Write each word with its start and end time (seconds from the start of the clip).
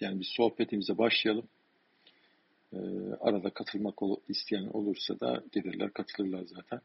Yani 0.00 0.20
bir 0.20 0.32
sohbetimize 0.36 0.98
başlayalım. 0.98 1.48
Ee, 2.72 2.78
arada 3.20 3.50
katılmak 3.50 3.94
isteyen 4.28 4.66
olursa 4.66 5.20
da 5.20 5.42
gelirler, 5.52 5.92
katılırlar 5.92 6.44
zaten. 6.44 6.80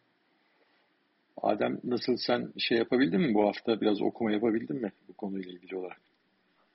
Adem 1.37 1.79
nasıl 1.83 2.17
sen 2.17 2.53
şey 2.57 2.77
yapabildin 2.77 3.21
mi 3.21 3.33
bu 3.33 3.47
hafta 3.47 3.81
biraz 3.81 4.01
okuma 4.01 4.31
yapabildin 4.31 4.81
mi 4.81 4.91
bu 5.07 5.13
konuyla 5.13 5.51
ilgili 5.51 5.75
olarak? 5.75 6.01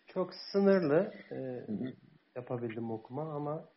Çok 0.07 0.35
sınırlı 0.35 1.12
e, 1.30 1.67
yapabildim 2.37 2.91
okuma 2.91 3.34
ama 3.34 3.68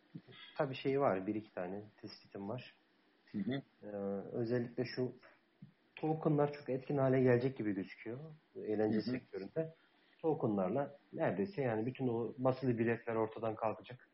tabii 0.56 0.74
şey 0.74 1.00
var 1.00 1.26
bir 1.26 1.34
iki 1.34 1.52
tane 1.52 1.82
tespitim 1.96 2.48
var. 2.48 2.74
Hı 3.32 3.38
hı. 3.38 3.62
Ee, 3.82 3.86
özellikle 4.32 4.84
şu 4.84 5.12
tokenlar 5.96 6.52
çok 6.52 6.68
etkin 6.68 6.96
hale 6.96 7.22
gelecek 7.22 7.58
gibi 7.58 7.74
gözüküyor. 7.74 8.18
Eğlence 8.56 8.96
hı 8.98 9.00
hı. 9.00 9.10
sektöründe. 9.10 9.74
Tokenlarla 10.22 10.96
neredeyse 11.12 11.62
yani 11.62 11.86
bütün 11.86 12.08
o 12.08 12.34
basılı 12.38 12.78
biletler 12.78 13.14
ortadan 13.14 13.54
kalkacak. 13.54 14.08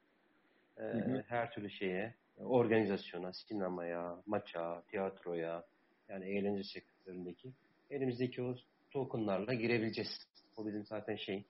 Ee, 0.78 0.82
hı 0.82 0.98
hı. 0.98 1.24
Her 1.28 1.50
türlü 1.50 1.70
şeye, 1.70 2.14
organizasyona, 2.38 3.32
sinemaya, 3.32 4.16
maça, 4.26 4.82
tiyatroya, 4.90 5.64
yani 6.08 6.24
eğlence 6.24 6.62
sektöründeki 6.64 7.52
elimizdeki 7.90 8.42
o 8.42 8.56
tokenlarla 8.90 9.54
girebileceğiz. 9.54 10.10
O 10.56 10.66
bizim 10.66 10.84
zaten 10.84 11.16
şey. 11.16 11.44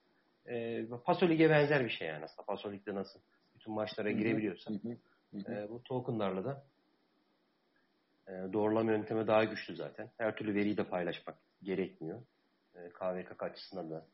E, 0.45 0.85
Paso 1.05 1.29
Lig'e 1.29 1.49
benzer 1.49 1.85
bir 1.85 1.89
şey 1.89 2.07
yani 2.07 2.23
aslında. 2.23 2.45
Paso 2.45 2.71
Lig'de 2.71 2.95
nasıl 2.95 3.19
bütün 3.55 3.73
maçlara 3.73 4.11
girebiliyorsa 4.11 4.73
e, 5.49 5.69
bu 5.69 5.83
tokenlarla 5.83 6.45
da 6.45 6.63
e, 8.27 8.53
doğrulama 8.53 8.91
yöntemi 8.91 9.27
daha 9.27 9.43
güçlü 9.43 9.75
zaten. 9.75 10.09
Her 10.17 10.35
türlü 10.35 10.55
veriyi 10.55 10.77
de 10.77 10.83
paylaşmak 10.83 11.37
gerekmiyor. 11.63 12.21
E, 12.75 12.89
KVKK 12.89 13.43
açısından 13.43 13.91
da 13.91 14.05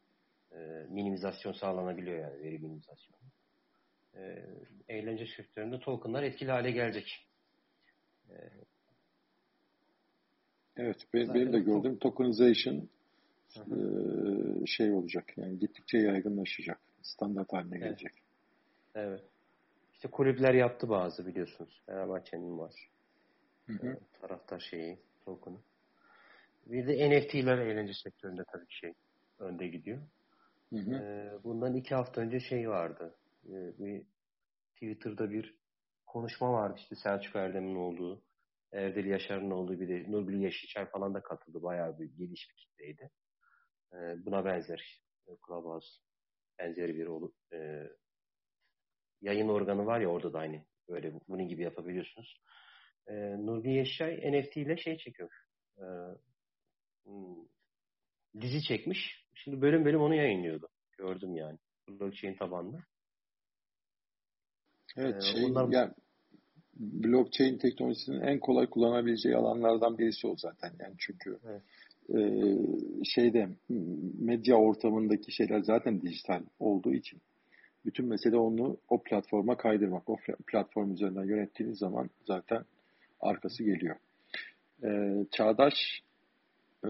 e, 0.53 0.85
minimizasyon 0.89 1.53
sağlanabiliyor 1.53 2.19
yani 2.19 2.43
veri 2.43 2.59
minimizasyonu. 2.59 3.17
E, 4.15 4.45
eğlence 4.89 5.25
sektöründe 5.25 5.79
tokenlar 5.79 6.23
etkili 6.23 6.51
hale 6.51 6.71
gelecek. 6.71 7.27
E, 8.29 8.35
evet, 10.77 11.07
benim, 11.13 11.33
benim 11.33 11.53
de 11.53 11.59
gördüğüm 11.59 11.97
tokenization 11.99 12.89
e, 13.57 14.65
şey 14.65 14.91
olacak. 14.91 15.37
Yani 15.37 15.59
gittikçe 15.59 15.97
yaygınlaşacak. 15.97 16.79
Standart 17.01 17.53
haline 17.53 17.77
evet. 17.77 17.83
gelecek. 17.83 18.23
Evet. 18.95 19.23
İşte 19.93 20.07
kulüpler 20.07 20.53
yaptı 20.53 20.89
bazı 20.89 21.27
biliyorsunuz. 21.27 21.81
Fenerbahçe'nin 21.85 22.59
var. 22.59 22.89
Hı 23.67 23.73
hı. 23.73 23.97
taraftar 24.21 24.59
şeyi, 24.59 24.99
token'ı. 25.25 25.57
Bir 26.65 26.87
de 26.87 27.09
NFT'ler 27.09 27.57
eğlence 27.57 27.93
sektöründe 27.93 28.43
tabii 28.51 28.67
ki 28.67 28.75
şey 28.75 28.93
önde 29.39 29.67
gidiyor. 29.67 29.99
Hı. 30.73 30.95
Ee, 30.95 31.43
bundan 31.43 31.75
iki 31.75 31.95
hafta 31.95 32.21
önce 32.21 32.39
şey 32.39 32.69
vardı. 32.69 33.15
Ee, 33.45 33.77
bir 33.79 34.05
Twitter'da 34.73 35.31
bir 35.31 35.55
konuşma 36.05 36.53
vardı 36.53 36.75
işte 36.77 36.95
Selçuk 36.95 37.35
Erdem'in 37.35 37.75
olduğu, 37.75 38.23
Erdel 38.71 39.05
Yaşar'ın 39.05 39.51
olduğu 39.51 39.79
bir 39.79 39.89
de 39.89 40.11
Nurgül 40.11 40.41
Yeşilçay 40.41 40.85
falan 40.85 41.13
da 41.13 41.23
katıldı. 41.23 41.63
Bayağı 41.63 41.99
bir 41.99 42.05
geniş 42.05 42.49
bir 42.49 42.55
kitleydi. 42.55 43.11
Ee, 43.93 44.25
buna 44.25 44.45
benzer 44.45 45.01
e, 45.27 45.31
Clubhouse 45.47 45.87
benzeri 46.59 46.95
bir 46.95 47.07
olu, 47.07 47.33
e, 47.53 47.89
yayın 49.21 49.47
organı 49.47 49.85
var 49.85 49.99
ya 49.99 50.07
orada 50.07 50.33
da 50.33 50.39
aynı 50.39 50.65
böyle 50.89 51.13
bunun 51.27 51.47
gibi 51.47 51.63
yapabiliyorsunuz 51.63 52.43
e, 53.07 53.13
Nurgül 53.45 53.71
Yeşay 53.71 54.31
NFT 54.31 54.57
ile 54.57 54.77
şey 54.77 54.97
çekiyor. 54.97 55.31
E, 55.77 55.85
dizi 58.41 58.63
çekmiş. 58.63 59.22
Şimdi 59.33 59.61
bölüm 59.61 59.85
bölüm 59.85 60.01
onu 60.01 60.15
yayınlıyordu. 60.15 60.67
Gördüm 60.97 61.35
yani. 61.35 61.57
Blockchain 61.89 62.33
tabanlı. 62.33 62.79
Evet, 64.97 65.15
ee, 65.15 65.21
şey, 65.21 65.45
onlar... 65.45 65.71
yani 65.71 65.91
blockchain 66.75 67.57
teknolojisinin 67.57 68.21
en 68.21 68.39
kolay 68.39 68.67
kullanabileceği 68.67 69.35
alanlardan 69.35 69.97
birisi 69.97 70.27
o 70.27 70.35
zaten. 70.37 70.71
Yani 70.79 70.95
çünkü 70.97 71.39
evet. 71.45 71.61
e, 72.09 72.23
şeyde 73.03 73.49
medya 74.19 74.55
ortamındaki 74.55 75.31
şeyler 75.31 75.59
zaten 75.59 76.01
dijital 76.01 76.43
olduğu 76.59 76.93
için 76.93 77.21
bütün 77.85 78.05
mesele 78.05 78.37
onu 78.37 78.77
o 78.89 79.03
platforma 79.03 79.57
kaydırmak. 79.57 80.09
O 80.09 80.17
platform 80.47 80.91
üzerinden 80.91 81.23
yönettiğiniz 81.23 81.77
zaman 81.77 82.09
zaten 82.25 82.65
arkası 83.19 83.63
geliyor. 83.63 83.95
Ee, 84.83 85.25
Çağdaş 85.31 85.73
e, 86.85 86.89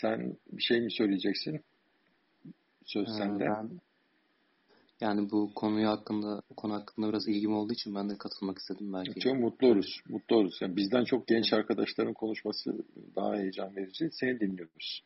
sen 0.00 0.36
bir 0.52 0.62
şey 0.62 0.80
mi 0.80 0.92
söyleyeceksin? 0.92 1.60
Söz 2.88 3.08
ee, 3.08 3.12
sende. 3.12 3.44
Ben, 3.44 3.80
yani 5.00 5.30
bu 5.30 5.54
konuyu 5.54 5.88
hakkında 5.88 6.42
konu 6.56 6.74
hakkında 6.74 7.08
biraz 7.08 7.28
ilgim 7.28 7.54
olduğu 7.54 7.72
için 7.72 7.94
ben 7.94 8.10
de 8.10 8.18
katılmak 8.18 8.58
istedim 8.58 8.92
belki. 8.92 9.20
Çok 9.20 9.38
mutlu 9.38 9.66
oluruz. 9.66 10.00
Mutlu 10.08 10.36
oluruz. 10.36 10.58
Yani 10.60 10.76
bizden 10.76 11.04
çok 11.04 11.26
genç 11.26 11.52
arkadaşların 11.52 12.14
konuşması 12.14 12.70
daha 13.16 13.36
heyecan 13.36 13.76
verici. 13.76 14.08
Seni 14.12 14.40
dinliyoruz. 14.40 15.02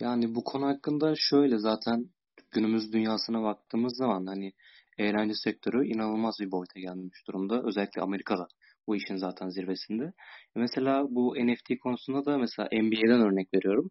Yani 0.00 0.34
bu 0.34 0.44
konu 0.44 0.66
hakkında 0.66 1.14
şöyle 1.16 1.58
zaten 1.58 2.06
günümüz 2.50 2.92
dünyasına 2.92 3.42
baktığımız 3.42 3.96
zaman 3.96 4.26
hani 4.26 4.52
eğlence 4.98 5.34
sektörü 5.34 5.86
inanılmaz 5.86 6.34
bir 6.40 6.50
boyuta 6.50 6.80
gelmiş 6.80 7.18
durumda. 7.28 7.62
Özellikle 7.62 8.02
Amerika'da 8.02 8.46
bu 8.86 8.96
işin 8.96 9.16
zaten 9.16 9.48
zirvesinde. 9.48 10.12
Mesela 10.54 11.06
bu 11.10 11.34
NFT 11.36 11.78
konusunda 11.82 12.24
da 12.24 12.38
mesela 12.38 12.68
NBA'den 12.72 13.20
örnek 13.20 13.54
veriyorum. 13.54 13.90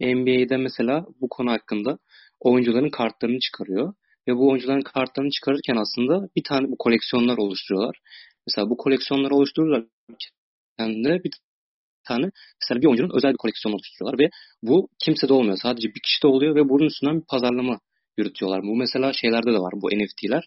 NBA'de 0.00 0.56
mesela 0.56 1.06
bu 1.20 1.28
konu 1.28 1.50
hakkında 1.50 1.98
oyuncuların 2.40 2.90
kartlarını 2.90 3.38
çıkarıyor. 3.38 3.94
Ve 4.28 4.36
bu 4.36 4.48
oyuncuların 4.48 4.80
kartlarını 4.80 5.30
çıkarırken 5.30 5.76
aslında 5.76 6.28
bir 6.36 6.42
tane 6.48 6.70
bu 6.70 6.76
koleksiyonlar 6.78 7.38
oluşturuyorlar. 7.38 7.96
Mesela 8.46 8.70
bu 8.70 8.76
koleksiyonları 8.76 9.34
oluştururken 9.34 11.04
de 11.04 11.24
bir 11.24 11.30
tane 12.04 12.30
mesela 12.62 12.80
bir 12.82 12.86
oyuncunun 12.86 13.16
özel 13.16 13.32
bir 13.32 13.36
koleksiyon 13.36 13.74
oluşturuyorlar 13.74 14.18
ve 14.18 14.30
bu 14.62 14.88
kimse 15.04 15.28
de 15.28 15.32
olmuyor. 15.32 15.58
Sadece 15.62 15.88
bir 15.88 16.00
kişi 16.04 16.22
de 16.22 16.26
oluyor 16.26 16.54
ve 16.54 16.68
bunun 16.68 16.86
üstünden 16.86 17.20
bir 17.20 17.26
pazarlama 17.26 17.80
yürütüyorlar. 18.18 18.62
Bu 18.62 18.76
mesela 18.76 19.12
şeylerde 19.12 19.52
de 19.52 19.58
var 19.58 19.72
bu 19.82 19.88
NFT'ler. 19.88 20.44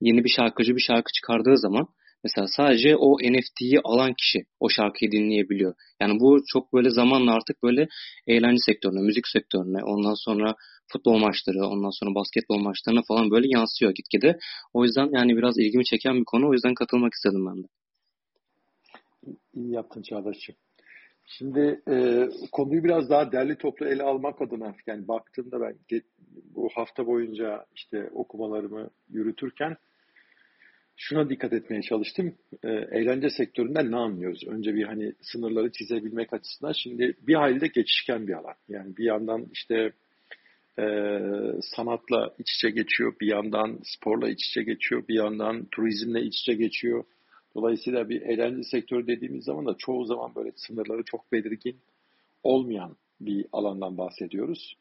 Yeni 0.00 0.24
bir 0.24 0.28
şarkıcı 0.28 0.76
bir 0.76 0.80
şarkı 0.80 1.12
çıkardığı 1.12 1.58
zaman 1.58 1.86
Mesela 2.24 2.46
sadece 2.56 2.96
o 2.96 3.18
NFT'yi 3.18 3.80
alan 3.84 4.14
kişi 4.14 4.44
o 4.60 4.68
şarkıyı 4.68 5.12
dinleyebiliyor. 5.12 5.74
Yani 6.00 6.20
bu 6.20 6.42
çok 6.46 6.72
böyle 6.72 6.90
zamanla 6.90 7.32
artık 7.32 7.62
böyle 7.62 7.88
eğlence 8.26 8.58
sektörüne, 8.66 9.00
müzik 9.00 9.28
sektörüne, 9.28 9.84
ondan 9.84 10.14
sonra 10.14 10.54
futbol 10.92 11.18
maçları, 11.18 11.66
ondan 11.66 11.90
sonra 11.90 12.14
basketbol 12.14 12.58
maçlarına 12.58 13.00
falan 13.08 13.30
böyle 13.30 13.46
yansıyor 13.50 13.92
gitgide. 13.94 14.38
O 14.74 14.84
yüzden 14.84 15.10
yani 15.12 15.36
biraz 15.36 15.58
ilgimi 15.58 15.84
çeken 15.84 16.16
bir 16.16 16.24
konu. 16.24 16.48
O 16.48 16.52
yüzden 16.52 16.74
katılmak 16.74 17.12
istedim 17.14 17.46
ben 17.46 17.62
de. 17.62 17.66
İyi 19.54 19.72
yaptın 19.72 20.02
Çağdaş'cığım. 20.02 20.56
Şimdi 21.26 21.82
e, 21.90 22.28
konuyu 22.52 22.84
biraz 22.84 23.10
daha 23.10 23.32
derli 23.32 23.58
toplu 23.58 23.86
ele 23.86 24.02
almak 24.02 24.42
adına 24.42 24.74
yani 24.86 25.08
baktığımda 25.08 25.60
ben 25.60 26.02
bu 26.54 26.68
hafta 26.74 27.06
boyunca 27.06 27.66
işte 27.74 28.10
okumalarımı 28.14 28.90
yürütürken 29.08 29.76
şuna 30.98 31.30
dikkat 31.30 31.52
etmeye 31.52 31.82
çalıştım. 31.82 32.34
E, 32.64 32.68
eğlence 32.68 33.30
sektöründen 33.30 33.90
ne 33.90 33.96
anlıyoruz? 33.96 34.44
Önce 34.46 34.74
bir 34.74 34.84
hani 34.84 35.12
sınırları 35.20 35.72
çizebilmek 35.72 36.32
açısından. 36.32 36.72
Şimdi 36.72 37.14
bir 37.22 37.34
halde 37.34 37.66
geçişken 37.66 38.28
bir 38.28 38.32
alan. 38.32 38.54
Yani 38.68 38.96
bir 38.96 39.04
yandan 39.04 39.46
işte 39.52 39.92
e, 40.78 40.84
sanatla 41.62 42.34
iç 42.38 42.52
içe 42.52 42.70
geçiyor, 42.70 43.14
bir 43.20 43.26
yandan 43.26 43.78
sporla 43.84 44.28
iç 44.28 44.46
içe 44.46 44.62
geçiyor, 44.62 45.08
bir 45.08 45.14
yandan 45.14 45.64
turizmle 45.64 46.22
iç 46.22 46.40
içe 46.40 46.54
geçiyor. 46.54 47.04
Dolayısıyla 47.54 48.08
bir 48.08 48.22
eğlence 48.22 48.62
sektörü 48.62 49.06
dediğimiz 49.06 49.44
zaman 49.44 49.66
da 49.66 49.74
çoğu 49.78 50.04
zaman 50.04 50.34
böyle 50.34 50.52
sınırları 50.56 51.02
çok 51.02 51.32
belirgin 51.32 51.76
olmayan 52.42 52.96
bir 53.20 53.46
alandan 53.52 53.98
bahsediyoruz. 53.98 54.76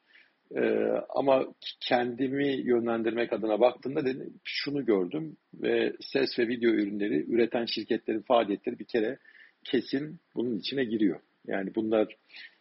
Ee, 0.56 0.92
ama 1.10 1.46
kendimi 1.80 2.48
yönlendirmek 2.48 3.34
adına 3.34 3.60
baktığımda 3.60 4.06
dedim, 4.06 4.34
şunu 4.44 4.86
gördüm 4.86 5.38
ve 5.54 5.94
ses 6.00 6.40
ve 6.40 6.48
video 6.48 6.72
ürünleri 6.72 7.32
üreten 7.32 7.66
şirketlerin 7.66 8.22
faaliyetleri 8.22 8.80
bir 8.80 8.86
kere 8.86 9.18
kesin 9.64 10.20
bunun 10.36 10.58
içine 10.58 10.84
giriyor. 10.84 11.20
Yani 11.48 11.76
bunlar 11.76 12.16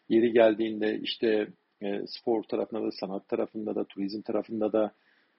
yeri 0.09 0.33
geldiğinde 0.33 0.99
işte 1.03 1.49
e, 1.83 2.03
spor 2.06 2.43
tarafında 2.43 2.83
da, 2.83 2.91
sanat 2.91 3.29
tarafında 3.29 3.75
da, 3.75 3.85
turizm 3.85 4.23
tarafında 4.23 4.73
da 4.73 4.93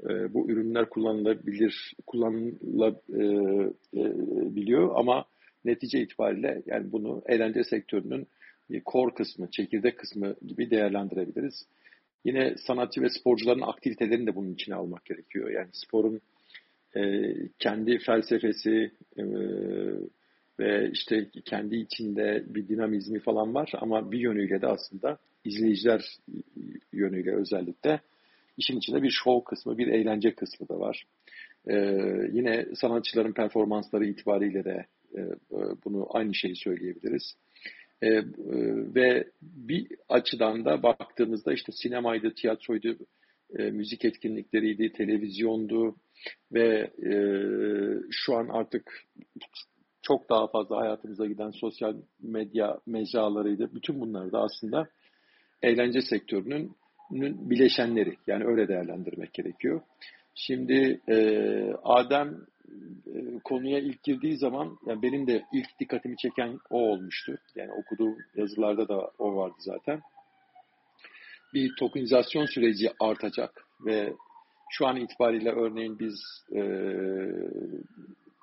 e, 0.03 0.33
bu 0.33 0.51
ürünler 0.51 0.89
kullanılabilir, 0.89 1.93
kullanılabiliyor 2.05 4.89
e, 4.89 4.91
e, 4.91 4.95
ama 4.95 5.25
netice 5.65 6.01
itibariyle 6.01 6.61
yani 6.65 6.91
bunu 6.91 7.21
eğlence 7.25 7.63
sektörünün 7.63 8.27
core 8.85 9.13
kısmı, 9.13 9.51
çekirdek 9.51 9.99
kısmı 9.99 10.35
gibi 10.47 10.69
değerlendirebiliriz. 10.69 11.65
Yine 12.25 12.55
sanatçı 12.57 13.01
ve 13.01 13.09
sporcuların 13.09 13.61
aktivitelerini 13.61 14.27
de 14.27 14.35
bunun 14.35 14.53
içine 14.53 14.75
almak 14.75 15.05
gerekiyor. 15.05 15.49
Yani 15.49 15.69
sporun 15.73 16.21
e, 16.95 17.33
kendi 17.59 17.97
felsefesi 17.97 18.91
e, 19.17 19.23
ve 20.59 20.89
işte 20.91 21.29
kendi 21.45 21.75
içinde 21.75 22.43
bir 22.47 22.67
dinamizmi 22.67 23.19
falan 23.19 23.53
var 23.53 23.71
ama 23.73 24.11
bir 24.11 24.19
yönüyle 24.19 24.61
de 24.61 24.67
aslında 24.67 25.17
izleyiciler 25.45 26.17
yönüyle 26.93 27.35
özellikle 27.35 28.01
işin 28.57 28.77
içinde 28.77 29.03
bir 29.03 29.11
show 29.11 29.49
kısmı, 29.49 29.77
bir 29.77 29.87
eğlence 29.87 30.35
kısmı 30.35 30.69
da 30.69 30.79
var. 30.79 31.03
E, 31.67 31.75
yine 32.31 32.65
sanatçıların 32.75 33.33
performansları 33.33 34.05
itibariyle 34.05 34.63
de 34.63 34.85
e, 35.15 35.21
bunu 35.85 36.07
aynı 36.09 36.35
şeyi 36.35 36.55
söyleyebiliriz. 36.55 37.35
E, 38.01 38.07
e, 38.07 38.23
ve 38.95 39.27
bir 39.41 39.87
açıdan 40.09 40.65
da 40.65 40.83
baktığımızda 40.83 41.53
işte 41.53 41.71
sinemaydı, 41.71 42.33
tiyatroydu, 42.33 42.97
e, 43.57 43.63
müzik 43.63 44.05
etkinlikleriydi, 44.05 44.93
televizyondu 44.93 45.95
ve 46.51 46.91
e, 47.05 47.11
şu 48.11 48.35
an 48.35 48.47
artık 48.47 49.03
çok 50.01 50.29
daha 50.29 50.47
fazla 50.47 50.77
hayatımıza 50.77 51.25
giden 51.25 51.51
sosyal 51.51 51.95
medya 52.21 52.79
mecralarıydı. 52.85 53.75
Bütün 53.75 53.99
bunlar 53.99 54.31
da 54.31 54.41
aslında 54.41 54.87
eğlence 55.61 56.01
sektörünün 56.01 56.71
bileşenleri. 57.49 58.15
Yani 58.27 58.45
öyle 58.45 58.67
değerlendirmek 58.67 59.33
gerekiyor. 59.33 59.81
Şimdi 60.35 61.01
e, 61.09 61.17
Adem 61.83 62.37
e, 63.07 63.39
konuya 63.43 63.79
ilk 63.79 64.03
girdiği 64.03 64.37
zaman 64.37 64.77
yani 64.85 65.01
benim 65.01 65.27
de 65.27 65.45
ilk 65.53 65.79
dikkatimi 65.79 66.17
çeken 66.17 66.59
o 66.69 66.79
olmuştu. 66.79 67.37
Yani 67.55 67.71
okuduğum 67.71 68.17
yazılarda 68.35 68.87
da 68.87 69.11
o 69.19 69.35
vardı 69.35 69.55
zaten. 69.59 70.01
Bir 71.53 71.75
tokenizasyon 71.79 72.45
süreci 72.45 72.89
artacak 72.99 73.65
ve 73.85 74.13
şu 74.69 74.87
an 74.87 74.95
itibariyle 74.95 75.51
örneğin 75.51 75.99
biz 75.99 76.15
e, 76.55 76.61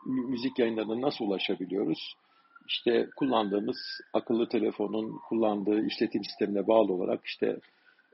müzik 0.06 0.58
yayınlarına 0.58 1.00
nasıl 1.00 1.24
ulaşabiliyoruz? 1.24 2.14
İşte 2.68 3.08
kullandığımız 3.16 3.76
akıllı 4.12 4.48
telefonun 4.48 5.18
kullandığı 5.28 5.86
işletim 5.86 6.24
sistemine 6.24 6.66
bağlı 6.66 6.92
olarak 6.92 7.26
işte 7.26 7.58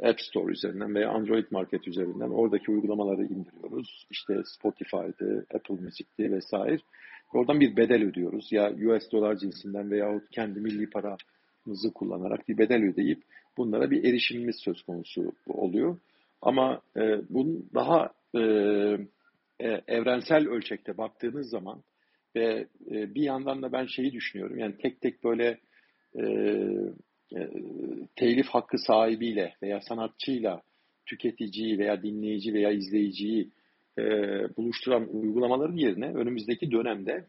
App 0.02 0.20
Store 0.20 0.52
üzerinden 0.52 0.94
veya 0.94 1.10
Android 1.10 1.46
Market 1.50 1.88
üzerinden 1.88 2.30
oradaki 2.30 2.70
uygulamaları 2.70 3.24
indiriyoruz. 3.24 4.06
İşte 4.10 4.34
Spotify'dı, 4.44 5.46
Apple 5.54 5.74
Music'ti 5.74 6.32
vesaire. 6.32 6.78
Oradan 7.34 7.60
bir 7.60 7.76
bedel 7.76 8.02
ödüyoruz. 8.04 8.52
Ya 8.52 8.72
US 8.72 9.10
dolar 9.12 9.36
cinsinden 9.36 9.90
veya 9.90 10.20
kendi 10.30 10.60
milli 10.60 10.90
paramızı 10.90 11.92
kullanarak 11.94 12.48
bir 12.48 12.58
bedel 12.58 12.82
ödeyip 12.82 13.22
bunlara 13.56 13.90
bir 13.90 14.04
erişimimiz 14.04 14.56
söz 14.64 14.82
konusu 14.82 15.32
oluyor. 15.46 15.98
Ama 16.42 16.80
e, 16.96 17.00
bunun 17.30 17.70
daha 17.74 18.10
e, 18.34 18.40
e, 19.60 19.82
evrensel 19.88 20.48
ölçekte 20.48 20.98
baktığınız 20.98 21.50
zaman 21.50 21.82
ve 22.36 22.66
e, 22.90 23.14
bir 23.14 23.22
yandan 23.22 23.62
da 23.62 23.72
ben 23.72 23.86
şeyi 23.86 24.12
düşünüyorum. 24.12 24.58
Yani 24.58 24.76
tek 24.76 25.00
tek 25.00 25.24
böyle 25.24 25.58
e, 26.18 26.24
telif 28.16 28.46
hakkı 28.46 28.78
sahibiyle 28.78 29.54
veya 29.62 29.80
sanatçıyla 29.80 30.62
tüketiciyi 31.06 31.78
veya 31.78 32.02
dinleyici 32.02 32.54
veya 32.54 32.70
izleyiciyi 32.70 33.50
e, 33.98 34.02
buluşturan 34.56 35.08
uygulamaların 35.16 35.76
yerine 35.76 36.14
önümüzdeki 36.14 36.70
dönemde 36.70 37.26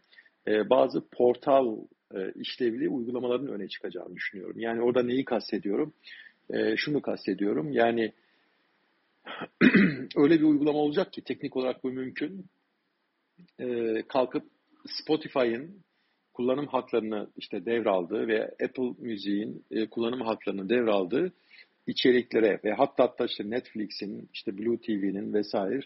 e, 0.48 0.69
bazı 0.69 1.07
portal 1.09 1.77
e, 2.15 2.31
işlevli 2.36 2.89
uygulamaların 2.89 3.48
öne 3.48 3.68
çıkacağını 3.68 4.15
düşünüyorum. 4.15 4.59
Yani 4.59 4.81
orada 4.81 5.03
neyi 5.03 5.25
kastediyorum? 5.25 5.94
E, 6.50 6.77
şunu 6.77 7.01
kastediyorum. 7.01 7.71
Yani 7.71 8.13
öyle 10.15 10.39
bir 10.39 10.44
uygulama 10.44 10.80
olacak 10.80 11.13
ki 11.13 11.21
teknik 11.21 11.57
olarak 11.57 11.83
bu 11.83 11.92
mümkün. 11.92 12.45
E, 13.59 13.68
kalkıp 14.07 14.44
Spotify'ın 14.86 15.83
kullanım 16.33 16.68
haklarını 16.68 17.28
işte 17.38 17.66
devraldığı 17.66 18.28
ve 18.28 18.44
Apple 18.44 18.94
Müziğin 19.00 19.66
e, 19.72 19.86
kullanım 19.89 20.22
haklarını 20.22 20.69
devraldığı 20.69 21.31
içeriklere 21.88 22.60
ve 22.63 22.74
hatta 22.74 23.04
hatta 23.04 23.25
işte 23.25 23.50
Netflix'in, 23.50 24.30
işte 24.33 24.57
Blue 24.57 24.78
TV'nin 24.78 25.33
vesaire 25.33 25.81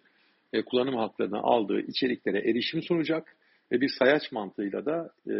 e, 0.53 0.62
kullanım 0.62 0.95
haklarını 0.95 1.39
aldığı 1.39 1.80
içeriklere 1.80 2.50
erişim 2.50 2.81
sunacak 2.81 3.38
ve 3.71 3.81
bir 3.81 3.89
sayaç 4.00 4.31
mantığıyla 4.31 4.86
da 4.86 5.13
e, 5.27 5.33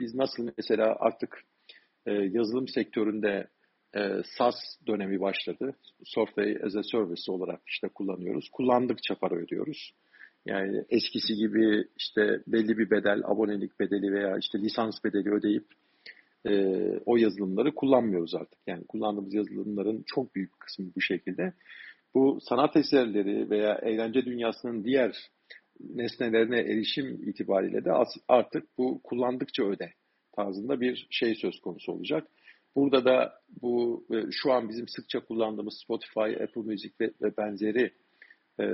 biz 0.00 0.14
nasıl 0.14 0.48
mesela 0.58 0.96
artık 1.00 1.44
yazılım 2.06 2.68
sektöründe 2.68 3.48
e, 3.94 4.22
SaaS 4.38 4.54
dönemi 4.86 5.20
başladı. 5.20 5.74
Software 6.04 6.60
as 6.66 6.76
a 6.76 6.82
Service 6.82 7.32
olarak 7.32 7.60
işte 7.66 7.88
kullanıyoruz. 7.88 8.48
Kullandıkça 8.52 9.14
para 9.14 9.34
ödüyoruz. 9.34 9.92
Yani 10.46 10.84
eskisi 10.88 11.34
gibi 11.34 11.84
işte 11.98 12.42
belli 12.46 12.78
bir 12.78 12.90
bedel, 12.90 13.22
abonelik 13.24 13.80
bedeli 13.80 14.12
veya 14.12 14.38
işte 14.38 14.58
lisans 14.58 15.04
bedeli 15.04 15.30
ödeyip 15.30 15.64
e, 16.46 16.76
o 17.06 17.16
yazılımları 17.16 17.74
kullanmıyoruz 17.74 18.34
artık. 18.34 18.58
Yani 18.66 18.84
kullandığımız 18.86 19.34
yazılımların 19.34 20.04
çok 20.06 20.34
büyük 20.34 20.60
kısmı 20.60 20.86
bu 20.96 21.00
şekilde. 21.00 21.52
Bu 22.14 22.38
sanat 22.40 22.76
eserleri 22.76 23.50
veya 23.50 23.74
eğlence 23.74 24.24
dünyasının 24.24 24.84
diğer 24.84 25.30
nesnelerine 25.80 26.58
erişim 26.58 27.28
itibariyle 27.28 27.84
de 27.84 27.90
artık 28.28 28.78
bu 28.78 29.00
kullandıkça 29.02 29.64
öde 29.64 29.92
tarzında 30.32 30.80
bir 30.80 31.06
şey 31.10 31.34
söz 31.34 31.60
konusu 31.60 31.92
olacak. 31.92 32.28
Burada 32.76 33.04
da 33.04 33.32
bu 33.62 34.04
e, 34.10 34.30
şu 34.30 34.52
an 34.52 34.68
bizim 34.68 34.88
sıkça 34.88 35.20
kullandığımız 35.20 35.80
Spotify, 35.84 36.42
Apple 36.42 36.62
Music 36.62 36.94
ve, 37.00 37.36
benzeri 37.36 37.92
e, 38.60 38.64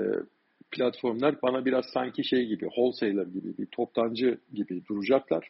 platformlar 0.71 1.43
bana 1.43 1.65
biraz 1.65 1.85
sanki 1.95 2.25
şey 2.25 2.47
gibi, 2.47 2.65
wholesaler 2.65 3.27
gibi, 3.27 3.59
bir 3.59 3.67
toptancı 3.67 4.39
gibi 4.53 4.83
duracaklar. 4.87 5.49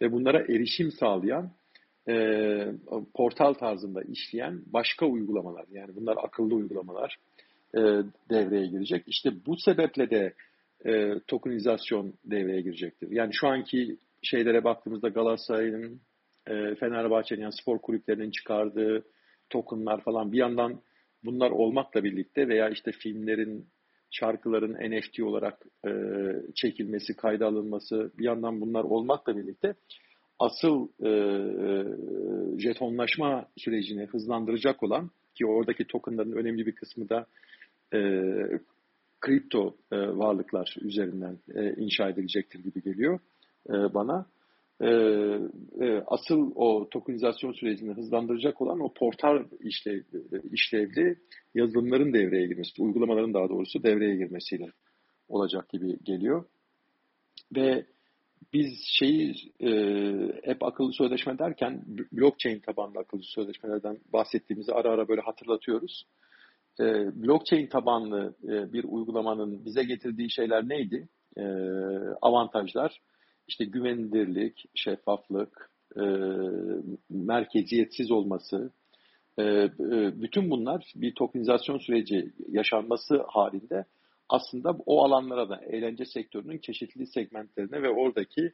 Ve 0.00 0.12
bunlara 0.12 0.40
erişim 0.40 0.92
sağlayan 0.92 1.50
e, 2.08 2.66
portal 3.14 3.52
tarzında 3.52 4.02
işleyen 4.02 4.62
başka 4.66 5.06
uygulamalar, 5.06 5.64
yani 5.72 5.96
bunlar 5.96 6.16
akıllı 6.22 6.54
uygulamalar 6.54 7.16
e, 7.74 7.80
devreye 8.30 8.66
girecek. 8.66 9.04
İşte 9.06 9.30
bu 9.46 9.56
sebeple 9.56 10.10
de 10.10 10.34
e, 10.86 11.20
tokenizasyon 11.26 12.14
devreye 12.24 12.60
girecektir. 12.60 13.10
Yani 13.10 13.30
şu 13.34 13.48
anki 13.48 13.96
şeylere 14.22 14.64
baktığımızda 14.64 15.08
Galatasaray'ın, 15.08 16.00
e, 16.46 16.74
Fenerbahçe'nin, 16.74 17.40
yani 17.40 17.52
spor 17.60 17.78
kulüplerinin 17.78 18.30
çıkardığı 18.30 19.04
tokenlar 19.50 20.00
falan 20.00 20.32
bir 20.32 20.38
yandan 20.38 20.80
bunlar 21.24 21.50
olmakla 21.50 22.04
birlikte 22.04 22.48
veya 22.48 22.68
işte 22.68 22.92
filmlerin 22.92 23.66
şarkıların 24.12 24.90
NFT 24.90 25.20
olarak 25.20 25.58
e, 25.86 25.90
çekilmesi, 26.54 27.16
kayda 27.16 27.46
alınması 27.46 28.12
bir 28.18 28.24
yandan 28.24 28.60
bunlar 28.60 28.84
olmakla 28.84 29.36
birlikte 29.36 29.74
asıl 30.38 30.88
e, 31.00 31.08
e, 31.08 31.84
jetonlaşma 32.58 33.46
sürecini 33.56 34.04
hızlandıracak 34.04 34.82
olan 34.82 35.10
ki 35.34 35.46
oradaki 35.46 35.84
tokenların 35.84 36.32
önemli 36.32 36.66
bir 36.66 36.74
kısmı 36.74 37.08
da 37.08 37.26
e, 37.94 38.00
kripto 39.20 39.76
e, 39.92 39.96
varlıklar 39.96 40.76
üzerinden 40.80 41.38
e, 41.54 41.74
inşa 41.74 42.08
edilecektir 42.08 42.64
gibi 42.64 42.82
geliyor 42.82 43.18
e, 43.68 43.72
bana. 43.72 44.26
E, 44.82 44.88
e, 45.80 46.02
asıl 46.06 46.52
o 46.54 46.88
tokenizasyon 46.88 47.52
sürecini 47.52 47.94
hızlandıracak 47.94 48.60
olan 48.60 48.80
o 48.80 48.92
portal 48.92 49.44
işlev, 49.60 50.02
işlevli 50.52 51.16
yazılımların 51.54 52.12
devreye 52.12 52.46
girmesi, 52.46 52.82
uygulamaların 52.82 53.34
daha 53.34 53.48
doğrusu 53.48 53.82
devreye 53.82 54.16
girmesiyle 54.16 54.66
olacak 55.28 55.68
gibi 55.68 55.98
geliyor. 56.04 56.44
Ve 57.56 57.86
biz 58.52 58.72
şeyi 58.98 59.34
e, 59.60 59.70
hep 60.44 60.62
akıllı 60.62 60.92
sözleşme 60.92 61.38
derken 61.38 61.84
blockchain 62.12 62.58
tabanlı 62.58 62.98
akıllı 62.98 63.22
sözleşmelerden 63.22 63.98
bahsettiğimizi 64.12 64.72
ara 64.72 64.90
ara 64.90 65.08
böyle 65.08 65.20
hatırlatıyoruz. 65.20 66.04
E, 66.80 66.84
blockchain 67.22 67.66
tabanlı 67.66 68.34
e, 68.44 68.72
bir 68.72 68.84
uygulamanın 68.84 69.64
bize 69.64 69.84
getirdiği 69.84 70.30
şeyler 70.30 70.68
neydi? 70.68 71.08
E, 71.36 71.42
avantajlar 72.22 73.00
işte 73.48 73.64
güvenilirlik, 73.64 74.64
şeffaflık, 74.74 75.70
e, 75.96 76.02
merkeziyetsiz 77.10 78.10
olması, 78.10 78.72
e, 79.38 79.42
e, 79.42 79.70
bütün 80.22 80.50
bunlar 80.50 80.92
bir 80.94 81.14
tokenizasyon 81.14 81.78
süreci 81.78 82.32
yaşanması 82.48 83.22
halinde 83.26 83.84
aslında 84.28 84.76
o 84.86 85.04
alanlara 85.04 85.48
da 85.48 85.60
eğlence 85.70 86.04
sektörünün 86.04 86.58
çeşitli 86.58 87.06
segmentlerine 87.06 87.82
ve 87.82 87.90
oradaki 87.90 88.52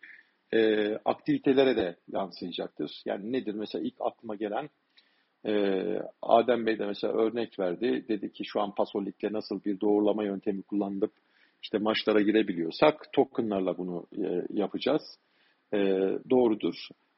e, 0.53 0.93
aktivitelere 1.05 1.77
de 1.77 1.97
yansıyacaktır. 2.09 3.03
Yani 3.07 3.33
nedir? 3.33 3.55
Mesela 3.55 3.85
ilk 3.85 3.95
aklıma 4.01 4.35
gelen 4.35 4.69
e, 5.47 5.53
Adem 6.23 6.67
Bey 6.67 6.79
de 6.79 6.87
mesela 6.87 7.13
örnek 7.13 7.59
verdi. 7.59 8.05
Dedi 8.09 8.33
ki 8.33 8.45
şu 8.45 8.61
an 8.61 8.75
Pasolik'le 8.75 9.33
nasıl 9.33 9.65
bir 9.65 9.81
doğrulama 9.81 10.25
yöntemi 10.25 10.63
kullanılıp 10.63 11.13
işte 11.63 11.79
maçlara 11.79 12.21
girebiliyorsak 12.21 13.13
tokenlarla 13.13 13.79
bunu 13.79 14.07
e, 14.13 14.47
yapacağız. 14.51 15.03
E, 15.75 15.79
doğrudur. 16.31 16.75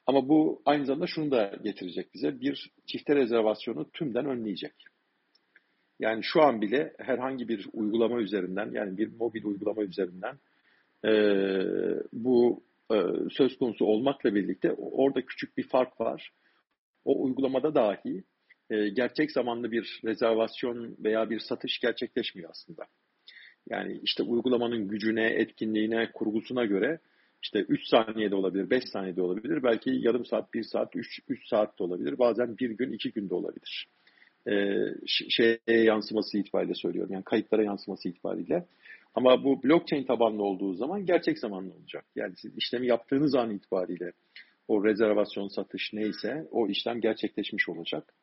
Ama 0.07 0.29
bu 0.29 0.63
aynı 0.65 0.87
zamanda 0.87 1.07
şunu 1.07 1.31
da 1.31 1.53
getirecek 1.65 2.15
bize. 2.15 2.41
Bir 2.41 2.71
çifte 2.87 3.17
rezervasyonu 3.17 3.91
tümden 3.91 4.27
önleyecek. 4.27 4.75
Yani 5.99 6.25
şu 6.25 6.43
an 6.43 6.61
bile 6.61 6.95
herhangi 6.99 7.49
bir 7.49 7.69
uygulama 7.73 8.21
üzerinden 8.21 8.71
yani 8.73 8.99
bir 8.99 9.13
mobil 9.19 9.45
uygulama 9.45 9.83
üzerinden 9.83 10.39
e, 11.05 11.13
bu 12.13 12.63
e, 12.93 12.97
söz 13.31 13.59
konusu 13.59 13.85
olmakla 13.85 14.35
birlikte 14.35 14.73
orada 14.73 15.23
küçük 15.23 15.57
bir 15.57 15.69
fark 15.69 16.01
var. 16.01 16.31
O 17.05 17.23
uygulamada 17.23 17.75
dahi 17.75 18.25
e, 18.71 18.89
gerçek 18.89 19.33
zamanlı 19.33 19.73
bir 19.73 20.01
rezervasyon 20.05 20.97
veya 21.05 21.31
bir 21.31 21.39
satış 21.39 21.79
gerçekleşmiyor 21.81 22.51
aslında. 22.51 22.87
Yani 23.69 24.01
işte 24.03 24.23
uygulamanın 24.23 24.89
gücüne, 24.89 25.27
etkinliğine, 25.27 26.13
kurgusuna 26.13 26.65
göre 26.65 26.99
işte 27.43 27.61
3 27.61 27.87
saniyede 27.87 28.35
olabilir, 28.35 28.71
5 28.71 28.85
saniyede 28.93 29.23
olabilir, 29.23 29.63
belki 29.63 29.91
yarım 29.91 30.25
saat, 30.25 30.55
1 30.55 30.63
saat, 30.63 30.97
3, 30.97 31.21
3 31.29 31.49
saat 31.49 31.79
de 31.79 31.83
olabilir, 31.83 32.19
bazen 32.19 32.59
bir 32.59 32.71
gün, 32.71 32.93
2 32.93 33.13
günde 33.13 33.35
olabilir. 33.35 33.89
Ee, 34.49 34.87
şeye 35.07 35.59
yansıması 35.67 36.39
itibariyle 36.39 36.75
söylüyorum, 36.75 37.13
yani 37.13 37.25
kayıtlara 37.25 37.63
yansıması 37.63 38.09
itibariyle. 38.09 38.67
Ama 39.15 39.45
bu 39.45 39.63
blockchain 39.63 40.05
tabanlı 40.05 40.43
olduğu 40.43 40.75
zaman 40.75 41.07
gerçek 41.07 41.39
zamanlı 41.39 41.75
olacak. 41.75 42.05
Yani 42.17 42.35
siz 42.37 42.57
işlemi 42.57 42.87
yaptığınız 42.87 43.35
an 43.35 43.51
itibariyle 43.51 44.13
o 44.69 44.85
rezervasyon 44.85 45.49
satış 45.49 45.93
neyse 45.93 46.49
o 46.51 46.69
işlem 46.69 47.01
gerçekleşmiş 47.01 47.69
olacak. 47.69 48.15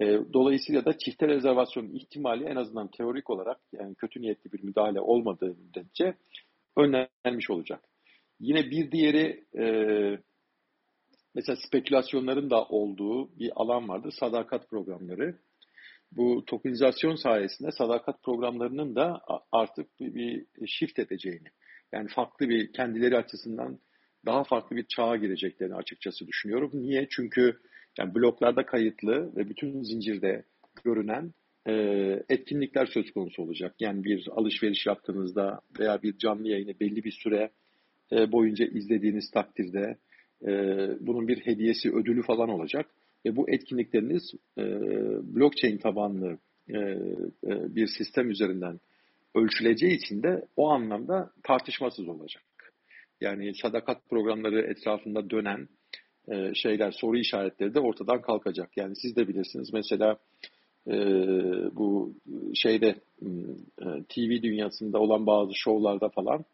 E, 0.00 0.04
dolayısıyla 0.32 0.84
da 0.84 0.98
çifte 0.98 1.28
rezervasyon 1.28 1.88
ihtimali 1.88 2.44
en 2.44 2.56
azından 2.56 2.90
teorik 2.90 3.30
olarak 3.30 3.60
yani 3.72 3.94
kötü 3.94 4.20
niyetli 4.20 4.52
bir 4.52 4.62
müdahale 4.62 5.00
olmadığı 5.00 5.54
müddetçe 5.54 6.14
önlenmiş 6.76 7.50
olacak. 7.50 7.80
Yine 8.40 8.70
bir 8.70 8.90
diğeri 8.90 9.44
e, 9.58 9.66
mesela 11.34 11.56
spekülasyonların 11.66 12.50
da 12.50 12.64
olduğu 12.64 13.38
bir 13.38 13.50
alan 13.54 13.88
vardır. 13.88 14.14
Sadakat 14.20 14.70
programları. 14.70 15.38
Bu 16.12 16.44
tokenizasyon 16.46 17.14
sayesinde 17.14 17.70
sadakat 17.70 18.22
programlarının 18.22 18.96
da 18.96 19.20
artık 19.52 20.00
bir, 20.00 20.14
bir 20.14 20.66
shift 20.66 20.98
edeceğini, 20.98 21.48
yani 21.92 22.08
farklı 22.08 22.48
bir 22.48 22.72
kendileri 22.72 23.16
açısından 23.16 23.78
daha 24.26 24.44
farklı 24.44 24.76
bir 24.76 24.86
çağa 24.96 25.16
gireceklerini 25.16 25.74
açıkçası 25.74 26.26
düşünüyorum. 26.26 26.70
Niye? 26.74 27.06
Çünkü 27.10 27.60
yani 27.98 28.14
bloklarda 28.14 28.66
kayıtlı 28.66 29.36
ve 29.36 29.48
bütün 29.48 29.82
zincirde 29.82 30.42
görünen 30.84 31.32
e, 31.66 31.72
etkinlikler 32.28 32.86
söz 32.86 33.10
konusu 33.10 33.42
olacak. 33.42 33.74
Yani 33.80 34.04
bir 34.04 34.28
alışveriş 34.30 34.86
yaptığınızda 34.86 35.60
veya 35.80 36.02
bir 36.02 36.18
canlı 36.18 36.48
yayını 36.48 36.80
belli 36.80 37.04
bir 37.04 37.12
süre 37.22 37.50
e, 38.12 38.32
boyunca 38.32 38.66
izlediğiniz 38.66 39.30
takdirde 39.30 39.96
e, 40.46 40.50
bunun 41.00 41.28
bir 41.28 41.38
hediyesi, 41.46 41.92
ödülü 41.94 42.22
falan 42.22 42.48
olacak. 42.48 42.86
Ve 43.26 43.36
bu 43.36 43.50
etkinlikleriniz 43.50 44.34
e, 44.58 44.62
blockchain 45.36 45.78
tabanlı 45.78 46.38
bir 47.44 47.86
sistem 47.86 48.30
üzerinden 48.30 48.80
ölçüleceği 49.34 49.96
için 49.96 50.22
de 50.22 50.46
o 50.56 50.68
anlamda 50.68 51.30
tartışmasız 51.42 52.08
olacak. 52.08 52.42
Yani 53.20 53.54
sadakat 53.54 54.08
programları 54.10 54.60
etrafında 54.60 55.30
dönen 55.30 55.68
e, 56.28 56.54
şeyler, 56.54 56.90
soru 56.90 57.18
işaretleri 57.18 57.74
de 57.74 57.80
ortadan 57.80 58.22
kalkacak. 58.22 58.76
Yani 58.76 58.96
siz 58.96 59.16
de 59.16 59.28
bilirsiniz 59.28 59.72
mesela 59.72 60.18
e, 60.88 60.94
bu 61.76 62.14
şeyde 62.54 62.94
e, 63.80 63.86
TV 64.08 64.42
dünyasında 64.42 64.98
olan 64.98 65.26
bazı 65.26 65.52
şovlarda 65.54 66.08
falan 66.08 66.44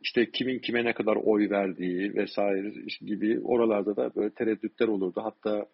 işte 0.00 0.30
kimin 0.30 0.58
kime 0.58 0.84
ne 0.84 0.92
kadar 0.92 1.16
oy 1.16 1.50
verdiği 1.50 2.14
vesaire 2.14 2.72
gibi 3.00 3.40
oralarda 3.40 3.96
da 3.96 4.14
böyle 4.16 4.30
tereddütler 4.30 4.88
olurdu. 4.88 5.20
Hatta 5.24 5.66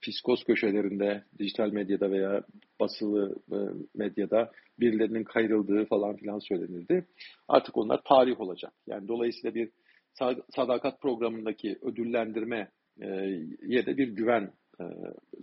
fiskos 0.00 0.44
köşelerinde, 0.44 1.22
dijital 1.38 1.72
medyada 1.72 2.10
veya 2.10 2.42
basılı 2.80 3.34
medyada 3.94 4.52
birilerinin 4.80 5.24
kayrıldığı 5.24 5.84
falan 5.84 6.16
filan 6.16 6.38
söylenirdi. 6.38 7.06
Artık 7.48 7.76
onlar 7.76 8.00
tarih 8.04 8.40
olacak. 8.40 8.72
Yani 8.86 9.08
dolayısıyla 9.08 9.54
bir 9.54 9.70
sadakat 10.54 11.02
programındaki 11.02 11.78
ödüllendirme 11.82 12.70
e, 13.00 13.06
ye 13.62 13.86
de 13.86 13.96
bir 13.96 14.08
güven 14.08 14.52
e, 14.80 14.84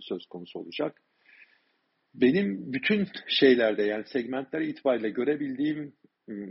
söz 0.00 0.26
konusu 0.26 0.58
olacak. 0.58 1.02
Benim 2.14 2.72
bütün 2.72 3.08
şeylerde 3.28 3.82
yani 3.82 4.04
segmentler 4.06 4.60
itibariyle 4.60 5.10
görebildiğim 5.10 5.92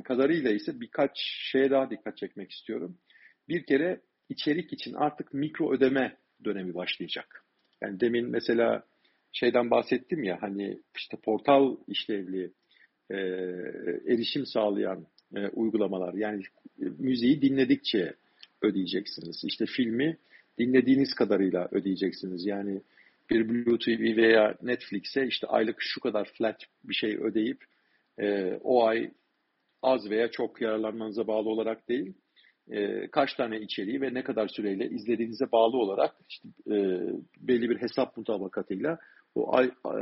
kadarıyla 0.03 0.51
ise 0.51 0.81
birkaç 0.81 1.11
şeye 1.51 1.71
daha 1.71 1.89
dikkat 1.89 2.17
çekmek 2.17 2.51
istiyorum. 2.51 2.97
Bir 3.49 3.65
kere 3.65 4.01
içerik 4.29 4.73
için 4.73 4.93
artık 4.93 5.33
mikro 5.33 5.73
ödeme 5.73 6.17
dönemi 6.45 6.73
başlayacak. 6.73 7.45
Yani 7.81 7.99
demin 7.99 8.29
mesela 8.29 8.83
şeyden 9.31 9.71
bahsettim 9.71 10.23
ya 10.23 10.37
hani 10.41 10.81
işte 10.97 11.17
portal 11.17 11.77
işlevli 11.87 12.53
e, 13.09 13.17
erişim 14.13 14.45
sağlayan 14.45 15.07
e, 15.35 15.47
uygulamalar 15.47 16.13
yani 16.13 16.43
müziği 16.77 17.41
dinledikçe 17.41 18.13
ödeyeceksiniz. 18.61 19.41
İşte 19.43 19.65
filmi 19.65 20.17
dinlediğiniz 20.59 21.13
kadarıyla 21.13 21.67
ödeyeceksiniz. 21.71 22.45
Yani 22.45 22.81
bir 23.29 23.49
Blue 23.49 23.79
TV 23.79 24.17
veya 24.17 24.55
Netflix'e 24.61 25.27
işte 25.27 25.47
aylık 25.47 25.75
şu 25.79 25.99
kadar 25.99 26.29
flat 26.37 26.57
bir 26.83 26.93
şey 26.93 27.17
ödeyip 27.17 27.63
e, 28.19 28.59
o 28.63 28.85
ay 28.85 29.11
az 29.81 30.09
veya 30.09 30.31
çok 30.31 30.61
yararlanmanıza 30.61 31.27
bağlı 31.27 31.49
olarak 31.49 31.89
değil, 31.89 32.13
e, 32.71 33.07
kaç 33.07 33.33
tane 33.33 33.59
içeriği 33.59 34.01
ve 34.01 34.13
ne 34.13 34.23
kadar 34.23 34.47
süreyle 34.47 34.89
izlediğinize 34.89 35.51
bağlı 35.51 35.77
olarak 35.77 36.15
işte, 36.29 36.49
e, 36.67 36.75
belli 37.39 37.69
bir 37.69 37.81
hesap 37.81 38.17
mutabakatıyla 38.17 38.99
o 39.35 39.55
ay, 39.55 39.65
e, 39.65 40.01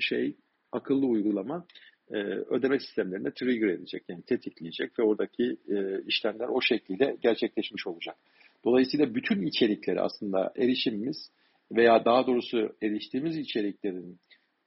şey 0.00 0.36
akıllı 0.72 1.06
uygulama 1.06 1.66
e, 2.12 2.16
ödeme 2.50 2.78
sistemlerine 2.78 3.30
trigger 3.30 3.68
edecek 3.68 4.02
yani 4.08 4.22
tetikleyecek 4.22 4.98
ve 4.98 5.02
oradaki 5.02 5.56
e, 5.68 6.02
işlemler 6.06 6.48
o 6.48 6.60
şekilde 6.60 7.16
gerçekleşmiş 7.22 7.86
olacak. 7.86 8.16
Dolayısıyla 8.64 9.14
bütün 9.14 9.46
içerikleri 9.46 10.00
aslında 10.00 10.52
erişimimiz 10.56 11.30
veya 11.72 12.04
daha 12.04 12.26
doğrusu 12.26 12.76
eriştiğimiz 12.82 13.36
içeriklerin 13.36 14.18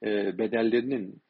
e, 0.02 0.38
bedellerinin, 0.38 1.22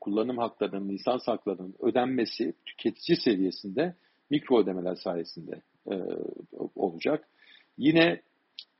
kullanım 0.00 0.38
haklarının, 0.38 0.88
lisans 0.88 1.28
haklarının 1.28 1.74
ödenmesi 1.80 2.54
tüketici 2.66 3.16
seviyesinde 3.16 3.94
mikro 4.30 4.62
ödemeler 4.62 4.94
sayesinde 4.94 5.62
olacak. 6.74 7.28
Yine 7.78 8.20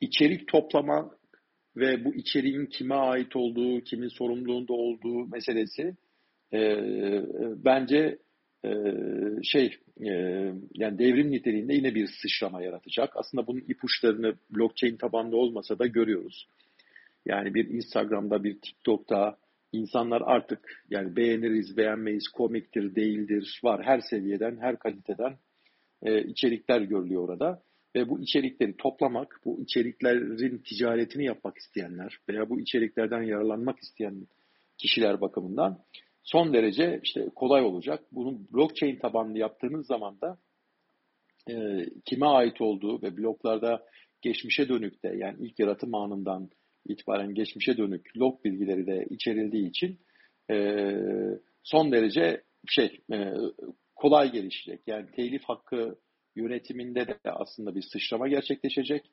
içerik 0.00 0.48
toplama 0.48 1.10
ve 1.76 2.04
bu 2.04 2.14
içeriğin 2.14 2.66
kime 2.66 2.94
ait 2.94 3.36
olduğu, 3.36 3.80
kimin 3.80 4.08
sorumluluğunda 4.08 4.72
olduğu 4.72 5.26
meselesi 5.26 5.96
e, 6.54 6.82
bence 7.64 8.18
e, 8.64 8.70
şey 9.42 9.76
e, 10.00 10.10
yani 10.74 10.98
devrim 10.98 11.30
niteliğinde 11.30 11.74
yine 11.74 11.94
bir 11.94 12.08
sıçrama 12.22 12.62
yaratacak. 12.62 13.16
Aslında 13.16 13.46
bunun 13.46 13.64
ipuçlarını 13.68 14.34
blockchain 14.50 14.96
tabanlı 14.96 15.36
olmasa 15.36 15.78
da 15.78 15.86
görüyoruz. 15.86 16.48
Yani 17.26 17.54
bir 17.54 17.68
Instagram'da, 17.68 18.44
bir 18.44 18.60
TikTok'ta 18.60 19.36
insanlar 19.72 20.22
artık 20.24 20.84
yani 20.90 21.16
beğeniriz, 21.16 21.76
beğenmeyiz, 21.76 22.28
komiktir, 22.28 22.94
değildir, 22.94 23.60
var 23.64 23.82
her 23.84 24.00
seviyeden, 24.00 24.56
her 24.60 24.78
kaliteden 24.78 25.36
e, 26.02 26.22
içerikler 26.22 26.80
görülüyor 26.80 27.28
orada. 27.28 27.62
Ve 27.96 28.08
bu 28.08 28.20
içerikleri 28.20 28.76
toplamak, 28.76 29.40
bu 29.44 29.60
içeriklerin 29.62 30.58
ticaretini 30.58 31.24
yapmak 31.24 31.58
isteyenler 31.58 32.18
veya 32.28 32.50
bu 32.50 32.60
içeriklerden 32.60 33.22
yararlanmak 33.22 33.78
isteyen 33.78 34.26
kişiler 34.78 35.20
bakımından 35.20 35.78
son 36.24 36.52
derece 36.52 37.00
işte 37.02 37.28
kolay 37.34 37.62
olacak. 37.62 38.04
Bunu 38.12 38.38
blockchain 38.52 38.98
tabanlı 38.98 39.38
yaptığınız 39.38 39.86
zaman 39.86 40.20
da 40.20 40.38
e, 41.50 41.86
kime 42.04 42.26
ait 42.26 42.60
olduğu 42.60 43.02
ve 43.02 43.16
bloklarda 43.16 43.84
geçmişe 44.22 44.68
dönük 44.68 45.02
de 45.02 45.14
yani 45.16 45.36
ilk 45.40 45.58
yaratım 45.58 45.94
anından 45.94 46.50
itibaren 46.86 47.34
geçmişe 47.34 47.76
dönük 47.76 48.16
log 48.16 48.44
bilgileri 48.44 48.86
de 48.86 49.06
içerildiği 49.10 49.68
için 49.68 50.00
e, 50.50 50.96
son 51.62 51.92
derece 51.92 52.42
şey 52.68 53.00
e, 53.12 53.32
kolay 53.94 54.32
gelişecek. 54.32 54.80
Yani 54.86 55.06
telif 55.16 55.44
hakkı 55.44 55.98
yönetiminde 56.36 57.08
de 57.08 57.18
aslında 57.24 57.74
bir 57.74 57.82
sıçrama 57.82 58.28
gerçekleşecek. 58.28 59.10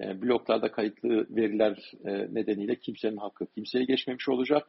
E, 0.00 0.22
bloklarda 0.22 0.72
kayıtlı 0.72 1.36
veriler 1.36 1.92
e, 2.04 2.12
nedeniyle 2.34 2.76
kimsenin 2.78 3.16
hakkı 3.16 3.46
kimseye 3.46 3.84
geçmemiş 3.84 4.28
olacak. 4.28 4.68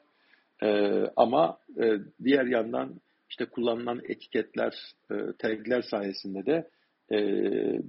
E, 0.63 1.01
ama 1.15 1.57
e, 1.81 1.93
diğer 2.23 2.45
yandan 2.45 3.01
işte 3.29 3.45
kullanılan 3.45 4.01
etiketler, 4.09 4.73
e, 5.11 5.15
tagler 5.37 5.81
sayesinde 5.81 6.45
de 6.45 6.69
e, 7.11 7.17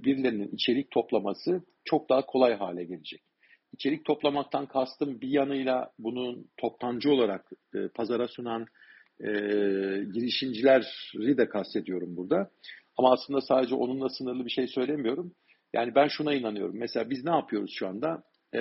birilerinin 0.03 0.49
içerik 0.53 0.91
toplaması 0.91 1.61
çok 1.85 2.09
daha 2.09 2.25
kolay 2.25 2.53
hale 2.53 2.83
gelecek. 2.83 3.21
İçerik 3.73 4.05
toplamaktan 4.05 4.65
kastım 4.65 5.21
bir 5.21 5.29
yanıyla 5.29 5.91
bunun 5.99 6.47
toptancı 6.57 7.11
olarak 7.11 7.51
e, 7.75 7.87
pazara 7.87 8.27
sunan 8.27 8.65
e, 9.19 9.27
girişimcileri 10.13 11.37
de 11.37 11.49
kastediyorum 11.49 12.17
burada. 12.17 12.49
Ama 12.97 13.11
aslında 13.11 13.41
sadece 13.41 13.75
onunla 13.75 14.09
sınırlı 14.09 14.45
bir 14.45 14.51
şey 14.51 14.67
söylemiyorum. 14.67 15.33
Yani 15.73 15.95
ben 15.95 16.07
şuna 16.07 16.33
inanıyorum. 16.33 16.75
Mesela 16.77 17.09
biz 17.09 17.23
ne 17.23 17.31
yapıyoruz 17.31 17.71
şu 17.73 17.87
anda? 17.87 18.23
Ee, 18.55 18.59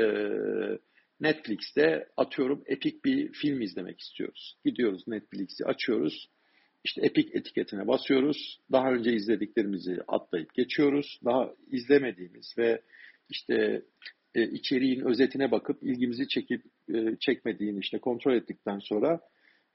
Netflix'te 1.21 2.09
atıyorum 2.17 2.63
epik 2.67 3.05
bir 3.05 3.33
film 3.33 3.61
izlemek 3.61 4.01
istiyoruz. 4.01 4.57
Gidiyoruz 4.65 5.09
Netflix'i 5.09 5.65
açıyoruz. 5.65 6.29
İşte 6.85 7.07
epik 7.07 7.35
etiketine 7.35 7.87
basıyoruz. 7.87 8.61
Daha 8.73 8.93
önce 8.93 9.13
izlediklerimizi 9.13 9.99
atlayıp 10.09 10.55
geçiyoruz. 10.55 11.21
Daha 11.25 11.53
izlemediğimiz 11.71 12.55
ve 12.59 12.83
işte 13.31 13.83
e, 14.35 14.43
içeriğin 14.43 15.01
özetine 15.01 15.51
bakıp 15.51 15.83
ilgimizi 15.83 16.29
çekip 16.29 16.63
e, 16.95 17.17
çekmediğini 17.21 17.79
işte 17.79 17.99
kontrol 17.99 18.35
ettikten 18.35 18.79
sonra 18.79 19.21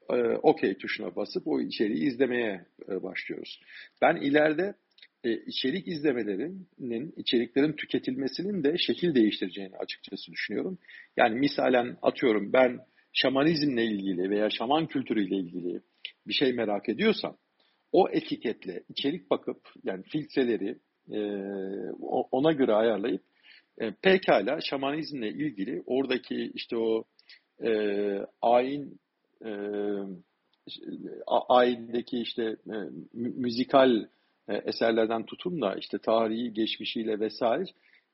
e, 0.09 0.15
OK 0.23 0.77
tuşuna 0.77 1.15
basıp 1.15 1.47
o 1.47 1.61
içeriği 1.61 2.07
izlemeye 2.07 2.65
e, 2.89 3.03
başlıyoruz. 3.03 3.61
Ben 4.01 4.15
ileride 4.15 4.73
e, 5.23 5.33
içerik 5.33 5.87
izlemelerinin, 5.87 7.13
içeriklerin 7.17 7.73
tüketilmesinin 7.73 8.63
de 8.63 8.77
şekil 8.77 9.15
değiştireceğini 9.15 9.77
açıkçası 9.77 10.31
düşünüyorum. 10.31 10.77
Yani 11.17 11.39
misalen 11.39 11.97
atıyorum 12.01 12.53
ben 12.53 12.79
şamanizmle 13.13 13.85
ilgili 13.85 14.29
veya 14.29 14.49
şaman 14.49 14.87
kültürüyle 14.87 15.35
ilgili 15.35 15.81
bir 16.27 16.33
şey 16.33 16.53
merak 16.53 16.89
ediyorsam 16.89 17.37
o 17.91 18.09
etiketle 18.09 18.83
içerik 18.89 19.29
bakıp 19.29 19.57
yani 19.83 20.03
filtreleri 20.03 20.77
e, 21.11 21.19
ona 22.31 22.51
göre 22.51 22.73
ayarlayıp 22.73 23.21
e, 23.77 23.91
pekala 23.91 24.61
şamanizmle 24.61 25.29
ilgili 25.29 25.83
oradaki 25.85 26.51
işte 26.53 26.77
o 26.77 27.03
e, 27.63 27.71
ayin 28.41 28.99
e, 29.45 29.49
ayindeki 31.27 32.17
işte 32.17 32.43
e, 32.43 32.75
müzikal 33.13 34.05
e, 34.47 34.55
eserlerden 34.55 35.25
tutun 35.25 35.61
da 35.61 35.75
işte 35.75 35.97
tarihi 35.97 36.53
geçmişiyle 36.53 37.19
vesaire 37.19 37.65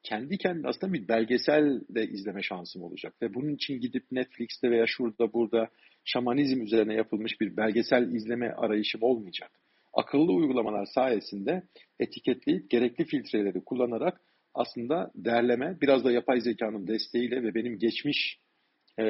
kendi 0.04 0.38
kendine 0.38 0.68
aslında 0.68 0.94
bir 0.94 1.08
belgesel 1.08 1.82
de 1.90 2.08
izleme 2.08 2.42
şansım 2.42 2.84
olacak. 2.84 3.14
Ve 3.22 3.34
bunun 3.34 3.56
için 3.56 3.80
gidip 3.80 4.12
Netflix'te 4.12 4.72
veya 4.72 4.86
şurada 4.88 5.34
burada 5.34 5.70
şamanizm 6.06 6.62
üzerine 6.62 6.94
yapılmış 6.94 7.42
bir 7.42 7.58
belgesel 7.58 8.12
izleme 8.12 8.52
arayışım 8.52 9.04
olmayacak. 9.04 9.52
Akıllı 9.94 10.34
uygulamalar 10.34 10.86
sayesinde 10.86 11.64
etiketleyip 12.00 12.70
gerekli 12.70 13.06
filtreleri 13.06 13.64
kullanarak 13.64 14.22
aslında 14.54 15.12
derleme 15.16 15.78
biraz 15.82 16.06
da 16.06 16.12
yapay 16.12 16.42
zekanın 16.42 16.88
desteğiyle 16.88 17.44
ve 17.44 17.56
benim 17.56 17.80
geçmiş 17.80 18.40
e, 19.00 19.06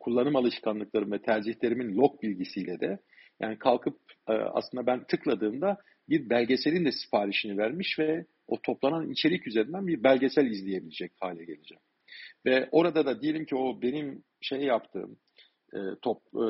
kullanım 0.00 0.36
alışkanlıklarım 0.36 1.12
ve 1.12 1.22
tercihlerimin 1.22 1.96
log 1.96 2.22
bilgisiyle 2.22 2.80
de 2.80 2.98
yani 3.40 3.58
kalkıp 3.58 3.96
e, 4.28 4.32
aslında 4.32 4.86
ben 4.86 5.04
tıkladığımda 5.04 5.76
bir 6.08 6.30
belgeselin 6.30 6.84
de 6.84 6.92
siparişini 6.92 7.58
vermiş 7.58 7.98
ve 7.98 8.26
o 8.46 8.60
toplanan 8.62 9.10
içerik 9.10 9.46
üzerinden 9.46 9.86
bir 9.86 10.02
belgesel 10.02 10.46
izleyebilecek 10.46 11.12
hale 11.20 11.44
geleceğim. 11.44 11.82
Ve 12.46 12.68
orada 12.72 13.06
da 13.06 13.22
diyelim 13.22 13.44
ki 13.44 13.56
o 13.56 13.82
benim 13.82 14.22
şey 14.40 14.60
yaptığım 14.60 15.16
e, 15.74 15.78
top 16.02 16.18
e, 16.34 16.46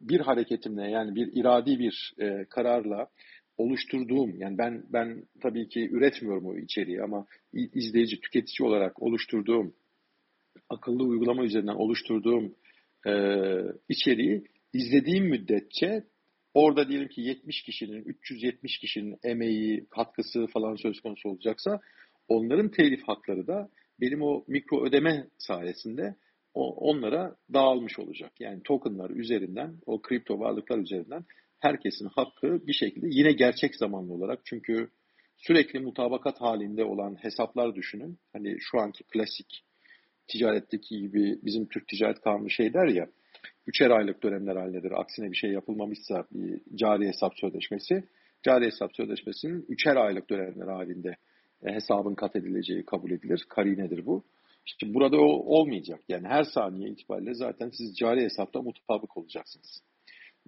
bir 0.00 0.20
hareketimle 0.20 0.90
yani 0.90 1.14
bir 1.14 1.32
iradi 1.32 1.78
bir 1.78 2.14
kararla 2.50 3.08
oluşturduğum 3.56 4.36
yani 4.36 4.58
ben 4.58 4.84
ben 4.88 5.24
tabii 5.42 5.68
ki 5.68 5.90
üretmiyorum 5.92 6.46
o 6.46 6.56
içeriği 6.56 7.02
ama 7.02 7.26
izleyici 7.52 8.20
tüketici 8.20 8.68
olarak 8.68 9.02
oluşturduğum 9.02 9.74
akıllı 10.68 11.04
uygulama 11.04 11.44
üzerinden 11.44 11.74
oluşturduğum 11.74 12.54
e, 13.06 13.12
içeriği 13.88 14.44
izlediğim 14.72 15.24
müddetçe 15.24 16.04
orada 16.54 16.88
diyelim 16.88 17.08
ki 17.08 17.20
70 17.20 17.62
kişinin, 17.62 18.04
370 18.04 18.78
kişinin 18.78 19.16
emeği, 19.22 19.86
katkısı 19.90 20.46
falan 20.46 20.74
söz 20.74 21.00
konusu 21.00 21.28
olacaksa 21.28 21.80
onların 22.28 22.70
telif 22.70 23.08
hakları 23.08 23.46
da 23.46 23.70
benim 24.00 24.22
o 24.22 24.44
mikro 24.48 24.84
ödeme 24.86 25.26
sayesinde 25.38 26.14
onlara 26.54 27.36
dağılmış 27.52 27.98
olacak. 27.98 28.32
Yani 28.40 28.62
tokenlar 28.62 29.10
üzerinden, 29.10 29.76
o 29.86 30.02
kripto 30.02 30.38
varlıklar 30.38 30.78
üzerinden 30.78 31.24
herkesin 31.60 32.06
hakkı 32.06 32.66
bir 32.66 32.72
şekilde 32.72 33.06
yine 33.10 33.32
gerçek 33.32 33.76
zamanlı 33.76 34.12
olarak 34.12 34.40
çünkü 34.44 34.90
sürekli 35.36 35.78
mutabakat 35.80 36.40
halinde 36.40 36.84
olan 36.84 37.14
hesaplar 37.14 37.74
düşünün. 37.74 38.18
Hani 38.32 38.56
şu 38.60 38.80
anki 38.80 39.04
klasik 39.04 39.64
ticaretteki 40.28 41.00
gibi 41.00 41.38
bizim 41.42 41.68
Türk 41.68 41.88
Ticaret 41.88 42.20
Kanunu 42.20 42.50
şey 42.50 42.74
der 42.74 42.86
ya 42.86 43.06
üçer 43.70 43.90
aylık 43.90 44.22
dönemler 44.22 44.56
halindedir. 44.56 45.00
Aksine 45.00 45.30
bir 45.30 45.36
şey 45.36 45.50
yapılmamışsa 45.50 46.26
bir 46.30 46.60
cari 46.74 47.08
hesap 47.08 47.32
sözleşmesi, 47.38 48.04
cari 48.42 48.66
hesap 48.66 48.96
sözleşmesinin 48.96 49.64
üçer 49.68 49.96
aylık 49.96 50.30
dönemler 50.30 50.66
halinde 50.66 51.16
e, 51.62 51.72
hesabın 51.72 52.14
kat 52.14 52.36
edileceği 52.36 52.84
kabul 52.84 53.10
edilir. 53.10 53.46
Karinedir 53.48 54.06
bu. 54.06 54.24
İşte 54.66 54.94
burada 54.94 55.16
o 55.16 55.26
olmayacak. 55.26 56.00
Yani 56.08 56.28
her 56.28 56.44
saniye 56.44 56.90
itibariyle 56.90 57.34
zaten 57.34 57.70
siz 57.70 57.96
cari 57.96 58.20
hesapta 58.20 58.62
mutabık 58.62 59.16
olacaksınız. 59.16 59.82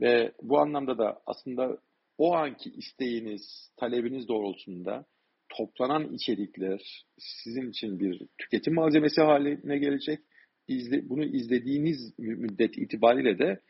Ve 0.00 0.32
bu 0.42 0.58
anlamda 0.58 0.98
da 0.98 1.20
aslında 1.26 1.78
o 2.18 2.34
anki 2.34 2.70
isteğiniz, 2.70 3.70
talebiniz 3.76 4.28
doğrultusunda 4.28 5.04
toplanan 5.48 6.12
içerikler 6.12 7.04
sizin 7.18 7.70
için 7.70 8.00
bir 8.00 8.26
tüketim 8.38 8.74
malzemesi 8.74 9.20
haline 9.20 9.78
gelecek 9.78 10.20
izle, 10.68 11.08
bunu 11.08 11.24
izlediğiniz 11.24 12.18
müddet 12.18 12.78
itibariyle 12.78 13.38
de 13.38 13.60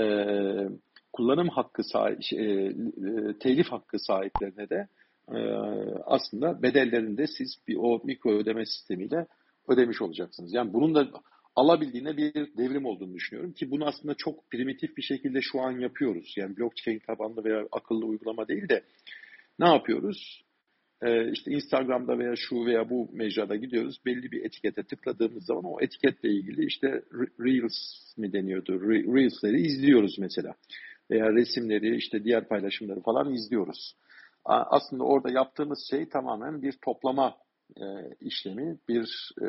e, 0.00 0.04
kullanım 1.12 1.48
hakkı 1.48 1.84
sahibi, 1.84 2.22
şey, 2.22 2.66
e, 2.66 2.74
telif 3.40 3.66
hakkı 3.66 3.98
sahiplerine 3.98 4.70
de 4.70 4.88
e, 5.28 5.38
aslında 6.04 6.62
bedellerini 6.62 7.18
de 7.18 7.26
siz 7.26 7.56
bir 7.68 7.76
o 7.76 8.00
mikro 8.04 8.32
ödeme 8.32 8.66
sistemiyle 8.66 9.26
ödemiş 9.68 10.02
olacaksınız. 10.02 10.54
Yani 10.54 10.72
bunun 10.72 10.94
da 10.94 11.08
alabildiğine 11.56 12.16
bir 12.16 12.34
devrim 12.34 12.86
olduğunu 12.86 13.14
düşünüyorum 13.14 13.52
ki 13.52 13.70
bunu 13.70 13.86
aslında 13.86 14.14
çok 14.14 14.50
primitif 14.50 14.96
bir 14.96 15.02
şekilde 15.02 15.40
şu 15.42 15.60
an 15.60 15.78
yapıyoruz. 15.80 16.34
Yani 16.36 16.56
blockchain 16.56 16.98
tabanlı 16.98 17.44
veya 17.44 17.68
akıllı 17.72 18.06
uygulama 18.06 18.48
değil 18.48 18.68
de 18.68 18.84
ne 19.58 19.68
yapıyoruz? 19.68 20.43
E, 21.02 21.30
işte 21.30 21.50
Instagram'da 21.50 22.18
veya 22.18 22.34
şu 22.36 22.66
veya 22.66 22.90
bu 22.90 23.08
mecrada 23.12 23.56
gidiyoruz. 23.56 23.98
Belli 24.06 24.32
bir 24.32 24.44
etikete 24.44 24.82
tıkladığımız 24.82 25.46
zaman 25.46 25.64
o 25.64 25.80
etiketle 25.80 26.28
ilgili 26.28 26.66
işte 26.66 27.02
Reels 27.40 28.16
mi 28.16 28.32
deniyordu? 28.32 28.80
Reels'leri 28.82 29.60
izliyoruz 29.60 30.18
mesela. 30.18 30.54
Veya 31.10 31.32
resimleri 31.32 31.96
işte 31.96 32.24
diğer 32.24 32.48
paylaşımları 32.48 33.00
falan 33.00 33.32
izliyoruz. 33.32 33.94
Aslında 34.44 35.04
orada 35.04 35.30
yaptığımız 35.30 35.86
şey 35.90 36.08
tamamen 36.08 36.62
bir 36.62 36.78
toplama 36.84 37.36
e, 37.76 37.84
işlemi, 38.20 38.78
bir 38.88 39.32
e, 39.42 39.46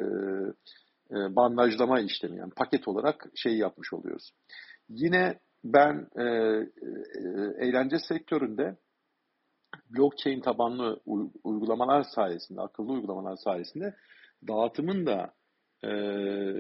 e, 1.12 1.36
bandajlama 1.36 2.00
işlemi. 2.00 2.38
Yani 2.38 2.52
paket 2.56 2.88
olarak 2.88 3.26
şey 3.36 3.58
yapmış 3.58 3.94
oluyoruz. 3.94 4.32
Yine 4.90 5.40
ben 5.64 6.08
e, 6.16 6.24
e, 6.24 6.68
eğlence 7.60 7.98
sektöründe 8.00 8.76
blockchain 9.90 10.42
tabanlı 10.42 11.00
uygulamalar 11.44 12.04
sayesinde, 12.04 12.62
akıllı 12.62 12.92
uygulamalar 12.92 13.36
sayesinde 13.36 13.96
dağıtımın 14.48 15.06
da 15.06 15.34
e, 15.84 15.90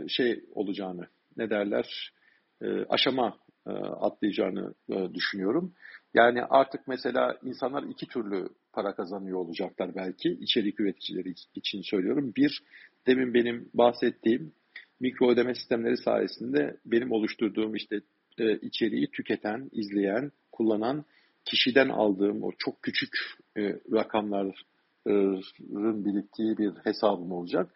şey 0.07 0.43
olacağını, 0.53 1.07
ne 1.37 1.49
derler, 1.49 2.13
e, 2.61 2.85
aşama 2.89 3.37
e, 3.67 3.71
atlayacağını 3.71 4.73
e, 4.89 5.13
düşünüyorum. 5.13 5.73
Yani 6.13 6.43
artık 6.43 6.87
mesela 6.87 7.37
insanlar 7.43 7.83
iki 7.83 8.07
türlü 8.07 8.49
para 8.73 8.95
kazanıyor 8.95 9.37
olacaklar 9.37 9.95
belki. 9.95 10.29
içerik 10.29 10.79
üreticileri 10.79 11.33
için 11.55 11.81
söylüyorum. 11.81 12.33
Bir, 12.35 12.63
demin 13.07 13.33
benim 13.33 13.69
bahsettiğim 13.73 14.53
mikro 14.99 15.29
ödeme 15.29 15.55
sistemleri 15.55 15.97
sayesinde 15.97 16.77
benim 16.85 17.11
oluşturduğum 17.11 17.75
işte 17.75 18.01
e, 18.37 18.53
içeriği 18.53 19.11
tüketen, 19.11 19.69
izleyen, 19.71 20.31
kullanan 20.51 21.05
kişiden 21.45 21.89
aldığım 21.89 22.43
o 22.43 22.51
çok 22.57 22.81
küçük 22.81 23.11
e, 23.57 23.61
rakamların 23.91 24.53
biriktiği 26.05 26.57
bir 26.57 26.71
hesabım 26.83 27.31
olacak. 27.31 27.71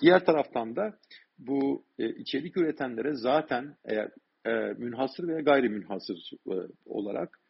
Diğer 0.00 0.24
taraftan 0.24 0.76
da 0.76 0.98
bu 1.38 1.84
e, 1.98 2.08
içerik 2.08 2.56
üretenlere 2.56 3.14
zaten 3.14 3.76
eğer 3.84 4.10
e, 4.46 4.50
münhasır 4.78 5.28
veya 5.28 5.40
gayrimünhasır 5.40 6.30
e, 6.50 6.54
olarak 6.86 7.40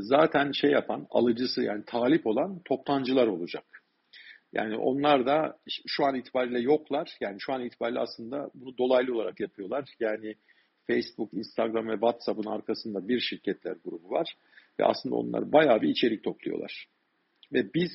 zaten 0.00 0.52
şey 0.52 0.70
yapan, 0.70 1.06
alıcısı 1.10 1.62
yani 1.62 1.84
talip 1.86 2.26
olan 2.26 2.60
toptancılar 2.64 3.26
olacak. 3.26 3.64
Yani 4.52 4.76
onlar 4.76 5.26
da 5.26 5.58
şu 5.86 6.04
an 6.04 6.14
itibariyle 6.14 6.60
yoklar. 6.60 7.16
Yani 7.20 7.36
şu 7.40 7.52
an 7.52 7.64
itibariyle 7.64 8.00
aslında 8.00 8.50
bunu 8.54 8.78
dolaylı 8.78 9.14
olarak 9.14 9.40
yapıyorlar. 9.40 9.84
Yani 10.00 10.34
Facebook, 10.90 11.34
Instagram 11.34 11.88
ve 11.88 11.92
WhatsApp'ın 11.92 12.50
arkasında 12.50 13.08
bir 13.08 13.20
şirketler 13.20 13.76
grubu 13.84 14.10
var. 14.10 14.34
Ve 14.80 14.84
aslında 14.84 15.14
onlar 15.14 15.52
bayağı 15.52 15.82
bir 15.82 15.88
içerik 15.88 16.24
topluyorlar. 16.24 16.86
Ve 17.52 17.74
biz 17.74 17.90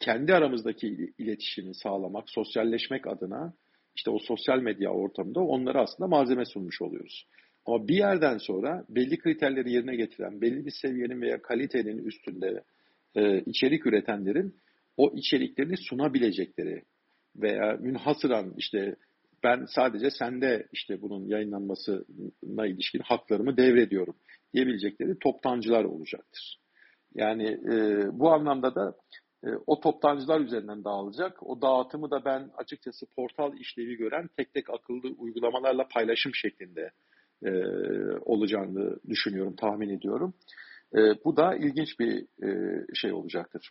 kendi 0.00 0.34
aramızdaki 0.34 1.12
iletişimi 1.18 1.74
sağlamak, 1.74 2.30
sosyalleşmek 2.30 3.06
adına 3.06 3.54
işte 3.96 4.10
o 4.10 4.18
sosyal 4.18 4.58
medya 4.58 4.90
ortamında 4.90 5.40
onlara 5.40 5.82
aslında 5.82 6.08
malzeme 6.08 6.44
sunmuş 6.44 6.82
oluyoruz. 6.82 7.26
Ama 7.66 7.88
bir 7.88 7.96
yerden 7.96 8.38
sonra 8.38 8.84
belli 8.88 9.18
kriterleri 9.18 9.72
yerine 9.72 9.96
getiren, 9.96 10.40
belli 10.40 10.66
bir 10.66 10.72
seviyenin 10.82 11.20
veya 11.20 11.42
kalitenin 11.42 11.98
üstünde 11.98 12.62
e, 13.14 13.40
içerik 13.40 13.86
üretenlerin 13.86 14.54
o 14.96 15.12
içeriklerini 15.16 15.76
sunabilecekleri 15.76 16.82
veya 17.36 17.76
münhasıran 17.80 18.54
işte 18.56 18.96
ben 19.44 19.64
sadece 19.74 20.10
sende 20.10 20.66
işte 20.72 21.02
bunun 21.02 21.26
yayınlanmasına 21.26 22.66
ilişkin 22.66 23.00
haklarımı 23.00 23.56
devrediyorum 23.56 24.16
diyebilecekleri 24.54 25.18
toptancılar 25.18 25.84
olacaktır. 25.84 26.58
Yani 27.14 27.48
e, 27.48 28.04
bu 28.12 28.32
anlamda 28.32 28.74
da 28.74 28.94
e, 29.44 29.48
o 29.66 29.80
toptancılar 29.80 30.40
üzerinden 30.40 30.84
dağılacak. 30.84 31.42
O 31.42 31.62
dağıtımı 31.62 32.10
da 32.10 32.24
ben 32.24 32.50
açıkçası 32.56 33.06
portal 33.16 33.58
işlevi 33.58 33.96
gören 33.96 34.28
tek 34.36 34.54
tek 34.54 34.70
akıllı 34.70 35.14
uygulamalarla 35.18 35.88
paylaşım 35.88 36.34
şeklinde 36.34 36.90
e, 37.44 37.50
olacağını 38.20 38.96
düşünüyorum, 39.08 39.56
tahmin 39.56 39.88
ediyorum. 39.88 40.34
E, 40.94 40.98
bu 41.24 41.36
da 41.36 41.56
ilginç 41.56 42.00
bir 42.00 42.26
e, 42.46 42.80
şey 42.94 43.12
olacaktır. 43.12 43.70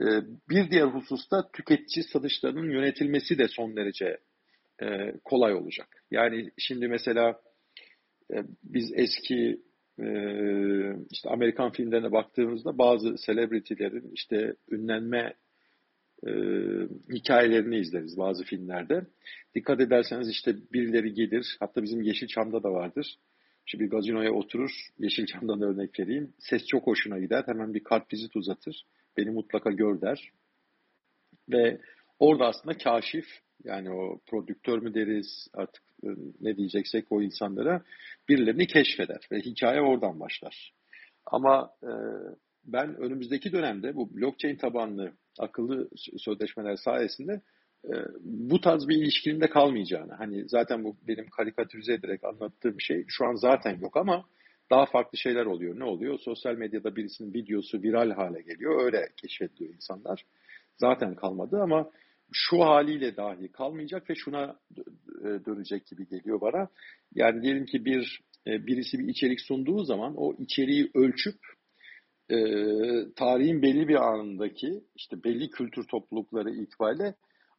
E, 0.00 0.04
bir 0.48 0.70
diğer 0.70 0.86
hususta 0.86 1.50
tüketici 1.52 2.04
satışlarının 2.12 2.70
yönetilmesi 2.70 3.38
de 3.38 3.48
son 3.48 3.76
derece 3.76 4.18
e, 4.82 5.12
kolay 5.24 5.54
olacak. 5.54 6.04
Yani 6.10 6.50
şimdi 6.58 6.88
mesela 6.88 7.40
e, 8.32 8.44
biz 8.64 8.92
eski 8.94 9.60
e, 9.98 10.06
işte 11.10 11.28
Amerikan 11.28 11.72
filmlerine 11.72 12.12
baktığımızda 12.12 12.78
bazı 12.78 13.18
selebritilerin 13.18 14.10
işte 14.14 14.54
ünlenme 14.70 15.34
hikayelerini 17.12 17.78
izleriz 17.78 18.18
bazı 18.18 18.44
filmlerde. 18.44 19.06
Dikkat 19.54 19.80
ederseniz 19.80 20.28
işte 20.28 20.56
birileri 20.72 21.12
gelir, 21.12 21.56
hatta 21.60 21.82
bizim 21.82 22.02
Yeşilçam'da 22.02 22.62
da 22.62 22.72
vardır. 22.72 23.16
İşte 23.66 23.80
bir 23.80 23.90
gazinoya 23.90 24.32
oturur, 24.32 24.70
Yeşilçam'dan 24.98 25.62
örnek 25.62 26.00
vereyim. 26.00 26.32
Ses 26.38 26.66
çok 26.66 26.86
hoşuna 26.86 27.18
gider, 27.18 27.42
hemen 27.46 27.74
bir 27.74 27.84
kartvizit 27.84 28.36
uzatır. 28.36 28.86
Beni 29.16 29.30
mutlaka 29.30 29.70
gör 29.70 30.00
der. 30.00 30.32
Ve 31.48 31.80
orada 32.18 32.46
aslında 32.46 32.78
kaşif, 32.78 33.26
yani 33.64 33.90
o 33.90 34.20
prodüktör 34.26 34.78
mü 34.78 34.94
deriz 34.94 35.48
artık 35.54 35.82
e, 36.04 36.08
ne 36.40 36.56
diyeceksek 36.56 37.06
o 37.10 37.22
insanlara 37.22 37.82
birilerini 38.28 38.66
keşfeder 38.66 39.28
ve 39.32 39.40
hikaye 39.40 39.80
oradan 39.80 40.20
başlar. 40.20 40.72
Ama 41.26 41.70
e, 41.82 41.90
ben 42.64 42.96
önümüzdeki 42.96 43.52
dönemde 43.52 43.96
bu 43.96 44.16
blockchain 44.16 44.56
tabanlı 44.56 45.12
akıllı 45.38 45.88
sözleşmeler 46.18 46.76
sayesinde 46.76 47.40
e, 47.84 47.92
bu 48.20 48.60
tarz 48.60 48.88
bir 48.88 48.96
ilişkinin 48.96 49.40
de 49.40 49.50
kalmayacağını, 49.50 50.12
hani 50.12 50.48
zaten 50.48 50.84
bu 50.84 50.96
benim 51.08 51.30
karikatürize 51.30 51.92
ederek 51.92 52.24
anlattığım 52.24 52.80
şey 52.80 53.04
şu 53.08 53.24
an 53.24 53.34
zaten 53.34 53.78
yok 53.80 53.96
ama 53.96 54.24
daha 54.70 54.86
farklı 54.86 55.18
şeyler 55.18 55.46
oluyor. 55.46 55.78
Ne 55.78 55.84
oluyor? 55.84 56.18
Sosyal 56.18 56.54
medyada 56.54 56.96
birisinin 56.96 57.34
videosu 57.34 57.82
viral 57.82 58.10
hale 58.10 58.42
geliyor. 58.42 58.84
Öyle 58.84 59.08
keşfediliyor 59.16 59.74
insanlar. 59.74 60.24
Zaten 60.76 61.14
kalmadı 61.14 61.60
ama 61.62 61.90
şu 62.32 62.60
haliyle 62.60 63.16
dahi 63.16 63.48
kalmayacak 63.48 64.10
ve 64.10 64.14
şuna 64.14 64.58
e, 65.20 65.24
dönecek 65.24 65.86
gibi 65.86 66.08
geliyor 66.08 66.40
bana. 66.40 66.68
Yani 67.14 67.42
diyelim 67.42 67.66
ki 67.66 67.84
bir 67.84 68.20
e, 68.46 68.66
birisi 68.66 68.98
bir 68.98 69.08
içerik 69.08 69.40
sunduğu 69.40 69.84
zaman 69.84 70.14
o 70.16 70.34
içeriği 70.38 70.90
ölçüp 70.94 71.38
e, 72.30 72.36
tarihin 73.16 73.62
belli 73.62 73.88
bir 73.88 73.94
anındaki 73.94 74.84
işte 74.96 75.24
belli 75.24 75.50
kültür 75.50 75.84
toplulukları 75.84 76.50
itibariyle 76.50 77.14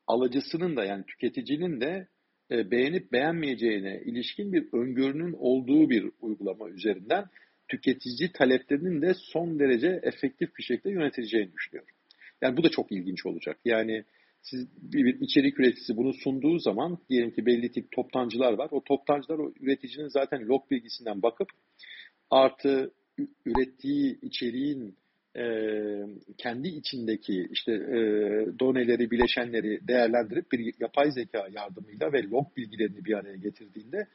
alıcısının 0.07 0.75
da 0.75 0.83
yani 0.83 1.05
tüketicinin 1.05 1.81
de 1.81 2.07
beğenip 2.51 3.11
beğenmeyeceğine 3.11 4.01
ilişkin 4.05 4.53
bir 4.53 4.67
öngörünün 4.73 5.33
olduğu 5.33 5.89
bir 5.89 6.11
uygulama 6.21 6.69
üzerinden 6.69 7.25
tüketici 7.67 8.31
taleplerinin 8.33 9.01
de 9.01 9.13
son 9.13 9.59
derece 9.59 9.99
efektif 10.03 10.57
bir 10.57 10.63
şekilde 10.63 10.89
yönetileceğini 10.89 11.53
düşünüyorum. 11.53 11.95
Yani 12.41 12.57
bu 12.57 12.63
da 12.63 12.69
çok 12.69 12.91
ilginç 12.91 13.25
olacak. 13.25 13.57
Yani 13.65 14.03
siz 14.41 14.67
bir, 14.81 15.19
içerik 15.21 15.59
üreticisi 15.59 15.97
bunu 15.97 16.13
sunduğu 16.13 16.59
zaman 16.59 16.97
diyelim 17.09 17.31
ki 17.31 17.45
belli 17.45 17.71
tip 17.71 17.91
toptancılar 17.91 18.53
var. 18.53 18.69
O 18.71 18.83
toptancılar 18.83 19.39
o 19.39 19.53
üreticinin 19.59 20.07
zaten 20.07 20.47
log 20.47 20.71
bilgisinden 20.71 21.21
bakıp 21.21 21.47
artı 22.29 22.91
ürettiği 23.45 24.19
içeriğin 24.21 24.95
e, 25.37 25.43
kendi 26.37 26.67
içindeki 26.67 27.47
işte 27.51 27.71
e, 27.71 27.99
doneleri, 28.59 29.11
bileşenleri 29.11 29.87
değerlendirip 29.87 30.51
bir 30.51 30.73
yapay 30.79 31.11
zeka 31.11 31.47
yardımıyla 31.51 32.13
ve 32.13 32.23
log 32.23 32.57
bilgilerini 32.57 33.05
bir 33.05 33.13
araya 33.13 33.35
getirdiğinde 33.35 34.07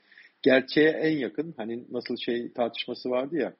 gerçeğe 0.42 0.90
en 0.90 1.18
yakın 1.18 1.54
hani 1.56 1.84
nasıl 1.90 2.16
şey 2.16 2.52
tartışması 2.52 3.10
vardı 3.10 3.36
ya 3.36 3.54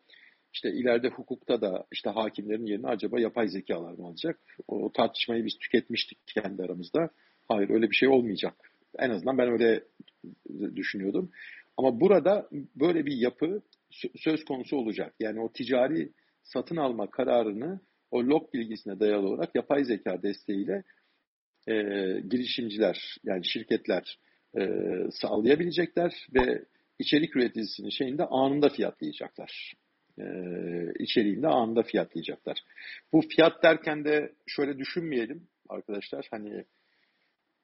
işte 0.57 0.73
ileride 0.73 1.09
hukukta 1.09 1.61
da 1.61 1.87
işte 1.93 2.11
hakimlerin 2.11 2.67
yerine 2.67 2.87
acaba 2.87 3.21
yapay 3.21 3.49
zekalar 3.49 3.93
mı 3.93 4.07
alacak? 4.07 4.39
O 4.69 4.93
tartışmayı 4.93 5.45
biz 5.45 5.59
tüketmiştik 5.59 6.19
kendi 6.27 6.63
aramızda. 6.63 7.11
Hayır 7.49 7.71
öyle 7.71 7.91
bir 7.91 7.95
şey 7.95 8.09
olmayacak. 8.09 8.55
En 8.99 9.11
azından 9.11 9.39
ben 9.39 9.49
öyle 9.49 9.85
düşünüyordum. 10.77 11.31
Ama 11.77 12.01
burada 12.01 12.49
böyle 12.77 13.07
bir 13.07 13.17
yapı 13.17 13.63
söz 14.17 14.45
konusu 14.45 14.77
olacak. 14.77 15.15
Yani 15.21 15.41
o 15.41 15.53
ticari 15.53 16.13
satın 16.43 16.77
alma 16.77 17.11
kararını 17.11 17.81
o 18.11 18.25
log 18.25 18.55
bilgisine 18.55 19.01
dayalı 19.01 19.29
olarak 19.29 19.55
yapay 19.55 19.85
zeka 19.85 20.23
desteğiyle 20.23 20.83
e, 21.69 21.75
girişimciler 22.31 23.17
yani 23.25 23.45
şirketler 23.45 24.19
e, 24.59 24.69
sağlayabilecekler 25.11 26.27
ve 26.35 26.65
içerik 26.99 27.37
üreticisinin 27.37 27.91
şeyinde 27.91 28.25
anında 28.25 28.69
fiyatlayacaklar 28.69 29.75
e, 30.19 30.25
içeriğinde 30.99 31.49
anında 31.49 31.83
fiyatlayacaklar. 31.83 32.59
Bu 33.13 33.21
fiyat 33.21 33.63
derken 33.63 34.05
de 34.05 34.33
şöyle 34.47 34.79
düşünmeyelim 34.79 35.49
arkadaşlar 35.69 36.29
hani 36.31 36.65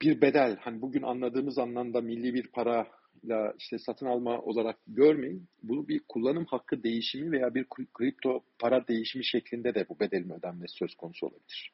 bir 0.03 0.21
bedel 0.21 0.57
hani 0.61 0.83
bugün 0.83 1.03
anladığımız 1.03 1.59
anlamda 1.59 2.01
milli 2.01 2.35
bir 2.35 2.47
parayla 2.47 3.55
işte 3.59 3.79
satın 3.79 4.07
alma 4.07 4.41
olarak 4.41 4.77
görmeyin. 4.87 5.49
Bunu 5.63 5.89
bir 5.89 6.01
kullanım 6.09 6.45
hakkı 6.45 6.83
değişimi 6.83 7.33
veya 7.33 7.55
bir 7.55 7.67
kripto 7.95 8.45
para 8.59 8.89
değişimi 8.89 9.25
şeklinde 9.25 9.75
de 9.75 9.87
bu 9.89 10.01
bedelin 10.01 10.31
ödenmesi 10.31 10.77
söz 10.77 10.95
konusu 10.95 11.27
olabilir. 11.27 11.73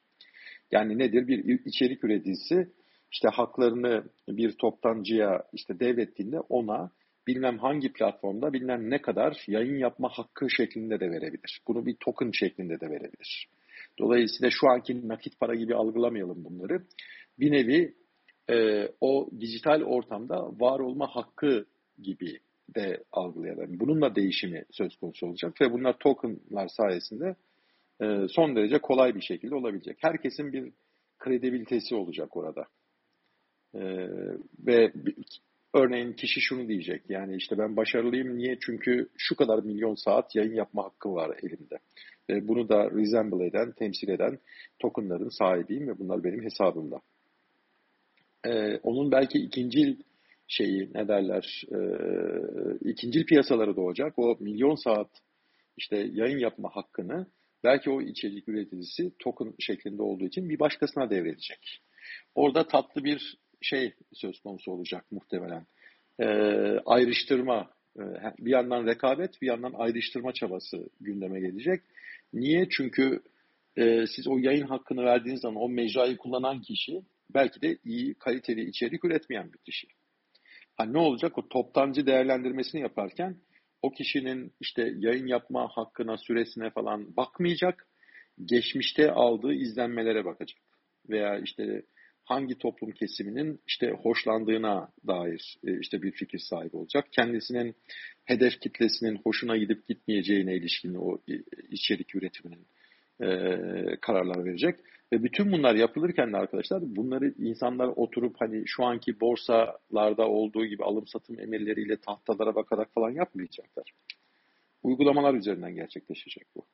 Yani 0.71 0.97
nedir? 0.97 1.27
Bir 1.27 1.65
içerik 1.65 2.03
üreticisi 2.03 2.69
işte 3.11 3.27
haklarını 3.27 4.03
bir 4.27 4.51
toptancıya 4.51 5.43
işte 5.53 5.79
devrettiğinde 5.79 6.39
ona 6.39 6.91
bilmem 7.29 7.57
hangi 7.57 7.93
platformda 7.93 8.53
bilmem 8.53 8.89
ne 8.89 9.01
kadar 9.01 9.43
yayın 9.47 9.77
yapma 9.77 10.09
hakkı 10.09 10.49
şeklinde 10.49 10.99
de 10.99 11.11
verebilir. 11.11 11.61
Bunu 11.67 11.85
bir 11.85 11.95
token 11.99 12.31
şeklinde 12.31 12.79
de 12.79 12.89
verebilir. 12.89 13.47
Dolayısıyla 13.99 14.49
şu 14.51 14.69
anki 14.69 15.07
nakit 15.07 15.39
para 15.39 15.55
gibi 15.55 15.75
algılamayalım 15.75 16.45
bunları. 16.45 16.83
Bir 17.39 17.51
nevi 17.51 17.93
e, 18.49 18.87
o 19.01 19.29
dijital 19.39 19.81
ortamda 19.81 20.59
var 20.59 20.79
olma 20.79 21.15
hakkı 21.15 21.65
gibi 22.01 22.39
de 22.75 23.03
algılayalım. 23.11 23.79
Bunun 23.79 24.01
da 24.01 24.15
değişimi 24.15 24.65
söz 24.71 24.95
konusu 24.95 25.27
olacak 25.27 25.61
ve 25.61 25.71
bunlar 25.71 25.97
tokenlar 25.99 26.67
sayesinde 26.67 27.35
e, 28.01 28.27
son 28.29 28.55
derece 28.55 28.79
kolay 28.79 29.15
bir 29.15 29.21
şekilde 29.21 29.55
olabilecek. 29.55 29.97
Herkesin 30.01 30.53
bir 30.53 30.71
kredibilitesi 31.19 31.95
olacak 31.95 32.37
orada. 32.37 32.65
E, 33.75 33.81
ve 34.59 34.93
Örneğin 35.73 36.13
kişi 36.13 36.41
şunu 36.41 36.67
diyecek 36.67 37.09
yani 37.09 37.35
işte 37.35 37.57
ben 37.57 37.77
başarılıyım 37.77 38.37
niye? 38.37 38.57
Çünkü 38.61 39.09
şu 39.17 39.35
kadar 39.35 39.63
milyon 39.63 39.95
saat 39.95 40.35
yayın 40.35 40.53
yapma 40.53 40.83
hakkı 40.83 41.13
var 41.13 41.37
elimde. 41.43 41.77
Ve 42.29 42.47
bunu 42.47 42.69
da 42.69 42.91
resemble 42.91 43.45
eden, 43.45 43.71
temsil 43.71 44.09
eden 44.09 44.39
tokenların 44.79 45.29
sahibiyim 45.29 45.87
ve 45.87 45.99
bunlar 45.99 46.23
benim 46.23 46.43
hesabımda. 46.43 47.01
Ee, 48.45 48.77
onun 48.83 49.11
belki 49.11 49.39
ikincil 49.39 49.95
şeyi 50.47 50.89
ne 50.93 51.07
derler 51.07 51.63
e, 51.71 51.79
ikincil 52.89 53.25
piyasaları 53.25 53.75
doğacak. 53.75 54.19
O 54.19 54.37
milyon 54.39 54.75
saat 54.75 55.09
işte 55.77 56.09
yayın 56.13 56.37
yapma 56.37 56.69
hakkını 56.73 57.27
belki 57.63 57.89
o 57.89 58.01
içerik 58.01 58.49
üreticisi 58.49 59.11
token 59.19 59.53
şeklinde 59.59 60.01
olduğu 60.01 60.25
için 60.25 60.49
bir 60.49 60.59
başkasına 60.59 61.09
devredecek. 61.09 61.81
Orada 62.35 62.67
tatlı 62.67 63.03
bir 63.03 63.37
şey 63.61 63.93
söz 64.13 64.39
konusu 64.39 64.71
olacak 64.71 65.05
muhtemelen. 65.11 65.65
E, 66.19 66.25
ayrıştırma, 66.85 67.69
e, 67.99 68.03
bir 68.39 68.51
yandan 68.51 68.87
rekabet, 68.87 69.41
bir 69.41 69.47
yandan 69.47 69.73
ayrıştırma 69.77 70.33
çabası 70.33 70.89
gündeme 71.01 71.39
gelecek. 71.39 71.81
Niye? 72.33 72.69
Çünkü 72.69 73.21
e, 73.77 74.07
siz 74.15 74.27
o 74.27 74.37
yayın 74.37 74.67
hakkını 74.67 75.03
verdiğiniz 75.03 75.41
zaman 75.41 75.63
o 75.63 75.69
mecrayı 75.69 76.17
kullanan 76.17 76.61
kişi 76.61 77.01
belki 77.33 77.61
de 77.61 77.77
iyi, 77.85 78.13
kaliteli 78.13 78.69
içerik 78.69 79.05
üretmeyen 79.05 79.53
bir 79.53 79.57
kişi. 79.57 79.87
Ha, 80.75 80.85
ne 80.85 80.97
olacak? 80.97 81.37
O 81.37 81.49
toptancı 81.49 82.05
değerlendirmesini 82.05 82.81
yaparken 82.81 83.37
o 83.81 83.91
kişinin 83.91 84.53
işte 84.59 84.93
yayın 84.97 85.27
yapma 85.27 85.69
hakkına, 85.73 86.17
süresine 86.17 86.69
falan 86.69 87.17
bakmayacak. 87.17 87.87
Geçmişte 88.45 89.11
aldığı 89.11 89.53
izlenmelere 89.53 90.25
bakacak. 90.25 90.61
Veya 91.09 91.39
işte 91.39 91.83
hangi 92.29 92.57
toplum 92.57 92.91
kesiminin 92.91 93.59
işte 93.67 93.91
hoşlandığına 93.91 94.89
dair 95.07 95.57
e, 95.67 95.79
işte 95.79 96.01
bir 96.01 96.11
fikir 96.11 96.39
sahibi 96.39 96.77
olacak. 96.77 97.05
Kendisinin 97.11 97.75
hedef 98.25 98.59
kitlesinin 98.61 99.19
hoşuna 99.23 99.57
gidip 99.57 99.87
gitmeyeceğine 99.87 100.55
ilişkin 100.55 100.95
o 100.95 101.17
içerik 101.69 102.15
üretiminin 102.15 102.65
e, 103.21 103.27
kararlar 104.01 104.45
verecek. 104.45 104.79
Ve 105.13 105.23
bütün 105.23 105.51
bunlar 105.51 105.75
yapılırken 105.75 106.33
de 106.33 106.37
arkadaşlar 106.37 106.95
bunları 106.95 107.33
insanlar 107.37 107.87
oturup 107.87 108.35
hani 108.39 108.63
şu 108.65 108.83
anki 108.83 109.19
borsalarda 109.19 110.27
olduğu 110.27 110.65
gibi 110.65 110.83
alım 110.83 111.07
satım 111.07 111.39
emirleriyle 111.39 111.97
tahtalara 111.97 112.55
bakarak 112.55 112.93
falan 112.93 113.09
yapmayacaklar. 113.11 113.91
Uygulamalar 114.83 115.33
üzerinden 115.33 115.75
gerçekleşecek 115.75 116.47
bu. 116.55 116.65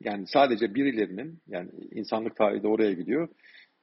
yani 0.00 0.26
sadece 0.26 0.74
birilerinin 0.74 1.38
yani 1.48 1.70
insanlık 1.90 2.36
tarihi 2.36 2.62
de 2.62 2.68
oraya 2.68 2.92
gidiyor. 2.92 3.28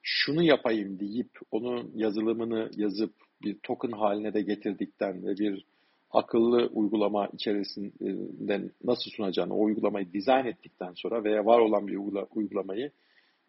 Şunu 0.06 0.42
yapayım 0.42 1.00
deyip 1.00 1.30
onun 1.50 1.92
yazılımını 1.94 2.70
yazıp 2.76 3.14
bir 3.42 3.58
token 3.58 3.90
haline 3.90 4.34
de 4.34 4.42
getirdikten 4.42 5.26
ve 5.26 5.36
bir 5.38 5.66
akıllı 6.10 6.66
uygulama 6.66 7.28
içerisinde 7.32 8.70
nasıl 8.84 9.10
sunacağını, 9.10 9.54
o 9.54 9.64
uygulamayı 9.64 10.12
dizayn 10.12 10.46
ettikten 10.46 10.92
sonra 10.96 11.24
veya 11.24 11.46
var 11.46 11.58
olan 11.58 11.86
bir 11.86 11.96
uygulamayı 12.36 12.90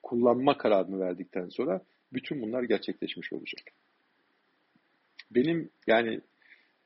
kullanma 0.04 0.58
kararını 0.58 1.00
verdikten 1.00 1.50
sonra 1.50 1.82
bütün 2.14 2.42
bunlar 2.42 2.64
gerçekleşmiş 2.64 3.34
olacak. 3.34 3.64
Benim 5.32 5.70
yani 5.88 6.22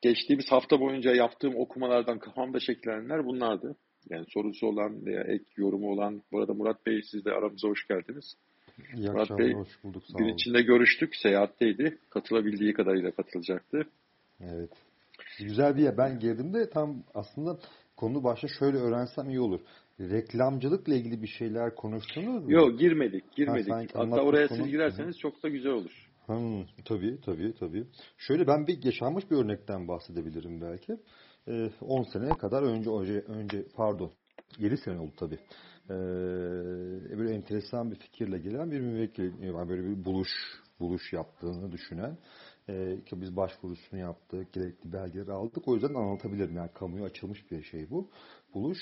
geçtiğimiz 0.02 0.52
hafta 0.52 0.80
boyunca 0.80 1.16
yaptığım 1.16 1.56
okumalardan 1.56 2.20
kafamda 2.20 2.60
şekillenenler 2.60 3.26
bunlardı. 3.26 3.76
Yani 4.10 4.26
sorusu 4.30 4.68
olan 4.68 5.06
veya 5.06 5.22
ek 5.22 5.44
yorumu 5.58 5.92
olan. 5.92 6.22
Bu 6.32 6.40
arada 6.40 6.54
Murat 6.54 6.86
Bey 6.86 7.02
siz 7.12 7.26
de 7.26 7.32
aramıza 7.32 7.68
hoş 7.68 7.88
geldiniz. 7.88 8.36
İyi 8.96 9.10
Murat 9.10 9.40
Bey 9.40 9.54
hoş 9.54 9.84
bulduk. 9.84 10.04
Sağ 10.04 10.18
gün 10.18 10.26
olun. 10.26 10.34
içinde 10.34 10.62
görüştük. 10.62 11.16
Seyahatteydi. 11.16 11.98
Katılabildiği 12.10 12.74
kadarıyla 12.74 13.12
katılacaktı. 13.12 13.84
Evet. 14.42 14.70
Güzel 15.40 15.78
bir 15.78 15.82
yer. 15.82 15.98
Ben 15.98 16.20
girdiğimde 16.20 16.70
tam 16.70 17.04
aslında 17.14 17.60
konu 17.98 18.24
başta 18.24 18.48
şöyle 18.48 18.78
öğrensem 18.78 19.30
iyi 19.30 19.40
olur. 19.40 19.60
Reklamcılıkla 20.00 20.96
ilgili 20.96 21.22
bir 21.22 21.28
şeyler 21.28 21.76
konuştunuz 21.76 22.46
mu? 22.46 22.52
Yok 22.52 22.80
girmedik. 22.80 23.32
Girmedik. 23.32 23.72
Ha, 23.72 23.84
Hatta 23.94 24.22
oraya 24.22 24.48
konu... 24.48 24.58
siz 24.58 24.68
girerseniz 24.72 25.20
çok 25.20 25.44
da 25.44 25.50
güzel 25.50 25.72
olur. 25.72 26.10
Hmm, 26.26 26.66
tabii 26.86 27.22
tabii 27.26 27.54
tabii. 27.60 27.84
Şöyle 28.18 28.48
ben 28.48 28.68
bir 28.68 28.84
yaşanmış 28.84 29.32
bir 29.32 29.36
örnekten 29.36 29.88
bahsedebilirim 29.88 30.62
belki. 30.62 30.98
10 31.82 32.02
ee, 32.02 32.06
seneye 32.14 32.34
kadar 32.34 32.64
önce 32.64 32.90
önce, 32.90 33.14
önce 33.14 33.66
pardon 33.76 34.12
7 34.58 34.78
sene 34.78 35.00
oldu 35.00 35.14
tabii. 35.18 35.40
Ee, 35.90 37.18
böyle 37.18 37.34
enteresan 37.34 37.92
bir 37.92 37.96
fikirle 37.96 38.38
gelen 38.38 38.72
bir 38.72 38.82
müvekkil, 38.82 39.32
yani 39.42 39.70
böyle 39.70 39.84
bir 39.84 40.06
buluş 40.06 40.30
buluş 40.80 41.14
yaptığını 41.14 41.72
düşünen 41.72 42.18
e, 42.70 42.98
ki 43.06 43.22
biz 43.22 43.36
başvurusunu 43.36 44.00
yaptık, 44.00 44.54
gerekli 44.54 44.94
belgeleri 44.94 45.32
aldık. 45.32 45.68
O 45.68 45.74
yüzden 45.74 45.94
anlatabilirim. 45.94 46.56
Yani 46.56 46.70
kamuya 46.74 47.06
açılmış 47.06 47.52
bir 47.52 47.64
şey 47.64 47.90
bu. 47.90 48.10
Buluş. 48.54 48.78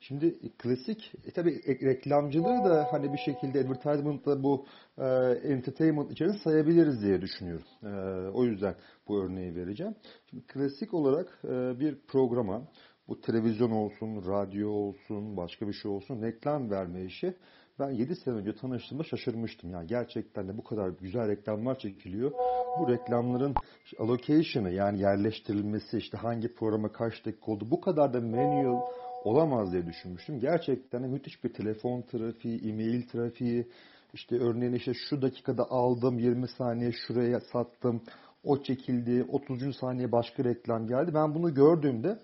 Şimdi 0.00 0.38
klasik, 0.58 1.12
e, 1.26 1.30
tabii 1.30 1.62
reklamcılığı 1.66 2.64
da 2.64 2.88
hani 2.92 3.12
bir 3.12 3.18
şekilde 3.18 3.60
advertisement'da 3.60 4.42
bu 4.42 4.66
e, 4.98 5.04
entertainment 5.44 6.10
içerisinde 6.10 6.42
sayabiliriz 6.42 7.02
diye 7.02 7.20
düşünüyorum. 7.20 7.66
E, 7.82 7.88
o 8.28 8.44
yüzden 8.44 8.74
bu 9.08 9.22
örneği 9.22 9.54
vereceğim. 9.54 9.94
Şimdi 10.30 10.46
klasik 10.46 10.94
olarak 10.94 11.38
e, 11.44 11.80
bir 11.80 11.98
programa 12.08 12.62
bu 13.10 13.20
televizyon 13.20 13.70
olsun, 13.70 14.26
radyo 14.26 14.70
olsun, 14.70 15.36
başka 15.36 15.68
bir 15.68 15.72
şey 15.72 15.90
olsun 15.90 16.22
reklam 16.22 16.70
verme 16.70 17.04
işi 17.04 17.34
ben 17.78 17.90
7 17.90 18.16
sene 18.16 18.34
önce 18.34 18.54
tanıştığımda 18.54 19.02
şaşırmıştım. 19.02 19.70
Yani 19.70 19.86
gerçekten 19.86 20.48
de 20.48 20.58
bu 20.58 20.64
kadar 20.64 20.88
güzel 20.88 21.28
reklamlar 21.28 21.78
çekiliyor. 21.78 22.32
Bu 22.80 22.88
reklamların 22.88 23.56
allocation'ı 23.98 24.70
yani 24.70 25.00
yerleştirilmesi 25.00 25.98
işte 25.98 26.16
hangi 26.16 26.54
programa 26.54 26.92
kaç 26.92 27.26
dakika 27.26 27.52
oldu 27.52 27.66
bu 27.70 27.80
kadar 27.80 28.14
da 28.14 28.20
manual 28.20 28.80
olamaz 29.24 29.72
diye 29.72 29.86
düşünmüştüm. 29.86 30.40
Gerçekten 30.40 31.02
de 31.02 31.06
müthiş 31.06 31.44
bir 31.44 31.52
telefon 31.52 32.02
trafiği, 32.02 32.70
e-mail 32.70 33.02
trafiği, 33.08 33.66
işte 34.14 34.38
örneğin 34.38 34.72
işte 34.72 34.92
şu 34.94 35.22
dakikada 35.22 35.70
aldım 35.70 36.18
20 36.18 36.48
saniye 36.48 36.92
şuraya 36.92 37.40
sattım 37.40 38.02
o 38.44 38.62
çekildi 38.62 39.24
30. 39.28 39.76
saniye 39.76 40.12
başka 40.12 40.44
reklam 40.44 40.86
geldi. 40.86 41.14
Ben 41.14 41.34
bunu 41.34 41.54
gördüğümde 41.54 42.18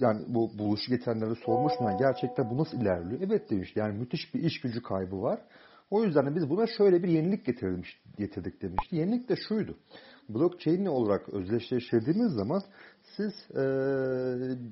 yani 0.00 0.24
bu 0.28 0.58
buluşu 0.58 0.90
getirenlere 0.90 1.34
sormuştum. 1.34 1.86
Yani 1.86 1.98
gerçekten 1.98 2.50
bu 2.50 2.58
nasıl 2.58 2.80
ilerliyor? 2.80 3.20
Evet 3.24 3.50
demiş. 3.50 3.72
Yani 3.76 3.98
müthiş 3.98 4.34
bir 4.34 4.42
iş 4.42 4.60
gücü 4.60 4.82
kaybı 4.82 5.22
var. 5.22 5.40
O 5.90 6.04
yüzden 6.04 6.26
de 6.26 6.34
biz 6.36 6.50
buna 6.50 6.66
şöyle 6.66 7.02
bir 7.02 7.08
yenilik 7.08 7.46
getirmiş, 7.46 8.02
getirdik 8.18 8.62
demişti. 8.62 8.96
Yenilik 8.96 9.28
de 9.28 9.36
şuydu. 9.48 9.76
Blockchain 10.28 10.86
olarak 10.86 11.28
özdeşleştirdiğimiz 11.28 12.32
zaman 12.32 12.62
siz 13.16 13.32
e, 13.56 13.62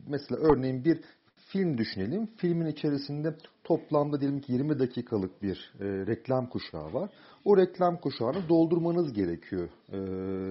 mesela 0.09 0.40
örneğin 0.40 0.85
bir 0.85 1.01
film 1.49 1.79
düşünelim. 1.79 2.27
Filmin 2.37 2.66
içerisinde 2.66 3.35
toplamda 3.64 4.21
diyelim 4.21 4.40
ki 4.40 4.53
20 4.53 4.79
dakikalık 4.79 5.42
bir 5.42 5.73
e, 5.81 5.85
reklam 5.85 6.49
kuşağı 6.49 6.92
var. 6.92 7.11
O 7.44 7.57
reklam 7.57 8.01
kuşağını 8.01 8.49
doldurmanız 8.49 9.12
gerekiyor 9.12 9.68
e, 9.92 9.99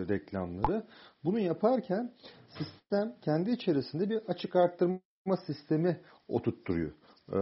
reklamları. 0.09 0.83
Bunu 1.23 1.39
yaparken 1.39 2.11
sistem 2.57 3.15
kendi 3.21 3.51
içerisinde 3.51 4.09
bir 4.09 4.17
açık 4.27 4.55
arttırma 4.55 5.37
sistemi 5.47 6.01
oturtturuyor. 6.27 6.91
Ee, 7.31 7.37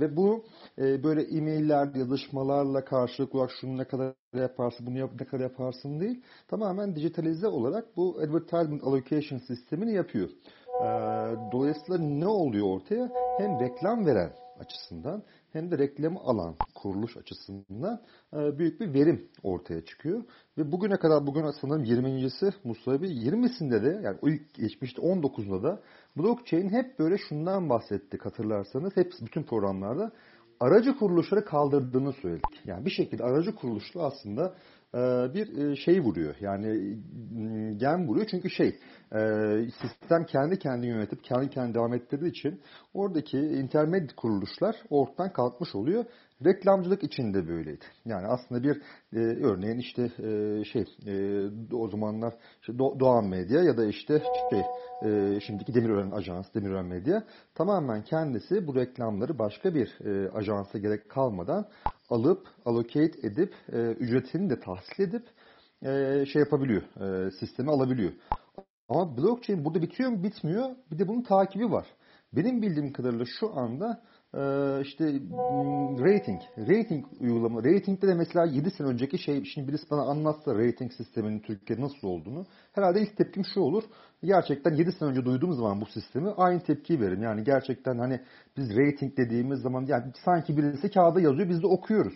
ve 0.00 0.16
bu 0.16 0.44
e, 0.78 1.04
böyle 1.04 1.22
e-mailler, 1.22 1.94
yazışmalarla 1.94 2.84
karşılıklı 2.84 3.38
olarak 3.38 3.52
şunu 3.60 3.78
ne 3.78 3.84
kadar 3.84 4.14
yaparsın, 4.34 4.86
bunu 4.86 4.98
yap, 4.98 5.10
ne 5.20 5.26
kadar 5.26 5.42
yaparsın 5.42 6.00
değil. 6.00 6.22
Tamamen 6.48 6.96
dijitalize 6.96 7.48
olarak 7.48 7.96
bu 7.96 8.18
advertisement 8.18 8.84
allocation 8.84 9.38
sistemini 9.38 9.94
yapıyor. 9.94 10.28
Ee, 10.82 10.84
dolayısıyla 11.52 11.98
ne 11.98 12.26
oluyor 12.26 12.66
ortaya? 12.66 13.10
Hem 13.38 13.60
reklam 13.60 14.06
veren 14.06 14.32
açısından 14.58 15.22
hem 15.56 15.70
de 15.70 15.78
reklamı 15.78 16.20
alan 16.20 16.54
kuruluş 16.74 17.16
açısından 17.16 18.00
e, 18.32 18.58
büyük 18.58 18.80
bir 18.80 18.94
verim 18.94 19.28
ortaya 19.42 19.84
çıkıyor. 19.84 20.24
Ve 20.58 20.72
bugüne 20.72 20.96
kadar 20.96 21.26
bugün 21.26 21.50
sanırım 21.60 21.84
20.si 21.84 22.54
Mustafa 22.64 23.02
Bey 23.02 23.10
20'sinde 23.10 23.84
de 23.84 24.00
yani 24.02 24.18
ilk 24.22 24.54
geçmişte 24.54 25.02
19'unda 25.02 25.62
da 25.62 25.82
blockchain 26.16 26.68
hep 26.68 26.98
böyle 26.98 27.18
şundan 27.18 27.68
bahsettik 27.68 28.24
hatırlarsanız. 28.24 28.96
Hep 28.96 29.12
bütün 29.22 29.42
programlarda 29.42 30.12
aracı 30.60 30.96
kuruluşları 30.96 31.44
kaldırdığını 31.44 32.12
söyledik. 32.12 32.60
Yani 32.64 32.84
bir 32.84 32.90
şekilde 32.90 33.24
aracı 33.24 33.54
kuruluşlu 33.54 34.02
aslında 34.02 34.54
bir 35.34 35.58
e, 35.58 35.76
şey 35.76 36.00
vuruyor. 36.00 36.34
Yani 36.40 36.98
gen 37.76 38.08
vuruyor. 38.08 38.26
Çünkü 38.30 38.50
şey 38.50 38.78
sistem 39.82 40.24
kendi 40.26 40.58
kendini 40.58 40.90
yönetip 40.90 41.24
kendi 41.24 41.50
kendini 41.50 41.74
devam 41.74 41.94
ettirdiği 41.94 42.30
için 42.30 42.60
oradaki 42.94 43.38
intermed 43.38 44.10
kuruluşlar 44.16 44.76
ortadan 44.90 45.32
kalkmış 45.32 45.74
oluyor. 45.74 46.04
Reklamcılık 46.44 47.02
için 47.02 47.34
de 47.34 47.48
böyleydi. 47.48 47.84
Yani 48.04 48.26
aslında 48.26 48.62
bir 48.62 48.82
e, 49.12 49.18
örneğin 49.46 49.78
işte 49.78 50.02
e, 50.02 50.64
şey 50.64 50.84
e, 51.06 51.74
o 51.74 51.88
zamanlar 51.88 52.34
işte 52.60 52.78
Doğan 52.78 53.28
Medya 53.28 53.62
ya 53.62 53.76
da 53.76 53.84
işte 53.84 54.22
şey 54.50 54.60
e, 55.04 55.40
şimdiki 55.40 55.74
Demirören 55.74 56.10
Ajans, 56.10 56.54
Demirören 56.54 56.86
Medya 56.86 57.24
tamamen 57.54 58.02
kendisi 58.02 58.66
bu 58.66 58.74
reklamları 58.74 59.38
başka 59.38 59.74
bir 59.74 59.98
e, 60.04 60.30
ajansa 60.30 60.78
gerek 60.78 61.08
kalmadan 61.10 61.66
alıp 62.08 62.48
allocate 62.64 63.26
edip 63.26 63.54
e, 63.72 63.78
ücretini 63.78 64.50
de 64.50 64.60
tahsil 64.60 65.02
edip 65.02 65.28
e, 65.82 66.24
şey 66.26 66.40
yapabiliyor, 66.40 66.82
e, 66.82 67.30
sistemi 67.30 67.70
alabiliyor. 67.70 68.12
Ama 68.88 69.16
blockchain 69.16 69.64
burada 69.64 69.82
bitiyor 69.82 70.10
mu? 70.10 70.22
Bitmiyor. 70.22 70.70
Bir 70.90 70.98
de 70.98 71.08
bunun 71.08 71.22
takibi 71.22 71.70
var. 71.70 71.86
Benim 72.32 72.62
bildiğim 72.62 72.92
kadarıyla 72.92 73.24
şu 73.40 73.58
anda 73.58 74.02
işte 74.82 75.04
hmm, 75.12 76.04
rating, 76.04 76.40
rating 76.58 77.04
uygulama. 77.20 77.64
Rating'de 77.64 78.06
de 78.06 78.14
mesela 78.14 78.46
7 78.46 78.70
sene 78.70 78.86
önceki 78.86 79.18
şey, 79.18 79.44
şimdi 79.44 79.68
birisi 79.68 79.90
bana 79.90 80.02
anlatsa 80.02 80.54
rating 80.54 80.92
sisteminin 80.92 81.40
Türkiye'de 81.40 81.82
nasıl 81.82 82.08
olduğunu. 82.08 82.46
Herhalde 82.72 83.00
ilk 83.00 83.16
tepkim 83.16 83.44
şu 83.54 83.60
olur. 83.60 83.82
Gerçekten 84.22 84.74
7 84.74 84.92
sene 84.92 85.08
önce 85.08 85.24
duyduğum 85.24 85.52
zaman 85.52 85.80
bu 85.80 85.86
sistemi 85.86 86.30
aynı 86.30 86.60
tepkiyi 86.60 87.00
verin. 87.00 87.20
Yani 87.20 87.44
gerçekten 87.44 87.98
hani 87.98 88.20
biz 88.56 88.76
rating 88.76 89.16
dediğimiz 89.16 89.60
zaman 89.60 89.86
yani 89.88 90.12
sanki 90.24 90.56
birisi 90.56 90.90
kağıda 90.90 91.20
yazıyor 91.20 91.48
biz 91.48 91.62
de 91.62 91.66
okuyoruz. 91.66 92.14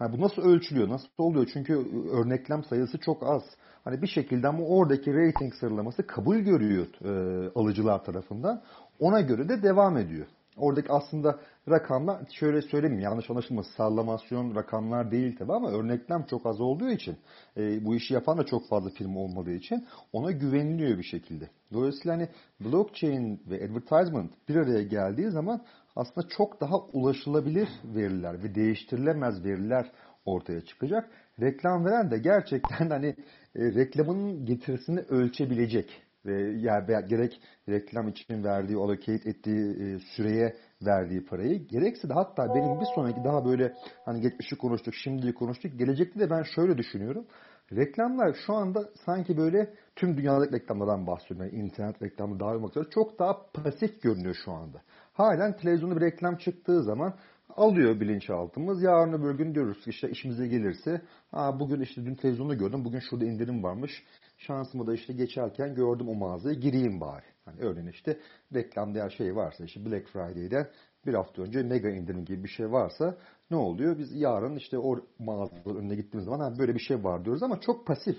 Yani 0.00 0.18
bu 0.18 0.20
nasıl 0.20 0.42
ölçülüyor, 0.42 0.88
nasıl 0.88 1.08
oluyor? 1.18 1.50
Çünkü 1.52 1.74
örneklem 2.12 2.64
sayısı 2.64 2.98
çok 2.98 3.22
az. 3.22 3.42
Hani 3.84 4.02
bir 4.02 4.06
şekilde 4.06 4.48
ama 4.48 4.64
oradaki 4.64 5.14
rating 5.14 5.54
sıralaması 5.54 6.06
kabul 6.06 6.36
görüyor 6.36 6.86
e, 7.04 7.50
alıcılar 7.54 8.04
tarafından. 8.04 8.62
Ona 9.00 9.20
göre 9.20 9.48
de 9.48 9.62
devam 9.62 9.96
ediyor. 9.96 10.26
Oradaki 10.56 10.92
aslında 10.92 11.38
rakamlar 11.68 12.26
şöyle 12.32 12.62
söyleyeyim 12.62 13.00
yanlış 13.00 13.30
anlaşılmasın 13.30 13.72
sallamasyon 13.76 14.54
rakamlar 14.54 15.10
değil 15.10 15.36
tabi 15.36 15.52
ama 15.52 15.70
örneklem 15.70 16.24
çok 16.30 16.46
az 16.46 16.60
olduğu 16.60 16.90
için 16.90 17.16
e, 17.56 17.84
bu 17.84 17.94
işi 17.94 18.14
yapan 18.14 18.38
da 18.38 18.46
çok 18.46 18.68
fazla 18.68 18.90
firma 18.90 19.20
olmadığı 19.20 19.52
için 19.52 19.86
ona 20.12 20.30
güveniliyor 20.30 20.98
bir 20.98 21.02
şekilde. 21.02 21.50
Dolayısıyla 21.72 22.16
hani 22.16 22.28
blockchain 22.60 23.42
ve 23.50 23.56
advertisement 23.56 24.32
bir 24.48 24.56
araya 24.56 24.82
geldiği 24.82 25.30
zaman 25.30 25.62
aslında 25.96 26.28
çok 26.28 26.60
daha 26.60 26.78
ulaşılabilir 26.78 27.68
veriler 27.84 28.42
ve 28.42 28.54
değiştirilemez 28.54 29.44
veriler 29.44 29.92
ortaya 30.24 30.60
çıkacak. 30.60 31.10
Reklam 31.40 31.84
veren 31.84 32.10
de 32.10 32.18
gerçekten 32.18 32.90
hani 32.90 33.16
e, 33.54 33.74
reklamın 33.74 34.46
getirisini 34.46 35.00
ölçebilecek 35.00 36.02
ve 36.26 36.32
yani 36.58 37.08
gerek 37.08 37.40
reklam 37.68 38.08
için 38.08 38.44
verdiği, 38.44 38.76
allocate 38.76 39.30
ettiği 39.30 39.70
e, 39.70 39.98
süreye 39.98 40.56
verdiği 40.86 41.24
parayı 41.24 41.66
gerekse 41.66 42.08
de 42.08 42.12
hatta 42.12 42.54
benim 42.54 42.80
bir 42.80 42.86
sonraki 42.94 43.24
daha 43.24 43.44
böyle 43.44 43.74
hani 44.04 44.20
geçmişi 44.20 44.56
konuştuk, 44.56 44.94
şimdiyi 44.94 45.34
konuştuk. 45.34 45.78
Gelecekte 45.78 46.20
de 46.20 46.30
ben 46.30 46.42
şöyle 46.42 46.78
düşünüyorum. 46.78 47.26
Reklamlar 47.72 48.36
şu 48.46 48.54
anda 48.54 48.88
sanki 49.04 49.36
böyle 49.36 49.74
tüm 49.96 50.16
dünyadaki 50.16 50.52
reklamlardan 50.52 51.06
bahsediyorum. 51.06 51.46
Yani 51.46 51.64
internet 51.64 52.02
reklamı 52.02 52.40
dahil 52.40 52.54
olmak 52.54 52.70
üzere 52.70 52.90
çok 52.90 53.18
daha 53.18 53.36
pasif 53.52 54.02
görünüyor 54.02 54.36
şu 54.44 54.52
anda. 54.52 54.82
halen 55.12 55.56
televizyonda 55.56 55.96
bir 55.96 56.00
reklam 56.00 56.36
çıktığı 56.36 56.82
zaman 56.82 57.14
alıyor 57.56 58.00
bilinçaltımız. 58.00 58.82
Yarın 58.82 59.12
öbür 59.12 59.34
gün 59.34 59.54
diyoruz 59.54 59.82
işte 59.86 60.10
işimize 60.10 60.48
gelirse 60.48 61.02
ha 61.30 61.60
bugün 61.60 61.80
işte 61.80 62.04
dün 62.04 62.14
televizyonda 62.14 62.54
gördüm 62.54 62.84
bugün 62.84 63.00
şurada 63.00 63.24
indirim 63.24 63.62
varmış. 63.62 64.04
Şansımı 64.38 64.86
da 64.86 64.94
işte 64.94 65.12
geçerken 65.12 65.74
gördüm 65.74 66.08
o 66.08 66.14
mağazaya 66.14 66.54
gireyim 66.54 67.00
bari. 67.00 67.24
Hani 67.44 67.60
örneğin 67.60 67.88
işte 67.88 68.18
reklam 68.54 68.94
diğer 68.94 69.10
şey 69.10 69.36
varsa 69.36 69.64
işte 69.64 69.84
Black 69.84 70.08
Friday'den 70.08 70.68
bir 71.06 71.14
hafta 71.14 71.42
önce 71.42 71.62
mega 71.62 71.88
indirim 71.88 72.24
gibi 72.24 72.44
bir 72.44 72.48
şey 72.48 72.72
varsa 72.72 73.16
ne 73.50 73.56
oluyor? 73.56 73.98
Biz 73.98 74.12
yarın 74.12 74.56
işte 74.56 74.78
o 74.78 75.00
mağazaların 75.18 75.76
önüne 75.76 75.94
gittiğimiz 75.94 76.24
zaman 76.24 76.40
ha, 76.40 76.58
böyle 76.58 76.74
bir 76.74 76.80
şey 76.80 77.04
var 77.04 77.24
diyoruz 77.24 77.42
ama 77.42 77.60
çok 77.60 77.86
pasif. 77.86 78.16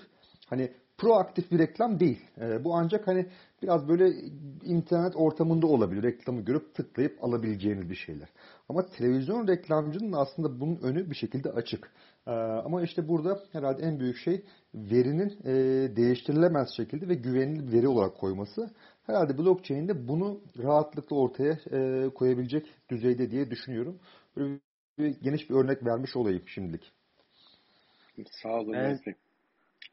Hani 0.50 0.72
proaktif 0.98 1.52
bir 1.52 1.60
reklam 1.60 2.00
değil. 2.00 2.26
E, 2.41 2.63
bu 2.63 2.76
ancak 2.76 3.08
hani 3.08 3.26
biraz 3.62 3.88
böyle 3.88 4.12
internet 4.63 5.15
ortamında 5.15 5.67
olabilir. 5.67 6.04
Reklamı 6.04 6.41
görüp 6.41 6.76
tıklayıp 6.76 7.24
alabileceğiniz 7.24 7.89
bir 7.89 7.96
şeyler. 7.96 8.30
Ama 8.74 8.86
televizyon 8.86 9.48
reklamcının 9.48 10.14
aslında 10.14 10.60
bunun 10.60 10.76
önü 10.82 11.10
bir 11.10 11.16
şekilde 11.16 11.52
açık. 11.52 11.92
E, 12.28 12.32
ama 12.32 12.82
işte 12.82 13.08
burada 13.08 13.40
herhalde 13.52 13.84
en 13.84 14.00
büyük 14.00 14.18
şey 14.18 14.46
verinin 14.74 15.30
e, 15.44 15.54
değiştirilemez 15.96 16.70
şekilde 16.78 17.08
ve 17.08 17.14
güvenilir 17.14 17.68
bir 17.68 17.78
veri 17.78 17.88
olarak 17.88 18.18
koyması. 18.18 18.70
Herhalde 19.04 19.38
blockchain'de 19.38 20.08
bunu 20.08 20.42
rahatlıkla 20.64 21.16
ortaya 21.16 21.58
e, 21.72 22.10
koyabilecek 22.10 22.66
düzeyde 22.90 23.32
diye 23.32 23.52
düşünüyorum. 23.52 24.00
Böyle 24.38 24.60
bir, 24.98 25.22
geniş 25.22 25.50
bir 25.50 25.56
örnek 25.56 25.86
vermiş 25.86 26.16
olayım 26.16 26.44
şimdilik. 26.46 26.92
Sağ 28.44 28.50
olun. 28.50 28.74
Ben, 28.74 29.00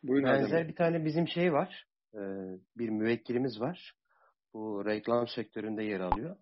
Buyurun 0.02 0.28
benzer 0.28 0.56
Adem. 0.56 0.68
bir 0.68 0.74
tane 0.74 1.04
bizim 1.04 1.28
şey 1.28 1.52
var. 1.52 1.86
E, 2.14 2.20
bir 2.78 2.88
müvekkilimiz 2.88 3.60
var. 3.60 3.94
Bu 4.54 4.84
reklam 4.86 5.28
sektöründe 5.28 5.82
yer 5.82 6.00
alıyor. 6.00 6.36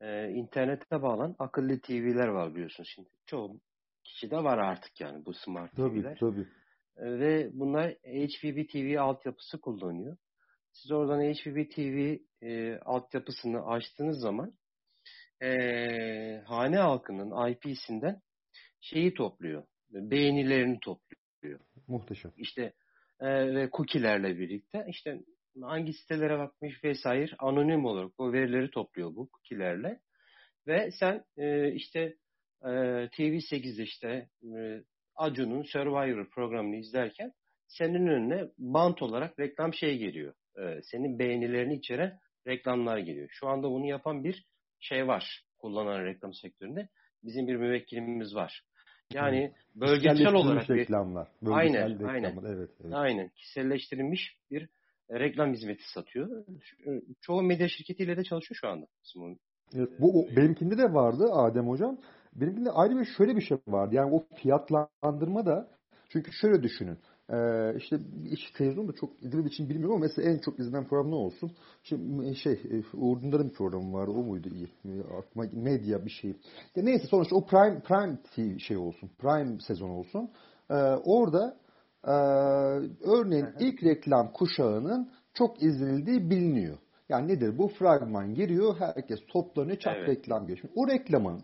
E, 0.00 0.30
internete 0.30 1.02
bağlan 1.02 1.36
akıllı 1.38 1.80
TV'ler 1.80 2.28
var 2.28 2.54
biliyorsun 2.54 2.84
şimdi. 2.84 3.08
Çoğu 3.26 3.60
kişi 4.04 4.30
de 4.30 4.36
var 4.36 4.58
artık 4.58 5.00
yani 5.00 5.24
bu 5.26 5.34
smart 5.34 5.76
tabii, 5.76 6.02
TV'ler. 6.02 6.18
Tabii 6.20 6.46
e, 6.96 7.18
Ve 7.18 7.50
bunlar 7.52 7.90
HBB 7.92 8.68
TV 8.68 9.00
altyapısı 9.00 9.60
kullanıyor. 9.60 10.16
Siz 10.72 10.92
oradan 10.92 11.20
HBB 11.20 11.70
TV 11.70 12.16
e, 12.46 12.78
altyapısını 12.78 13.66
açtığınız 13.66 14.20
zaman 14.20 14.52
e, 15.42 15.48
hane 16.46 16.76
halkının 16.76 17.50
IP'sinden 17.50 18.20
şeyi 18.80 19.14
topluyor. 19.14 19.64
Beğenilerini 19.90 20.78
topluyor. 20.80 21.60
Muhteşem. 21.88 22.32
İşte 22.36 22.72
e, 23.20 23.54
ve 23.54 23.70
cookie'lerle 23.72 24.38
birlikte 24.38 24.86
işte 24.88 25.20
hangi 25.62 25.92
sitelere 25.92 26.38
bakmış 26.38 26.84
vesaire 26.84 27.30
anonim 27.38 27.84
olarak 27.84 28.12
o 28.18 28.32
verileri 28.32 28.70
topluyor 28.70 29.16
bu 29.16 29.28
cookie'lerle. 29.32 30.00
Ve 30.66 30.90
sen 30.90 31.24
e, 31.36 31.72
işte 31.72 32.16
e, 32.62 32.68
TV8'de 33.06 33.82
işte 33.82 34.28
e, 34.42 34.82
Acun'un 35.16 35.62
Survivor 35.62 36.30
programını 36.30 36.76
izlerken 36.76 37.32
senin 37.66 38.06
önüne 38.06 38.48
bant 38.58 39.02
olarak 39.02 39.38
reklam 39.38 39.74
şey 39.74 39.98
geliyor. 39.98 40.34
E, 40.58 40.82
senin 40.82 41.18
beğenilerini 41.18 41.74
içeren 41.74 42.18
reklamlar 42.46 42.98
geliyor. 42.98 43.28
Şu 43.30 43.48
anda 43.48 43.70
bunu 43.70 43.86
yapan 43.86 44.24
bir 44.24 44.44
şey 44.80 45.06
var 45.06 45.44
kullanan 45.58 46.04
reklam 46.04 46.34
sektöründe. 46.34 46.88
Bizim 47.24 47.46
bir 47.46 47.56
müvekkilimiz 47.56 48.34
var. 48.34 48.62
Yani 49.12 49.52
bölgesel 49.74 50.34
olarak 50.34 50.68
bir 50.68 50.76
reklamlar. 50.76 51.28
Aynen, 51.46 51.90
reklamlar. 51.90 52.14
aynen. 52.14 52.36
Evet, 52.46 52.70
evet. 52.80 52.92
Aynen. 52.94 53.28
Kişiselleştirilmiş 53.28 54.36
bir 54.50 54.68
reklam 55.10 55.52
hizmeti 55.52 55.92
satıyor. 55.92 56.44
Çoğu 57.20 57.42
medya 57.42 57.68
şirketiyle 57.68 58.16
de 58.16 58.24
çalışıyor 58.24 58.58
şu 58.60 58.68
anda. 58.68 58.86
Evet, 59.74 59.88
bu 60.00 60.20
o, 60.20 60.36
benimkinde 60.36 60.78
de 60.78 60.94
vardı 60.94 61.32
Adem 61.32 61.68
hocam. 61.68 61.98
Benimkinde 62.32 62.70
ayrı 62.70 62.98
bir 62.98 63.04
şöyle 63.04 63.36
bir 63.36 63.40
şey 63.40 63.58
vardı. 63.68 63.94
Yani 63.94 64.14
o 64.14 64.24
fiyatlandırma 64.36 65.46
da 65.46 65.68
çünkü 66.08 66.32
şöyle 66.32 66.62
düşünün. 66.62 66.98
Ee, 67.32 67.74
işte 67.76 67.96
iş 68.30 68.50
televizyon 68.50 68.88
da 68.88 68.92
çok 68.92 69.22
izlediğim 69.22 69.46
için 69.46 69.68
bilmiyorum 69.68 69.96
ama 69.96 70.02
mesela 70.02 70.30
en 70.30 70.38
çok 70.38 70.58
izlenen 70.58 70.88
program 70.88 71.10
ne 71.10 71.14
olsun? 71.14 71.52
Şimdi 71.82 72.36
şey 72.36 72.52
e, 72.52 72.96
Uğur 72.96 73.22
Dündar'ın 73.22 73.48
bir 73.48 73.54
programı 73.54 73.92
vardı. 73.92 74.10
O 74.10 74.22
muydu 74.22 74.48
iyi? 74.48 74.68
E, 74.84 75.00
aklıma 75.00 75.46
medya 75.52 76.04
bir 76.04 76.10
şey. 76.10 76.30
Ya 76.76 76.82
neyse 76.82 77.06
sonuçta 77.06 77.36
o 77.36 77.46
Prime 77.46 77.80
Prime 77.80 78.58
şey 78.58 78.76
olsun. 78.76 79.10
Prime 79.18 79.60
sezon 79.60 79.90
olsun. 79.90 80.30
Ee, 80.70 80.74
orada 81.04 81.56
e, 82.04 82.10
örneğin 83.10 83.46
ilk 83.60 83.82
reklam 83.82 84.32
kuşağının 84.32 85.10
çok 85.34 85.62
izlenildiği 85.62 86.30
biliniyor. 86.30 86.78
Yani 87.08 87.28
nedir 87.28 87.58
bu? 87.58 87.68
Fragman 87.68 88.34
giriyor, 88.34 88.76
herkes 88.78 89.20
toplanıyor, 89.28 89.78
çat 89.78 89.96
evet. 89.96 90.08
reklam 90.08 90.46
geçiyor. 90.46 90.72
O 90.76 90.88
reklamın 90.88 91.42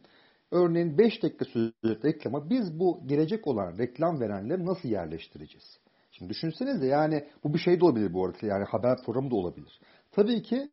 Örneğin 0.51 0.99
5 0.99 1.23
dakika 1.23 1.45
sürecek 1.45 2.05
reklama 2.05 2.51
biz 2.51 2.81
bu 2.81 3.01
gelecek 3.07 3.47
olan 3.47 3.79
reklam 3.79 4.21
verenleri 4.21 4.66
nasıl 4.66 4.88
yerleştireceğiz? 4.88 5.79
Şimdi 6.12 6.31
düşünsenize 6.31 6.87
yani 6.87 7.25
bu 7.45 7.55
bir 7.55 7.59
şey 7.59 7.81
de 7.81 7.85
olabilir 7.85 8.14
bu 8.14 8.25
arada 8.25 8.47
yani 8.47 8.64
haber 8.64 8.97
programı 9.07 9.31
da 9.31 9.35
olabilir. 9.35 9.81
Tabii 10.12 10.42
ki 10.42 10.69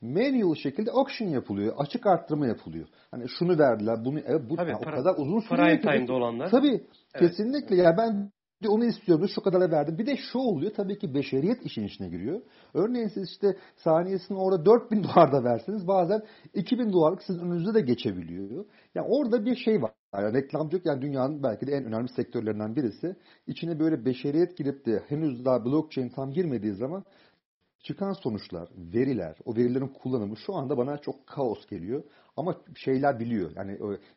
manual 0.00 0.54
şekilde 0.54 0.90
auction 0.90 1.28
yapılıyor. 1.28 1.74
Açık 1.78 2.06
arttırma 2.06 2.46
yapılıyor. 2.46 2.86
Hani 3.10 3.28
şunu 3.28 3.58
verdiler, 3.58 4.04
bunu 4.04 4.18
e, 4.18 4.50
bu 4.50 4.56
Tabii, 4.56 4.70
yani 4.70 4.84
para, 4.84 5.00
o 5.00 5.02
kadar 5.02 5.14
uzun 5.18 5.40
sürüyor. 5.40 5.66
Prime 5.66 5.80
time'da 5.80 6.12
olanlar. 6.12 6.50
Tabii. 6.50 6.86
Evet. 7.14 7.30
Kesinlikle. 7.30 7.76
Ya 7.76 7.84
yani 7.84 7.96
ben 7.96 8.30
onu 8.68 8.84
istiyorum. 8.84 9.28
Şu 9.34 9.40
kadar 9.42 9.72
verdim. 9.72 9.98
Bir 9.98 10.06
de 10.06 10.16
şu 10.16 10.38
oluyor. 10.38 10.72
Tabii 10.76 10.98
ki 10.98 11.14
beşeriyet 11.14 11.66
işin 11.66 11.84
içine 11.84 12.08
giriyor. 12.08 12.40
Örneğin 12.74 13.08
siz 13.08 13.30
işte 13.30 13.56
saniyesini 13.76 14.38
orada 14.38 14.64
4000 14.64 15.04
dolar 15.04 15.32
da 15.32 15.44
verseniz 15.44 15.88
bazen 15.88 16.22
2000 16.54 16.92
dolarlık 16.92 17.22
sizin 17.22 17.40
önünüze 17.40 17.74
de 17.74 17.80
geçebiliyor. 17.80 18.64
Yani 18.94 19.06
orada 19.10 19.44
bir 19.44 19.56
şey 19.56 19.82
var. 19.82 19.92
Yani 20.14 20.34
reklamcılık 20.34 20.86
yani 20.86 21.02
dünyanın 21.02 21.42
belki 21.42 21.66
de 21.66 21.72
en 21.72 21.84
önemli 21.84 22.08
sektörlerinden 22.08 22.76
birisi. 22.76 23.16
İçine 23.46 23.80
böyle 23.80 24.04
beşeriyet 24.04 24.56
girip 24.56 24.86
de 24.86 25.02
henüz 25.08 25.44
daha 25.44 25.64
blockchain 25.64 26.08
tam 26.08 26.32
girmediği 26.32 26.72
zaman 26.72 27.04
çıkan 27.82 28.12
sonuçlar, 28.12 28.68
veriler, 28.76 29.36
o 29.44 29.56
verilerin 29.56 29.88
kullanımı 29.88 30.36
şu 30.36 30.54
anda 30.54 30.76
bana 30.76 30.98
çok 30.98 31.26
kaos 31.26 31.66
geliyor. 31.66 32.02
Ama 32.36 32.56
şeyler 32.74 33.20
biliyor. 33.20 33.50
Yani 33.56 33.72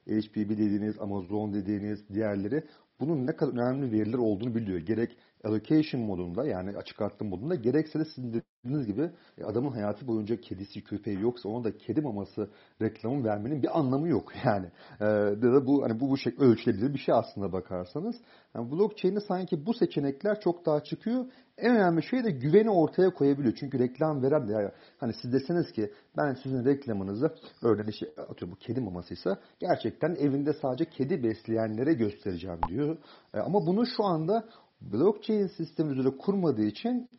HPB 0.08 0.50
dediğiniz, 0.50 1.00
Amazon 1.00 1.54
dediğiniz 1.54 2.10
diğerleri 2.10 2.64
bunun 3.00 3.28
ne 3.28 3.36
kadar 3.36 3.54
önemli 3.54 3.92
veriler 3.92 4.18
olduğunu 4.18 4.56
biliyor. 4.56 4.80
Gerek 4.80 5.18
allocation 5.44 6.02
modunda 6.02 6.46
yani 6.46 6.78
açık 6.78 7.02
arttırma 7.02 7.30
modunda 7.30 7.56
gerekse 7.56 8.00
de 8.00 8.06
sizin 8.06 8.44
dediğiniz 8.64 8.88
gibi 8.88 9.12
e, 9.38 9.44
adamın 9.44 9.72
hayatı 9.72 10.08
boyunca 10.08 10.42
kedisi 10.42 10.84
köpeği 10.84 11.22
yoksa 11.22 11.50
ona 11.50 11.64
da 11.64 11.78
kedi 11.78 12.02
maması 12.02 12.50
reklamı 12.82 13.24
vermenin 13.24 13.64
bir 13.64 13.80
anlamı 13.80 14.08
yok 14.08 14.34
yani. 14.46 14.66
Ee, 15.02 15.06
da 15.42 15.68
bu 15.68 15.84
hani 15.84 16.00
bu 16.00 16.10
bu 16.10 16.18
şekilde 16.18 16.46
ölçülebilir 16.46 16.94
bir 16.94 17.00
şey 17.00 17.16
aslında 17.16 17.52
bakarsanız. 17.52 18.16
Yani 18.56 18.72
blockchain'de 18.72 19.20
sanki 19.20 19.66
bu 19.66 19.74
seçenekler 19.74 20.40
çok 20.42 20.66
daha 20.66 20.84
çıkıyor. 20.84 21.26
En 21.58 21.76
önemli 21.76 22.04
şey 22.04 22.24
de 22.24 22.32
güveni 22.32 22.70
ortaya 22.70 23.10
koyabiliyor. 23.10 23.56
Çünkü 23.60 23.80
reklam 23.80 24.24
veren 24.24 24.48
de 24.48 24.74
hani 24.98 25.14
siz 25.22 25.34
deseniz 25.34 25.72
ki 25.72 25.92
ben 26.18 26.34
sizin 26.44 26.66
reklamınızı 26.66 27.36
örneğin 27.62 27.90
işte 27.90 28.06
atıyorum 28.18 28.52
bu 28.52 28.56
kedi 28.56 28.82
mamasıysa 28.82 29.40
gerçekten 29.60 30.16
evinde 30.16 30.54
sadece 30.54 30.86
kedi 30.86 31.24
besleyenlere 31.24 31.94
göstereceğim 31.94 32.60
diyor. 32.70 32.98
E, 33.34 33.40
ama 33.40 33.66
bunu 33.68 33.86
şu 33.86 34.04
anda 34.04 34.46
blockchain 34.82 35.48
sistemi 35.48 35.92
üzerinde 35.92 36.18
kurmadığı 36.18 36.66
için 36.66 37.10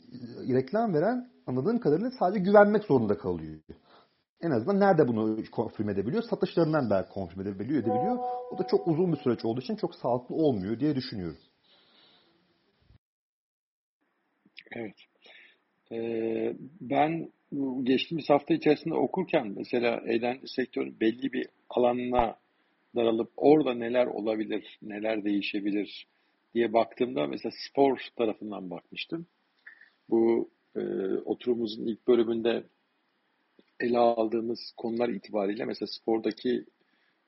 e, 0.49 0.55
reklam 0.55 0.95
veren 0.95 1.31
anladığım 1.47 1.79
kadarıyla 1.79 2.11
sadece 2.19 2.41
güvenmek 2.41 2.85
zorunda 2.85 3.19
kalıyor. 3.19 3.61
En 4.41 4.51
azından 4.51 4.81
nerede 4.81 5.09
bunu 5.09 5.37
konfirm 5.53 5.89
edebiliyor? 5.89 6.23
Satışlarından 6.23 6.91
belki 6.91 7.09
konfirm 7.11 7.41
edebiliyor, 7.41 7.83
edebiliyor. 7.83 8.19
O 8.51 8.59
da 8.59 8.67
çok 8.67 8.89
uzun 8.89 9.13
bir 9.13 9.17
süreç 9.17 9.45
olduğu 9.45 9.61
için 9.61 9.77
çok 9.77 9.95
sağlıklı 9.95 10.35
olmuyor 10.35 10.81
diye 10.81 10.97
düşünüyorum. 10.97 11.37
Evet. 14.75 14.97
Ee, 15.93 16.57
ben 16.81 17.33
geçtiğimiz 17.83 18.31
hafta 18.31 18.55
içerisinde 18.55 18.95
okurken 18.95 19.55
mesela 19.57 20.03
eğlence 20.07 20.47
sektörü 20.47 21.01
belli 21.01 21.33
bir 21.33 21.47
alanına 21.71 22.37
daralıp 22.97 23.31
orada 23.37 23.75
neler 23.75 24.07
olabilir, 24.07 24.79
neler 24.83 25.25
değişebilir 25.25 26.07
diye 26.55 26.73
baktığımda 26.73 27.27
mesela 27.27 27.53
spor 27.69 27.99
tarafından 28.17 28.71
bakmıştım. 28.71 29.27
Bu 30.11 30.51
e, 30.77 30.81
oturumumuzun 31.25 31.87
ilk 31.87 32.09
bölümünde 32.09 32.65
ele 33.81 33.99
aldığımız 33.99 34.73
konular 34.77 35.09
itibariyle 35.09 35.65
mesela 35.65 35.87
spordaki 35.87 36.65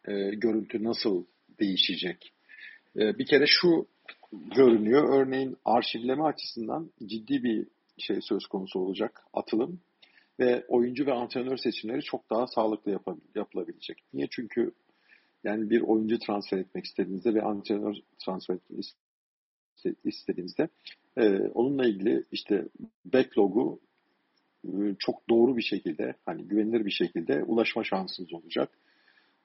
e, 0.08 0.12
görüntü 0.30 0.84
nasıl 0.84 1.24
değişecek? 1.60 2.32
E, 2.96 3.18
bir 3.18 3.26
kere 3.26 3.44
şu 3.46 3.86
görünüyor. 4.56 5.20
Örneğin 5.20 5.56
arşivleme 5.64 6.22
açısından 6.22 6.90
ciddi 7.06 7.42
bir 7.42 7.66
şey 7.98 8.20
söz 8.20 8.46
konusu 8.46 8.78
olacak 8.78 9.24
atılım 9.32 9.80
ve 10.40 10.64
oyuncu 10.68 11.06
ve 11.06 11.12
antrenör 11.12 11.56
seçimleri 11.56 12.02
çok 12.02 12.30
daha 12.30 12.46
sağlıklı 12.46 12.98
yapılabilecek. 13.34 13.98
Niye? 14.12 14.28
Çünkü 14.30 14.72
yani 15.44 15.70
bir 15.70 15.80
oyuncu 15.80 16.18
transfer 16.18 16.58
etmek 16.58 16.84
istediğinizde 16.84 17.34
ve 17.34 17.42
antrenör 17.42 17.94
transfer 18.24 18.54
etmek 18.54 18.84
istediğinizde 20.04 20.68
e, 21.16 21.38
onunla 21.38 21.86
ilgili 21.86 22.24
işte 22.32 22.68
backlog'u 23.04 23.80
çok 24.98 25.28
doğru 25.30 25.56
bir 25.56 25.62
şekilde, 25.62 26.14
hani 26.26 26.42
güvenilir 26.42 26.84
bir 26.84 26.90
şekilde 26.90 27.42
ulaşma 27.42 27.84
şansınız 27.84 28.32
olacak. 28.32 28.70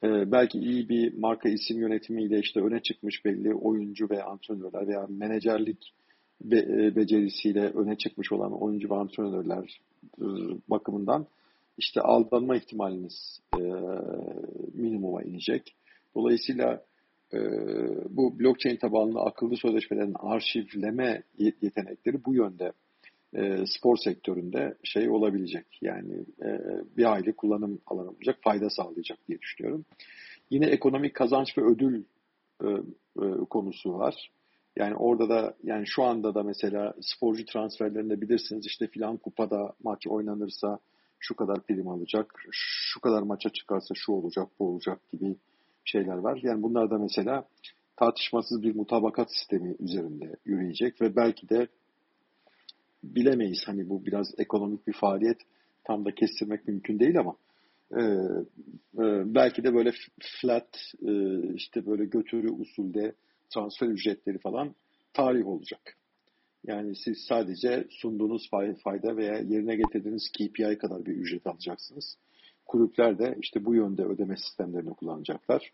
Ee, 0.03 0.31
belki 0.31 0.59
iyi 0.59 0.89
bir 0.89 1.17
marka 1.17 1.49
isim 1.49 1.79
yönetimiyle 1.79 2.39
işte 2.39 2.61
öne 2.61 2.81
çıkmış 2.81 3.25
belli 3.25 3.53
oyuncu 3.53 4.09
ve 4.09 4.23
antrenörler 4.23 4.87
veya 4.87 5.07
menajerlik 5.09 5.93
be, 6.43 6.57
e, 6.57 6.95
becerisiyle 6.95 7.69
öne 7.69 7.97
çıkmış 7.97 8.31
olan 8.31 8.61
oyuncu 8.61 8.89
ve 8.89 8.95
antrenörler 8.95 9.81
e, 10.21 10.25
bakımından 10.69 11.27
işte 11.77 12.01
aldanma 12.01 12.55
ihtimaliniz 12.55 13.41
e, 13.59 13.61
minimuma 14.73 15.23
inecek. 15.23 15.75
Dolayısıyla 16.15 16.83
e, 17.33 17.39
bu 18.09 18.39
blockchain 18.39 18.77
tabanlı 18.77 19.19
akıllı 19.19 19.57
sözleşmelerin 19.57 20.15
arşivleme 20.19 21.23
yetenekleri 21.37 22.25
bu 22.25 22.35
yönde 22.35 22.71
e, 23.35 23.63
spor 23.65 23.97
sektöründe 23.97 24.77
şey 24.83 25.09
olabilecek. 25.09 25.65
Yani 25.81 26.13
e, 26.41 26.59
bir 26.97 27.13
aile 27.13 27.31
kullanım 27.31 27.79
alanı 27.87 28.09
olacak, 28.09 28.37
fayda 28.41 28.69
sağlayacak 28.69 29.17
diye 29.27 29.39
düşünüyorum. 29.39 29.85
Yine 30.49 30.65
ekonomik 30.65 31.15
kazanç 31.15 31.57
ve 31.57 31.61
ödül 31.61 32.03
e, 32.63 32.67
e, 33.21 33.45
konusu 33.49 33.93
var. 33.93 34.31
Yani 34.77 34.95
orada 34.95 35.29
da 35.29 35.55
yani 35.63 35.87
şu 35.87 36.03
anda 36.03 36.35
da 36.35 36.43
mesela 36.43 36.93
sporcu 37.01 37.45
transferlerinde 37.45 38.21
bilirsiniz 38.21 38.65
işte 38.65 38.87
filan 38.87 39.17
kupada 39.17 39.73
maç 39.83 40.07
oynanırsa 40.07 40.79
şu 41.19 41.35
kadar 41.35 41.61
prim 41.65 41.87
alacak, 41.87 42.33
şu 42.51 43.01
kadar 43.01 43.21
maça 43.21 43.49
çıkarsa 43.49 43.95
şu 43.95 44.11
olacak, 44.11 44.47
bu 44.59 44.67
olacak 44.67 44.99
gibi 45.11 45.35
şeyler 45.85 46.17
var. 46.17 46.39
Yani 46.43 46.63
bunlar 46.63 46.89
da 46.89 46.97
mesela 46.97 47.47
tartışmasız 47.95 48.63
bir 48.63 48.75
mutabakat 48.75 49.27
sistemi 49.31 49.75
üzerinde 49.79 50.35
yürüyecek 50.45 51.01
ve 51.01 51.15
belki 51.15 51.49
de 51.49 51.67
bilemeyiz. 53.03 53.63
Hani 53.65 53.89
bu 53.89 54.05
biraz 54.05 54.27
ekonomik 54.37 54.87
bir 54.87 54.93
faaliyet 54.93 55.37
tam 55.83 56.05
da 56.05 56.15
kestirmek 56.15 56.67
mümkün 56.67 56.99
değil 56.99 57.19
ama 57.19 57.35
e, 57.91 58.01
e, 59.03 59.35
belki 59.35 59.63
de 59.63 59.73
böyle 59.73 59.91
flat 60.41 60.77
e, 61.07 61.13
işte 61.53 61.85
böyle 61.85 62.05
götürü 62.05 62.49
usulde 62.49 63.13
transfer 63.49 63.87
ücretleri 63.87 64.37
falan 64.37 64.75
tarih 65.13 65.47
olacak. 65.47 65.97
Yani 66.67 66.95
siz 66.95 67.17
sadece 67.27 67.87
sunduğunuz 67.89 68.49
fayda 68.83 69.17
veya 69.17 69.37
yerine 69.37 69.75
getirdiğiniz 69.75 70.31
KPI 70.31 70.77
kadar 70.77 71.05
bir 71.05 71.11
ücret 71.11 71.47
alacaksınız. 71.47 72.17
Kulüpler 72.65 73.19
de 73.19 73.37
işte 73.39 73.65
bu 73.65 73.75
yönde 73.75 74.03
ödeme 74.03 74.37
sistemlerini 74.37 74.93
kullanacaklar. 74.93 75.71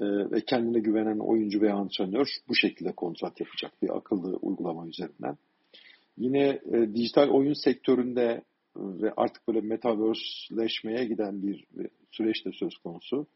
Ee, 0.00 0.04
ve 0.04 0.40
kendine 0.40 0.78
güvenen 0.78 1.18
oyuncu 1.18 1.60
veya 1.60 1.74
antrenör 1.74 2.26
bu 2.48 2.54
şekilde 2.54 2.92
kontrat 2.92 3.40
yapacak 3.40 3.82
bir 3.82 3.96
akıllı 3.96 4.36
uygulama 4.36 4.86
üzerinden. 4.86 5.36
Yine 6.18 6.60
e, 6.72 6.94
dijital 6.94 7.28
oyun 7.28 7.52
sektöründe 7.52 8.22
e, 8.22 8.42
ve 8.76 9.12
artık 9.16 9.48
böyle 9.48 9.60
metaverse'leşmeye 9.60 11.04
giden 11.04 11.42
bir, 11.42 11.64
bir 11.72 11.88
süreç 12.10 12.44
de 12.44 12.50
söz 12.52 12.76
konusu. 12.76 13.26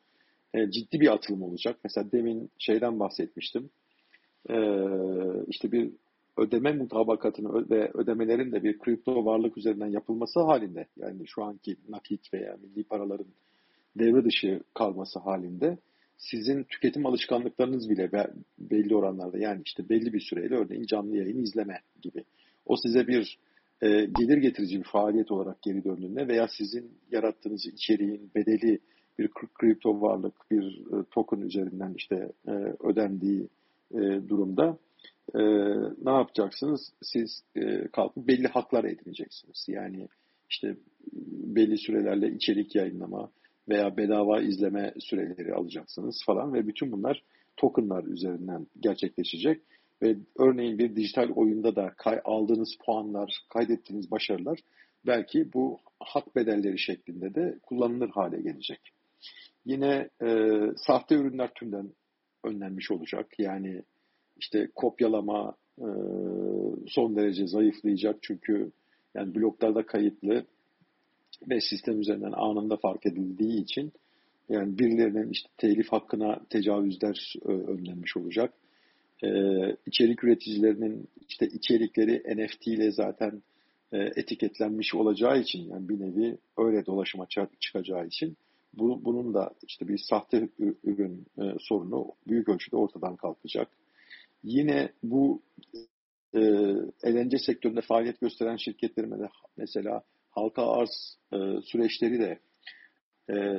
E, 0.55 0.71
ciddi 0.71 1.01
bir 1.01 1.13
atılım 1.13 1.43
olacak. 1.43 1.79
Mesela 1.85 2.13
demin 2.13 2.51
şeyden 2.59 3.01
bahsetmiştim. 3.01 3.71
E, 4.51 4.57
işte 5.49 5.73
bir 5.73 5.93
ödeme 6.37 6.73
mutabakatını 6.73 7.71
ve 7.71 7.91
ödemelerin 7.95 8.53
de 8.53 8.63
bir 8.63 8.79
kripto 8.79 9.25
varlık 9.25 9.59
üzerinden 9.59 9.87
yapılması 9.87 10.41
halinde 10.41 10.87
yani 10.97 11.27
şu 11.27 11.45
anki 11.45 11.77
nakit 11.89 12.35
veya 12.35 12.57
milli 12.63 12.85
paraların 12.85 13.33
devre 13.99 14.25
dışı 14.25 14.61
kalması 14.75 15.19
halinde 15.19 15.79
sizin 16.17 16.65
tüketim 16.65 17.07
alışkanlıklarınız 17.07 17.91
bile 17.91 18.11
belli 18.59 18.97
oranlarda 18.97 19.39
yani 19.39 19.63
işte 19.65 19.89
belli 19.89 20.13
bir 20.13 20.21
süreyle 20.21 20.55
örneğin 20.57 20.87
canlı 20.87 21.17
yayın 21.17 21.43
izleme 21.43 21.81
gibi 22.03 22.25
o 22.67 22.77
size 22.77 23.07
bir 23.07 23.39
e, 23.83 23.89
gelir 23.89 24.37
getirici 24.37 24.79
bir 24.79 24.85
faaliyet 24.85 25.31
olarak 25.31 25.63
geri 25.63 25.85
döndüğünde 25.85 26.29
veya 26.29 26.49
sizin 26.59 26.91
yarattığınız 27.11 27.67
içeriğin 27.67 28.31
bedeli 28.35 28.79
bir 29.19 29.29
kripto 29.29 30.01
varlık, 30.01 30.35
bir 30.51 30.81
e, 30.81 31.05
token 31.11 31.41
üzerinden 31.41 31.95
işte 31.97 32.33
e, 32.49 32.53
ödendiği 32.81 33.49
e, 33.91 33.99
durumda 34.29 34.79
e, 35.35 35.41
ne 36.05 36.11
yapacaksınız? 36.11 36.93
Siz 37.03 37.45
e, 37.57 37.89
kalkıp 37.89 38.29
belli 38.29 38.49
haklar 38.49 38.85
edineceksiniz. 38.85 39.67
Yani 39.69 40.09
işte 40.51 40.77
belli 41.57 41.79
sürelerle 41.79 42.35
içerik 42.35 42.75
yayınlama 42.75 43.31
veya 43.69 43.97
bedava 43.97 44.41
izleme 44.41 44.95
süreleri 44.99 45.55
alacaksınız 45.55 46.23
falan 46.27 46.55
ve 46.55 46.67
bütün 46.67 46.93
bunlar 46.93 47.23
tokenlar 47.57 48.05
üzerinden 48.05 48.67
gerçekleşecek. 48.81 49.63
Ve 50.03 50.17
örneğin 50.39 50.79
bir 50.79 50.97
dijital 50.97 51.31
oyunda 51.31 51.77
da 51.77 51.93
kay, 51.97 52.21
aldığınız 52.25 52.77
puanlar, 52.87 53.39
kaydettiğiniz 53.49 54.11
başarılar 54.11 54.59
belki 55.07 55.53
bu 55.53 55.79
hak 56.01 56.37
bedelleri 56.37 56.79
şeklinde 56.79 57.35
de 57.35 57.59
kullanılır 57.63 58.09
hale 58.09 58.41
gelecek. 58.41 58.81
Yine 59.65 60.09
e, 60.23 60.59
sahte 60.77 61.15
ürünler 61.15 61.51
tümden 61.55 61.93
önlenmiş 62.45 62.91
olacak. 62.91 63.27
Yani 63.39 63.83
işte 64.37 64.69
kopyalama 64.75 65.57
e, 65.79 65.89
son 66.87 67.17
derece 67.17 67.47
zayıflayacak 67.47 68.17
çünkü 68.23 68.73
yani 69.15 69.35
bloklarda 69.35 69.87
kayıtlı 69.87 70.47
ve 71.49 71.61
sistem 71.61 72.01
üzerinden 72.01 72.33
anında 72.33 72.77
fark 72.77 73.07
edildiği 73.07 73.63
için 73.63 73.93
yani 74.49 74.79
birilerinin 74.79 75.31
işte 75.31 75.49
telif 75.57 75.93
hakkına 75.93 76.41
tecavüzler 76.51 77.35
e, 77.47 77.49
önlenmiş 77.49 78.17
olacak. 78.17 78.55
Ee, 79.25 79.77
içerik 79.87 80.25
üreticilerinin 80.25 81.09
işte 81.29 81.47
içerikleri 81.47 82.37
NFT 82.37 82.67
ile 82.67 82.91
zaten 82.93 83.43
e, 83.93 83.99
etiketlenmiş 83.99 84.95
olacağı 84.95 85.41
için 85.41 85.71
yani 85.71 85.89
bir 85.89 86.01
nevi 86.01 86.39
öyle 86.59 86.87
dolaşıma 86.87 87.27
çıkacağı 87.61 88.07
için 88.07 88.37
bu, 88.75 89.05
bunun 89.05 89.35
da 89.35 89.55
işte 89.63 89.89
bir 89.89 89.99
sahte 89.99 90.49
ürün 90.85 91.27
e, 91.39 91.43
sorunu 91.61 92.13
büyük 92.27 92.49
ölçüde 92.49 92.77
ortadan 92.77 93.17
kalkacak. 93.17 93.69
Yine 94.45 94.93
bu 95.03 95.43
e, 96.35 96.41
eğlence 97.03 97.39
sektöründe 97.39 97.81
faaliyet 97.81 98.21
gösteren 98.21 98.57
şirketlerin 98.57 99.29
mesela 99.57 100.03
halka 100.31 100.67
arz 100.67 101.19
e, 101.33 101.37
süreçleri 101.63 102.19
de 102.19 102.31
e, 102.31 102.52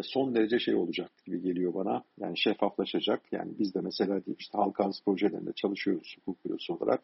son 0.04 0.36
derece 0.36 0.60
şey 0.60 0.76
olacak 0.76 1.12
gibi 1.26 1.42
geliyor 1.42 1.74
bana. 1.74 2.04
Yani 2.20 2.38
şeffaflaşacak. 2.38 3.22
Yani 3.32 3.52
biz 3.60 3.74
de 3.76 3.82
mesela 3.82 4.22
işte 4.40 4.58
halka 4.58 4.84
arz 4.84 5.02
projelerinde 5.06 5.54
çalışıyoruz 5.54 6.16
hukuk 6.20 6.46
bürosu 6.46 6.74
olarak. 6.74 7.02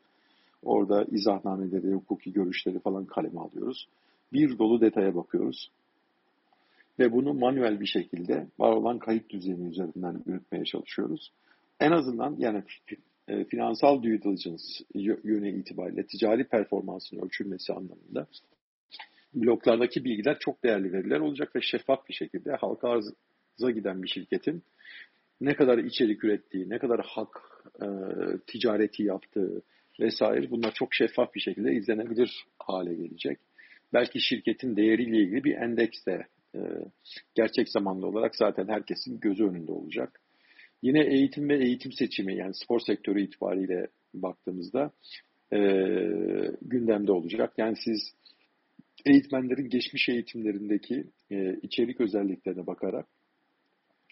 Orada 0.63 1.05
izahnameleri, 1.11 1.93
hukuki 1.93 2.34
görüşleri 2.34 2.80
falan 2.80 3.05
kaleme 3.05 3.39
alıyoruz. 3.39 3.88
Bir 4.34 4.57
dolu 4.57 4.82
detaya 4.82 5.15
bakıyoruz. 5.15 5.72
Ve 6.99 7.11
bunu 7.11 7.34
manuel 7.34 7.80
bir 7.80 7.86
şekilde 7.86 8.47
var 8.59 8.72
olan 8.72 8.99
kayıt 8.99 9.30
düzeni 9.30 9.70
üzerinden 9.70 10.24
yürütmeye 10.26 10.63
çalışıyoruz. 10.63 11.32
En 11.80 11.91
azından 11.91 12.36
yani 12.38 12.63
e, 13.28 13.45
finansal 13.45 14.03
due 14.03 14.22
diligence 14.22 14.63
yönü 15.24 15.59
itibariyle 15.59 16.05
ticari 16.05 16.43
performansın 16.43 17.17
ölçülmesi 17.17 17.74
anlamında 17.74 18.28
bloklardaki 19.34 20.05
bilgiler 20.05 20.38
çok 20.39 20.63
değerli 20.63 20.93
veriler 20.93 21.19
olacak 21.19 21.55
ve 21.55 21.61
şeffaf 21.61 22.09
bir 22.09 22.13
şekilde 22.13 22.51
halka 22.51 22.89
arza 22.89 23.71
giden 23.71 24.03
bir 24.03 24.07
şirketin 24.07 24.63
ne 25.41 25.55
kadar 25.55 25.77
içerik 25.77 26.23
ürettiği, 26.23 26.69
ne 26.69 26.80
kadar 26.80 27.01
hak 27.05 27.41
e, 27.82 27.88
ticareti 28.47 29.03
yaptığı 29.03 29.61
vesaire 29.99 30.51
bunlar 30.51 30.73
çok 30.73 30.93
şeffaf 30.93 31.34
bir 31.36 31.39
şekilde 31.39 31.73
izlenebilir 31.73 32.45
hale 32.59 32.93
gelecek. 32.93 33.39
Belki 33.93 34.19
şirketin 34.19 34.75
değeriyle 34.75 35.17
ilgili 35.17 35.43
bir 35.43 35.55
endeks 35.55 36.05
de 36.05 36.27
e, 36.55 36.59
gerçek 37.36 37.69
zamanlı 37.69 38.07
olarak 38.07 38.36
zaten 38.36 38.67
herkesin 38.67 39.19
gözü 39.19 39.43
önünde 39.43 39.71
olacak. 39.71 40.19
Yine 40.82 41.03
eğitim 41.05 41.49
ve 41.49 41.57
eğitim 41.57 41.91
seçimi 41.91 42.36
yani 42.36 42.53
spor 42.53 42.80
sektörü 42.80 43.21
itibariyle 43.21 43.88
baktığımızda 44.13 44.91
e, 45.53 45.59
gündemde 46.61 47.11
olacak. 47.11 47.53
Yani 47.57 47.75
siz 47.86 48.13
eğitmenlerin 49.06 49.70
geçmiş 49.70 50.10
eğitimlerindeki 50.10 51.04
e, 51.32 51.56
içerik 51.62 52.02
özelliklerine 52.02 52.68
bakarak 52.68 53.06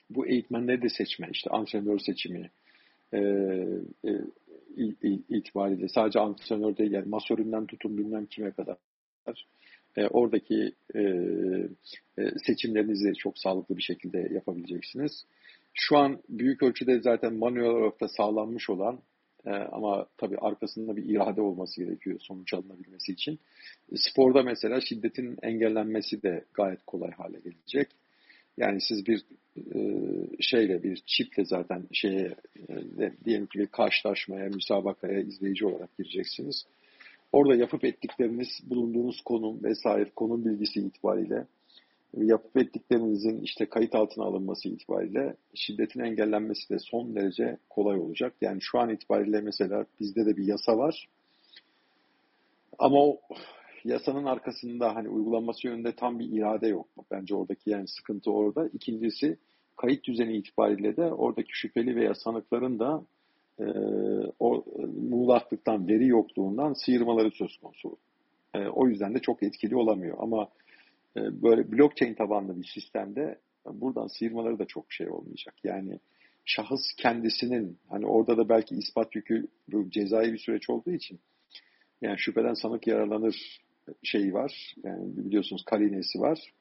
bu 0.10 0.28
eğitmenleri 0.28 0.82
de 0.82 0.90
seçme, 0.90 1.30
işte 1.32 1.50
antrenör 1.50 2.00
seçimi 2.00 2.52
e, 3.14 3.20
e, 4.06 4.12
itibariyle 5.30 5.88
sadece 5.88 6.20
antrenör 6.20 6.78
değil 6.78 6.92
yani 6.92 7.10
masöründen 7.10 7.66
tutun 7.66 7.98
bilmem 7.98 8.26
kime 8.26 8.52
kadar 8.52 8.78
e, 9.98 10.08
oradaki 10.08 10.72
e, 10.96 11.02
e, 12.18 12.32
seçimlerinizi 12.46 13.14
çok 13.14 13.40
sağlıklı 13.40 13.78
bir 13.78 13.82
şekilde 13.82 14.30
yapabileceksiniz. 14.34 15.26
Şu 15.74 15.98
an 15.98 16.22
büyük 16.30 16.64
ölçüde 16.64 17.02
zaten 17.02 17.34
manuel 17.34 17.66
olarak 17.66 18.02
da 18.02 18.08
sağlanmış 18.08 18.70
olan 18.70 19.00
e, 19.46 19.50
ama 19.50 20.06
tabii 20.18 20.38
arkasında 20.38 20.96
bir 20.96 21.06
irade 21.06 21.42
olması 21.42 21.84
gerekiyor 21.84 22.20
sonuç 22.20 22.54
alınabilmesi 22.54 23.12
için. 23.12 23.40
Sporda 23.96 24.44
mesela 24.44 24.82
şiddetin 24.82 25.38
engellenmesi 25.42 26.24
de 26.24 26.46
gayet 26.54 26.80
kolay 26.86 27.12
hale 27.12 27.40
gelecek. 27.40 27.88
Yani 28.58 28.82
siz 28.82 29.08
bir 29.08 29.26
e, 29.76 29.80
şeyle 30.40 30.84
bir 30.84 31.04
çiple 31.06 31.46
zaten 31.46 31.84
şeye 31.94 32.36
e, 32.70 33.12
diyelim 33.26 33.46
ki 33.46 33.60
bir 33.60 33.68
karşılaşmaya, 33.68 34.50
müsabakaya 34.50 35.20
izleyici 35.20 35.66
olarak 35.66 35.98
gireceksiniz. 35.98 36.66
orada 37.32 37.56
yapıp 37.56 37.86
ettikleriniz, 37.86 38.48
bulunduğunuz 38.64 39.22
konum 39.22 39.64
vesaire 39.64 40.10
konum 40.16 40.46
bilgisi 40.46 40.80
itibariyle 40.80 41.48
yapıp 42.14 42.58
ettiklerinizin 42.58 43.42
işte 43.42 43.66
kayıt 43.66 43.96
altına 43.96 44.26
alınması 44.26 44.70
itibariyle 44.70 45.36
şiddetin 45.56 46.00
engellenmesi 46.00 46.70
de 46.70 46.80
son 46.80 47.16
derece 47.16 47.58
kolay 47.70 48.00
olacak. 48.00 48.34
Yani 48.42 48.62
şu 48.62 48.80
an 48.80 48.90
itibariyle 48.90 49.42
mesela 49.42 49.86
bizde 50.00 50.26
de 50.26 50.38
bir 50.38 50.46
yasa 50.46 50.78
var. 50.78 51.08
Ama 52.80 52.98
o 52.98 53.20
yasanın 53.86 54.26
arkasında 54.26 54.96
hani 54.96 55.10
uygulanması 55.10 55.68
yönünde 55.68 55.92
tam 55.92 56.20
bir 56.20 56.38
irade 56.38 56.68
yok. 56.68 56.88
Bence 57.12 57.36
oradaki 57.36 57.70
yani 57.70 57.88
sıkıntı 57.88 58.32
orada. 58.32 58.70
İkincisi 58.74 59.38
kayıt 59.76 60.04
düzeni 60.04 60.38
itibariyle 60.38 60.98
de 60.98 61.04
oradaki 61.04 61.50
şüpheli 61.52 61.96
veya 61.96 62.16
sanıkların 62.16 62.80
da 62.80 63.04
e, 63.60 63.66
o 64.40 64.64
muğlaklıktan, 65.10 65.88
veri 65.88 66.08
yokluğundan 66.08 66.74
sıyırmaları 66.74 67.32
söz 67.32 67.58
konusu. 67.58 67.98
E, 68.54 68.68
o 68.68 68.88
yüzden 68.88 69.16
de 69.16 69.20
çok 69.20 69.44
etkili 69.44 69.76
olamıyor. 69.76 70.18
Ama 70.20 70.48
böyle 71.42 71.72
blockchain 71.72 72.14
tabanlı 72.14 72.58
bir 72.58 72.68
sistemde 72.74 73.40
buradan 73.66 74.08
sıyırmaları 74.08 74.60
da 74.60 74.66
çok 74.66 74.94
şey 74.94 75.10
olmayacak. 75.10 75.56
Yani 75.64 76.00
şahıs 76.46 76.82
kendisinin 76.98 77.78
hani 77.90 78.06
orada 78.06 78.38
da 78.38 78.50
belki 78.50 78.76
ispat 78.76 79.16
yükü 79.16 79.48
bu 79.68 79.90
cezai 79.90 80.34
bir 80.34 80.38
süreç 80.38 80.70
olduğu 80.70 80.92
için 80.92 81.20
yani 82.02 82.20
şüpheden 82.20 82.54
sanık 82.54 82.88
yararlanır 82.88 83.62
şeyi 84.04 84.34
var. 84.34 84.76
Yani 84.84 85.18
biliyorsunuz 85.18 85.64
karinesi 85.66 86.20
var. 86.20 86.54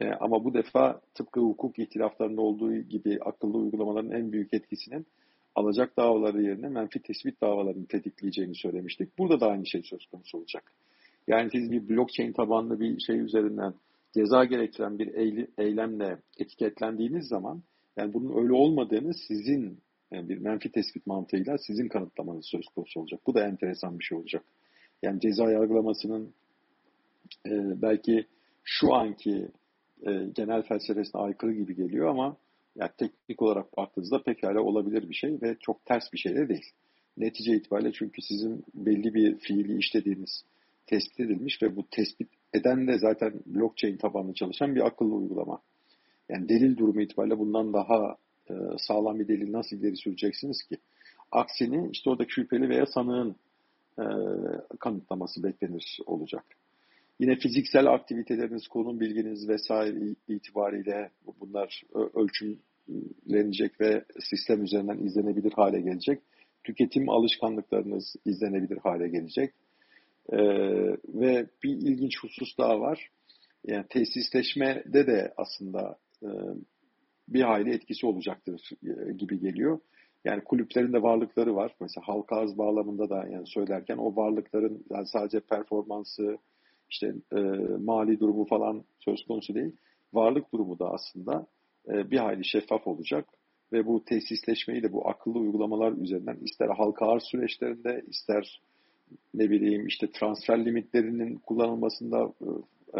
E, 0.00 0.08
ama 0.08 0.44
bu 0.44 0.54
defa 0.54 1.00
tıpkı 1.14 1.40
hukuk 1.40 1.78
ihtilaflarında 1.78 2.40
olduğu 2.40 2.74
gibi 2.74 3.18
akıllı 3.20 3.58
uygulamaların 3.58 4.10
en 4.10 4.32
büyük 4.32 4.54
etkisinin 4.54 5.06
alacak 5.54 5.96
davaları 5.96 6.42
yerine 6.42 6.68
menfi 6.68 7.02
tespit 7.02 7.40
davalarını 7.40 7.86
tetikleyeceğini 7.86 8.54
söylemiştik. 8.54 9.18
Burada 9.18 9.40
da 9.40 9.46
aynı 9.46 9.66
şey 9.66 9.82
söz 9.82 10.06
konusu 10.06 10.38
olacak. 10.38 10.72
Yani 11.28 11.50
siz 11.52 11.70
bir 11.70 11.88
blockchain 11.88 12.32
tabanlı 12.32 12.80
bir 12.80 13.00
şey 13.00 13.20
üzerinden 13.20 13.74
ceza 14.14 14.44
gerektiren 14.44 14.98
bir 14.98 15.10
eylemle 15.58 16.18
etiketlendiğiniz 16.38 17.28
zaman 17.28 17.62
yani 17.96 18.14
bunun 18.14 18.42
öyle 18.42 18.52
olmadığını 18.52 19.14
sizin 19.28 19.78
yani 20.10 20.28
bir 20.28 20.38
menfi 20.38 20.72
tespit 20.72 21.06
mantığıyla 21.06 21.58
sizin 21.58 21.88
kanıtlamanız 21.88 22.46
söz 22.46 22.66
konusu 22.74 23.00
olacak. 23.00 23.20
Bu 23.26 23.34
da 23.34 23.46
enteresan 23.46 23.98
bir 23.98 24.04
şey 24.04 24.18
olacak. 24.18 24.44
Yani 25.02 25.20
ceza 25.20 25.50
yargılamasının 25.50 26.34
e, 27.46 27.82
belki 27.82 28.26
şu 28.64 28.94
anki 28.94 29.48
e, 30.06 30.10
genel 30.34 30.62
felsefesine 30.62 31.20
aykırı 31.20 31.52
gibi 31.52 31.76
geliyor 31.76 32.08
ama 32.08 32.36
yani 32.76 32.90
teknik 32.98 33.42
olarak 33.42 33.76
baktığınızda 33.76 34.22
pekala 34.22 34.60
olabilir 34.60 35.08
bir 35.08 35.14
şey 35.14 35.42
ve 35.42 35.56
çok 35.60 35.84
ters 35.84 36.12
bir 36.12 36.18
şey 36.18 36.34
de 36.34 36.48
değil. 36.48 36.70
Netice 37.16 37.56
itibariyle 37.56 37.92
çünkü 37.92 38.22
sizin 38.22 38.64
belli 38.74 39.14
bir 39.14 39.38
fiili 39.38 39.78
işlediğiniz 39.78 40.44
tespit 40.92 41.20
edilmiş 41.20 41.62
ve 41.62 41.76
bu 41.76 41.86
tespit 41.90 42.28
eden 42.54 42.86
de 42.86 42.98
zaten 42.98 43.32
blockchain 43.46 43.96
tabanlı 43.96 44.34
çalışan 44.34 44.74
bir 44.74 44.86
akıllı 44.86 45.14
uygulama. 45.14 45.60
Yani 46.28 46.48
delil 46.48 46.76
durumu 46.76 47.00
itibariyle 47.00 47.38
bundan 47.38 47.72
daha 47.72 48.16
e, 48.50 48.54
sağlam 48.78 49.18
bir 49.18 49.28
delil 49.28 49.52
nasıl 49.52 49.76
ileri 49.76 49.96
süreceksiniz 49.96 50.62
ki? 50.62 50.76
Aksini 51.30 51.88
işte 51.92 52.10
oradaki 52.10 52.32
şüpheli 52.32 52.68
veya 52.68 52.86
sanığın 52.86 53.36
e, 53.98 54.04
kanıtlaması 54.80 55.42
beklenir 55.42 55.98
olacak. 56.06 56.44
Yine 57.18 57.36
fiziksel 57.36 57.86
aktiviteleriniz, 57.86 58.68
konum 58.68 59.00
bilginiz 59.00 59.48
vesaire 59.48 59.98
itibariyle 60.28 61.10
bunlar 61.40 61.82
ölçümlenecek 62.14 63.80
ve 63.80 64.04
sistem 64.20 64.62
üzerinden 64.62 64.98
izlenebilir 64.98 65.52
hale 65.52 65.80
gelecek. 65.80 66.22
Tüketim 66.64 67.08
alışkanlıklarınız 67.08 68.16
izlenebilir 68.24 68.78
hale 68.78 69.08
gelecek. 69.08 69.54
Ee, 70.32 70.38
ve 71.08 71.46
bir 71.62 71.70
ilginç 71.70 72.22
husus 72.22 72.58
daha 72.58 72.80
var. 72.80 73.08
Yani 73.66 73.86
tesisleşmede 73.88 75.06
de 75.06 75.34
aslında 75.36 75.98
e, 76.22 76.28
bir 77.28 77.42
hayli 77.42 77.70
etkisi 77.70 78.06
olacaktır 78.06 78.70
e, 78.82 79.12
gibi 79.12 79.40
geliyor. 79.40 79.78
Yani 80.24 80.44
kulüplerin 80.44 80.92
de 80.92 81.02
varlıkları 81.02 81.56
var. 81.56 81.74
Mesela 81.80 82.08
halka 82.08 82.36
arz 82.36 82.58
bağlamında 82.58 83.10
da 83.10 83.26
yani 83.28 83.46
söylerken 83.46 83.96
o 83.96 84.16
varlıkların 84.16 84.84
yani 84.90 85.06
sadece 85.06 85.40
performansı, 85.40 86.38
işte 86.90 87.14
e, 87.32 87.40
mali 87.78 88.20
durumu 88.20 88.44
falan 88.46 88.84
söz 88.98 89.24
konusu 89.26 89.54
değil. 89.54 89.76
Varlık 90.12 90.52
durumu 90.52 90.78
da 90.78 90.90
aslında 90.90 91.46
e, 91.88 92.10
bir 92.10 92.18
hayli 92.18 92.44
şeffaf 92.44 92.86
olacak 92.86 93.28
ve 93.72 93.86
bu 93.86 94.04
tesisleşmeyi 94.04 94.82
de 94.82 94.92
bu 94.92 95.08
akıllı 95.08 95.38
uygulamalar 95.38 95.92
üzerinden 95.92 96.36
ister 96.36 96.68
halka 96.68 97.06
arz 97.06 97.22
süreçlerinde 97.22 98.04
ister 98.06 98.60
ne 99.34 99.50
bileyim 99.50 99.86
işte 99.86 100.10
transfer 100.10 100.64
limitlerinin 100.64 101.36
kullanılmasında 101.36 102.32
e, 102.40 102.48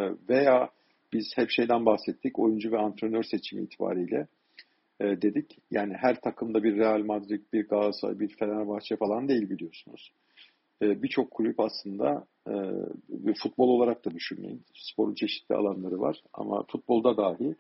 e, 0.01 0.13
veya 0.29 0.71
biz 1.13 1.33
hep 1.37 1.51
şeyden 1.51 1.87
bahsettik 1.87 2.39
oyuncu 2.39 2.73
ve 2.73 2.79
antrenör 2.79 3.23
seçimi 3.23 3.63
itibariyle 3.63 4.27
e, 5.01 5.05
dedik. 5.05 5.59
Yani 5.71 5.95
her 5.95 6.21
takımda 6.21 6.63
bir 6.63 6.77
Real 6.77 7.03
Madrid, 7.05 7.43
bir 7.53 7.69
Galatasaray, 7.69 8.21
bir 8.21 8.37
Fenerbahçe 8.37 8.97
falan 8.97 9.29
değil 9.29 9.51
biliyorsunuz. 9.51 10.13
Birçok 10.83 11.31
kulüp 11.31 11.61
aslında 11.61 12.27
futbol 13.43 13.69
olarak 13.69 14.05
da 14.05 14.11
düşünmeyin. 14.11 14.63
Sporun 14.75 15.15
çeşitli 15.15 15.55
alanları 15.55 16.01
var 16.01 16.23
ama 16.33 16.65
futbolda 16.71 17.17
dahi 17.17 17.55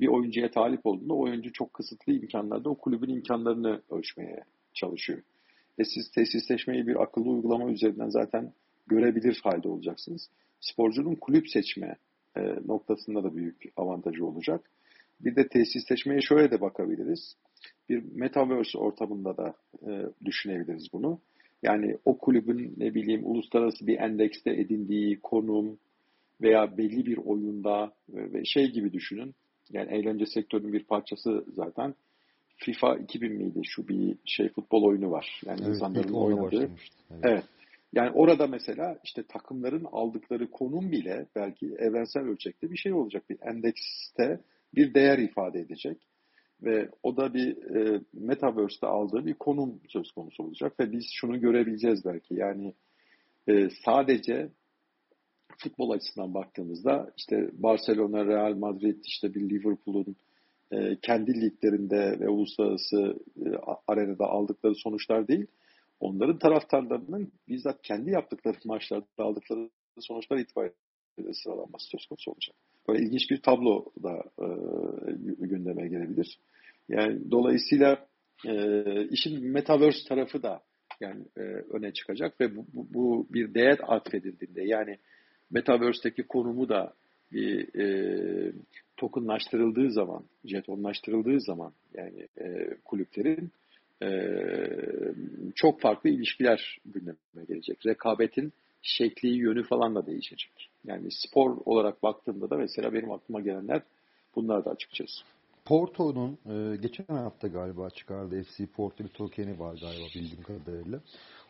bir 0.00 0.08
oyuncuya 0.08 0.50
talip 0.50 0.86
olduğunda 0.86 1.14
oyuncu 1.14 1.52
çok 1.52 1.74
kısıtlı 1.74 2.12
imkanlarda 2.12 2.70
o 2.70 2.74
kulübün 2.74 3.08
imkanlarını 3.08 3.82
ölçmeye 3.90 4.44
çalışıyor. 4.74 5.22
Ve 5.78 5.84
siz 5.84 6.10
tesisleşmeyi 6.10 6.86
bir 6.86 7.02
akıllı 7.02 7.30
uygulama 7.30 7.70
üzerinden 7.70 8.08
zaten 8.08 8.52
görebilir 8.86 9.40
halde 9.44 9.68
olacaksınız. 9.68 10.30
Sporcunun 10.60 11.14
kulüp 11.14 11.48
seçme 11.50 11.96
e, 12.36 12.40
noktasında 12.66 13.24
da 13.24 13.36
büyük 13.36 13.62
avantajı 13.76 14.26
olacak. 14.26 14.70
Bir 15.20 15.36
de 15.36 15.48
tesisleşmeye 15.48 16.20
şöyle 16.20 16.50
de 16.50 16.60
bakabiliriz. 16.60 17.36
Bir 17.88 18.02
metaverse 18.14 18.78
ortamında 18.78 19.36
da 19.36 19.54
e, 19.88 20.06
düşünebiliriz 20.24 20.88
bunu. 20.92 21.20
Yani 21.62 21.96
o 22.04 22.18
kulübün 22.18 22.74
ne 22.76 22.94
bileyim 22.94 23.26
uluslararası 23.26 23.86
bir 23.86 23.98
endekste 23.98 24.50
edindiği 24.50 25.20
konum 25.20 25.78
veya 26.40 26.78
belli 26.78 27.06
bir 27.06 27.16
oyunda 27.16 27.92
ve 28.08 28.44
şey 28.44 28.72
gibi 28.72 28.92
düşünün. 28.92 29.34
Yani 29.70 29.92
eğlence 29.92 30.26
sektörünün 30.26 30.72
bir 30.72 30.84
parçası 30.84 31.44
zaten. 31.54 31.94
FIFA 32.56 32.96
2000 32.96 33.32
miydi? 33.32 33.60
Şu 33.64 33.88
bir 33.88 34.16
şey 34.24 34.48
futbol 34.48 34.82
oyunu 34.82 35.10
var. 35.10 35.40
Yani 35.46 35.60
evet, 35.62 35.74
insanların 35.74 36.12
oynadığı. 36.12 36.70
Evet. 37.10 37.22
evet. 37.22 37.44
Yani 37.92 38.10
orada 38.10 38.46
mesela 38.46 38.98
işte 39.04 39.22
takımların 39.22 39.86
aldıkları 39.92 40.50
konum 40.50 40.92
bile 40.92 41.26
belki 41.36 41.66
evrensel 41.66 42.22
ölçekte 42.22 42.70
bir 42.70 42.76
şey 42.76 42.92
olacak. 42.92 43.30
Bir 43.30 43.38
endekste 43.42 44.40
bir 44.74 44.94
değer 44.94 45.18
ifade 45.18 45.60
edecek. 45.60 45.98
Ve 46.62 46.88
o 47.02 47.16
da 47.16 47.34
bir 47.34 47.76
e, 47.76 48.00
Metaverse'de 48.12 48.86
aldığı 48.86 49.26
bir 49.26 49.34
konum 49.34 49.80
söz 49.88 50.12
konusu 50.12 50.42
olacak. 50.42 50.80
Ve 50.80 50.92
biz 50.92 51.04
şunu 51.12 51.40
görebileceğiz 51.40 52.04
belki. 52.04 52.34
Yani 52.34 52.74
e, 53.48 53.68
sadece 53.84 54.48
futbol 55.58 55.90
açısından 55.90 56.34
baktığımızda 56.34 57.12
işte 57.16 57.50
Barcelona, 57.52 58.26
Real 58.26 58.54
Madrid, 58.54 59.04
işte 59.04 59.34
bir 59.34 59.50
Liverpool'un 59.50 60.16
e, 60.72 60.96
kendi 61.02 61.40
liglerinde 61.40 62.20
ve 62.20 62.28
uluslararası 62.28 63.14
e, 63.46 63.48
arenada 63.88 64.26
aldıkları 64.26 64.74
sonuçlar 64.74 65.28
değil, 65.28 65.46
onların 66.00 66.38
taraftarlarının 66.38 67.32
bizzat 67.48 67.82
kendi 67.82 68.10
yaptıkları 68.10 68.56
maçlarda 68.64 69.06
aldıkları 69.18 69.70
sonuçlar 69.98 70.38
itibariyle 70.38 71.32
sıralanması 71.32 71.86
söz 71.90 72.06
konusu 72.06 72.30
olacak. 72.30 72.56
Böyle 72.88 73.04
ilginç 73.04 73.30
bir 73.30 73.42
tablo 73.42 73.84
da 74.02 74.22
e, 74.38 74.46
gündeme 75.46 75.88
gelebilir. 75.88 76.38
Yani 76.88 77.30
dolayısıyla 77.30 78.06
e, 78.46 79.04
işin 79.08 79.44
metaverse 79.44 80.08
tarafı 80.08 80.42
da 80.42 80.62
yani 81.00 81.24
e, 81.36 81.40
öne 81.42 81.92
çıkacak 81.92 82.40
ve 82.40 82.56
bu, 82.56 82.66
bu, 82.72 82.94
bu 82.94 83.26
bir 83.30 83.54
değer 83.54 83.78
atfedildiğinde 83.82 84.62
yani 84.64 84.98
metaverse'teki 85.50 86.22
konumu 86.22 86.68
da 86.68 86.94
bir 87.32 87.80
e, 87.80 88.52
tokenlaştırıldığı 88.96 89.90
zaman, 89.90 90.24
jetonlaştırıldığı 90.44 91.40
zaman 91.40 91.72
yani 91.94 92.28
e, 92.40 92.76
kulüplerin 92.84 93.50
e, 94.02 94.08
çok 95.54 95.80
farklı 95.80 96.10
ilişkiler 96.10 96.78
gündeme 96.84 97.44
gelecek. 97.48 97.86
Rekabetin 97.86 98.52
şekli, 98.82 99.28
yönü 99.28 99.62
falan 99.62 99.94
da 99.94 100.06
değişecek. 100.06 100.70
Yani 100.84 101.08
spor 101.10 101.56
olarak 101.64 102.02
baktığımda 102.02 102.50
da 102.50 102.56
mesela 102.56 102.92
benim 102.92 103.10
aklıma 103.10 103.40
gelenler 103.40 103.82
bunlar 104.36 104.64
da 104.64 104.70
açıkçası. 104.70 105.24
Porto'nun 105.64 106.38
e, 106.46 106.76
geçen 106.76 107.14
hafta 107.14 107.48
galiba 107.48 107.90
çıkardı 107.90 108.42
FC 108.42 108.66
Porto 108.66 109.04
bir 109.04 109.08
tokeni 109.08 109.58
var 109.58 109.78
galiba 109.80 110.04
bildiğim 110.14 110.42
kadarıyla. 110.42 111.00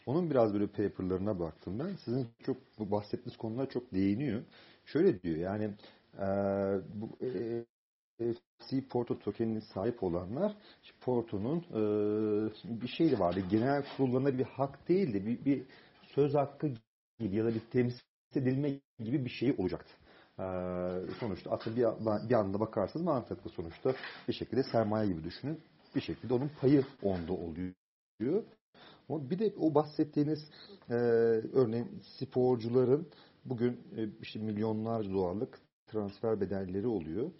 Onun 0.06 0.30
biraz 0.30 0.52
böyle 0.54 0.66
paperlarına 0.66 1.38
baktım 1.40 1.78
ben. 1.78 1.96
Sizin 2.04 2.26
çok 2.46 2.56
bu 2.78 2.90
bahsettiğiniz 2.90 3.36
konular 3.36 3.70
çok 3.70 3.92
değiniyor. 3.94 4.42
Şöyle 4.86 5.22
diyor 5.22 5.36
yani 5.36 5.64
e, 6.18 6.26
bu 6.94 7.10
e, 7.26 8.80
Porto 8.90 9.18
tokenine 9.18 9.60
sahip 9.60 10.02
olanlar 10.02 10.56
Porto'nun 11.00 11.58
e, 11.58 11.80
bir 12.82 12.88
şeyi 12.88 13.18
vardı. 13.18 13.40
Genel 13.50 13.84
kurullarına 13.96 14.38
bir 14.38 14.44
hak 14.44 14.88
değildi. 14.88 15.26
Bir, 15.26 15.44
bir 15.44 15.62
söz 16.14 16.34
hakkı 16.34 16.70
gibi 17.18 17.36
ya 17.36 17.44
da 17.44 17.54
bir 17.54 17.60
temsil 17.60 18.00
edilme 18.34 18.80
gibi 18.98 19.24
bir 19.24 19.30
şey 19.30 19.54
olacaktı. 19.58 19.92
Ee, 20.38 20.42
sonuçta 21.20 21.50
aslında 21.50 21.76
bir, 21.76 22.28
bir 22.28 22.34
anda 22.34 22.60
bakarsanız 22.60 23.06
mantıklı 23.06 23.50
sonuçta 23.50 23.94
bir 24.28 24.32
şekilde 24.32 24.62
sermaye 24.62 25.08
gibi 25.08 25.24
düşünün. 25.24 25.60
Bir 25.94 26.00
şekilde 26.00 26.34
onun 26.34 26.50
payı 26.60 26.84
onda 27.02 27.32
oluyor. 27.32 28.44
Ama 29.08 29.30
bir 29.30 29.38
de 29.38 29.54
o 29.60 29.74
bahsettiğiniz 29.74 30.38
e, 30.90 30.94
örneğin 31.52 32.02
sporcuların 32.18 33.08
bugün 33.48 33.80
e, 33.96 34.08
işte 34.20 34.38
milyonlarca 34.38 35.12
dolarlık 35.12 35.58
transfer 35.86 36.40
bedelleri 36.40 36.86
oluyor. 36.86 37.30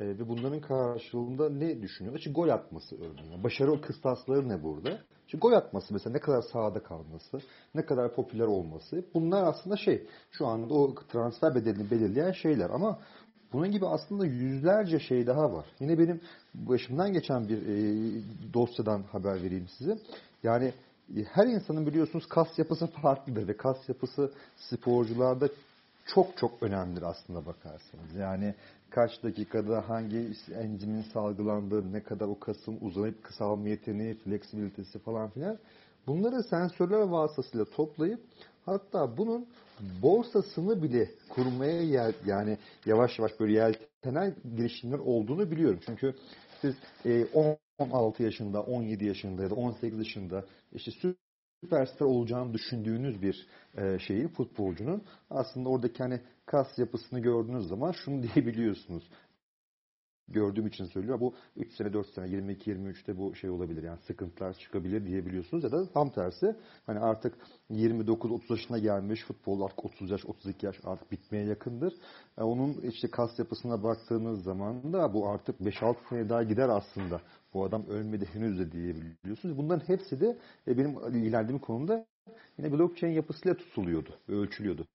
E, 0.00 0.06
ve 0.06 0.28
bunların 0.28 0.60
karşılığında 0.60 1.50
ne 1.50 1.82
düşünüyor? 1.82 2.18
İşte 2.18 2.30
gol 2.30 2.48
atması 2.48 2.96
örneğin. 2.96 3.44
Başarı 3.44 3.80
kıstasları 3.80 4.48
ne 4.48 4.62
burada? 4.62 4.98
İşte 5.26 5.38
gol 5.38 5.52
atması 5.52 5.94
mesela 5.94 6.12
ne 6.12 6.20
kadar 6.20 6.42
sahada 6.42 6.82
kalması, 6.82 7.40
ne 7.74 7.84
kadar 7.84 8.14
popüler 8.14 8.46
olması. 8.46 9.04
Bunlar 9.14 9.44
aslında 9.44 9.76
şey 9.76 10.06
şu 10.30 10.46
anda 10.46 10.74
o 10.74 10.94
transfer 10.94 11.54
bedelini 11.54 11.90
belirleyen 11.90 12.32
şeyler 12.32 12.70
ama 12.70 12.98
bunun 13.52 13.70
gibi 13.70 13.86
aslında 13.86 14.26
yüzlerce 14.26 14.98
şey 14.98 15.26
daha 15.26 15.52
var. 15.52 15.66
Yine 15.80 15.98
benim 15.98 16.20
başımdan 16.54 17.12
geçen 17.12 17.48
bir 17.48 17.58
e, 17.62 17.74
dosyadan 18.54 19.02
haber 19.02 19.42
vereyim 19.42 19.68
size. 19.78 19.98
Yani 20.42 20.72
her 21.32 21.46
insanın 21.46 21.86
biliyorsunuz 21.86 22.26
kas 22.28 22.58
yapısı 22.58 22.86
farklıdır 23.02 23.48
ve 23.48 23.56
kas 23.56 23.88
yapısı 23.88 24.32
sporcularda 24.56 25.48
çok 26.06 26.36
çok 26.36 26.62
önemlidir 26.62 27.02
aslında 27.02 27.46
bakarsanız. 27.46 28.14
Yani 28.18 28.54
kaç 28.90 29.22
dakikada 29.22 29.88
hangi 29.88 30.32
enzimin 30.54 31.02
salgılandığı, 31.02 31.92
ne 31.92 32.02
kadar 32.02 32.26
o 32.26 32.38
kasın 32.38 32.78
uzayıp 32.80 33.24
kısalma 33.24 33.68
yeteneği, 33.68 34.14
fleksibilitesi 34.14 34.98
falan 34.98 35.30
filan. 35.30 35.58
Bunları 36.06 36.42
sensörler 36.42 37.00
vasıtasıyla 37.00 37.64
toplayıp 37.64 38.20
hatta 38.66 39.16
bunun 39.16 39.46
borsasını 40.02 40.82
bile 40.82 41.10
kurmaya 41.28 41.82
yer, 41.82 42.14
yani 42.26 42.58
yavaş 42.86 43.18
yavaş 43.18 43.40
böyle 43.40 43.52
yeltenen 43.52 44.34
girişimler 44.56 44.98
olduğunu 44.98 45.50
biliyorum. 45.50 45.80
Çünkü 45.86 46.14
siz 46.60 46.74
16 47.78 48.22
e, 48.22 48.26
yaşında, 48.26 48.62
17 48.62 49.04
yaşında 49.04 49.42
ya 49.42 49.50
da 49.50 49.54
18 49.54 49.98
yaşında 49.98 50.44
işte 50.72 50.90
süperstar 51.64 52.06
olacağını 52.06 52.54
düşündüğünüz 52.54 53.22
bir 53.22 53.46
e, 53.76 53.98
şeyi 53.98 54.28
futbolcunun 54.28 55.02
aslında 55.30 55.68
oradaki 55.68 55.98
hani 56.02 56.20
kas 56.46 56.78
yapısını 56.78 57.20
gördüğünüz 57.20 57.68
zaman 57.68 57.92
şunu 57.92 58.22
diyebiliyorsunuz. 58.34 59.04
Gördüğüm 60.28 60.66
için 60.66 60.84
söylüyorum. 60.84 61.20
Bu 61.20 61.34
3 61.56 61.72
sene 61.72 61.92
4 61.92 62.06
sene 62.06 62.28
22 62.28 62.70
23'te 62.70 63.18
bu 63.18 63.34
şey 63.34 63.50
olabilir. 63.50 63.82
Yani 63.82 63.98
sıkıntılar 64.06 64.52
çıkabilir 64.52 65.06
diyebiliyorsunuz 65.06 65.64
ya 65.64 65.72
da 65.72 65.92
tam 65.92 66.10
tersi 66.10 66.56
hani 66.86 66.98
artık 66.98 67.34
29 67.70 68.30
30 68.30 68.50
yaşına 68.50 68.78
gelmiş 68.78 69.24
futbol 69.24 69.60
artık 69.60 69.84
30 69.84 70.10
yaş 70.10 70.26
32 70.26 70.66
yaş 70.66 70.76
artık 70.84 71.12
bitmeye 71.12 71.44
yakındır. 71.44 71.94
E, 72.38 72.42
onun 72.42 72.72
işte 72.72 73.10
kas 73.10 73.38
yapısına 73.38 73.82
baktığınız 73.82 74.42
zaman 74.42 74.92
da 74.92 75.14
bu 75.14 75.28
artık 75.28 75.60
5-6 75.60 75.96
sene 76.08 76.28
daha 76.28 76.42
gider 76.42 76.68
aslında. 76.68 77.20
Bu 77.54 77.64
adam 77.64 77.86
ölmedi 77.86 78.28
henüz 78.32 78.58
de 78.58 78.72
diyebiliyorsunuz. 78.72 79.58
Bunların 79.58 79.88
hepsi 79.88 80.20
de 80.20 80.38
e, 80.68 80.78
benim 80.78 81.24
ilerlediğim 81.24 81.60
konuda 81.60 82.06
yine 82.58 82.72
blockchain 82.72 83.12
yapısıyla 83.12 83.56
tutuluyordu, 83.56 84.10
ölçülüyordu. 84.28 84.86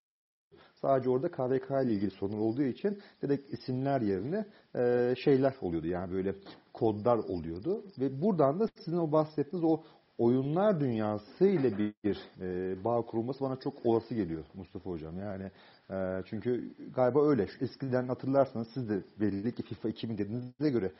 Sadece 0.82 1.10
orada 1.10 1.32
KVK 1.32 1.70
ile 1.70 1.94
ilgili 1.94 2.12
sorun 2.12 2.38
olduğu 2.38 2.64
için 2.64 3.00
direkt 3.22 3.54
isimler 3.54 4.02
yerine 4.02 4.46
e, 4.76 5.14
şeyler 5.24 5.54
oluyordu. 5.62 5.88
Yani 5.88 6.12
böyle 6.12 6.36
kodlar 6.74 7.18
oluyordu. 7.18 7.84
Ve 8.00 8.22
buradan 8.22 8.60
da 8.60 8.68
sizin 8.86 8.98
o 8.98 9.12
bahsettiğiniz 9.12 9.70
o 9.70 9.84
oyunlar 10.18 10.80
dünyası 10.80 11.46
ile 11.46 11.78
bir 11.78 12.18
e, 12.42 12.76
bağ 12.84 13.02
kurulması 13.02 13.44
bana 13.44 13.56
çok 13.60 13.86
olası 13.86 14.16
geliyor 14.16 14.44
Mustafa 14.54 14.90
Hocam. 14.90 15.20
Yani 15.20 15.52
e, 15.90 16.24
çünkü 16.26 16.74
galiba 16.96 17.28
öyle. 17.30 17.48
Şu 17.48 17.66
eskiden 17.66 18.08
hatırlarsanız 18.08 18.68
siz 18.74 18.90
de 18.90 19.04
belli 19.20 19.56
ki 19.56 19.64
FIFA 19.64 19.90
2000 19.90 20.18
dediğinize 20.18 20.70
göre 20.70 20.92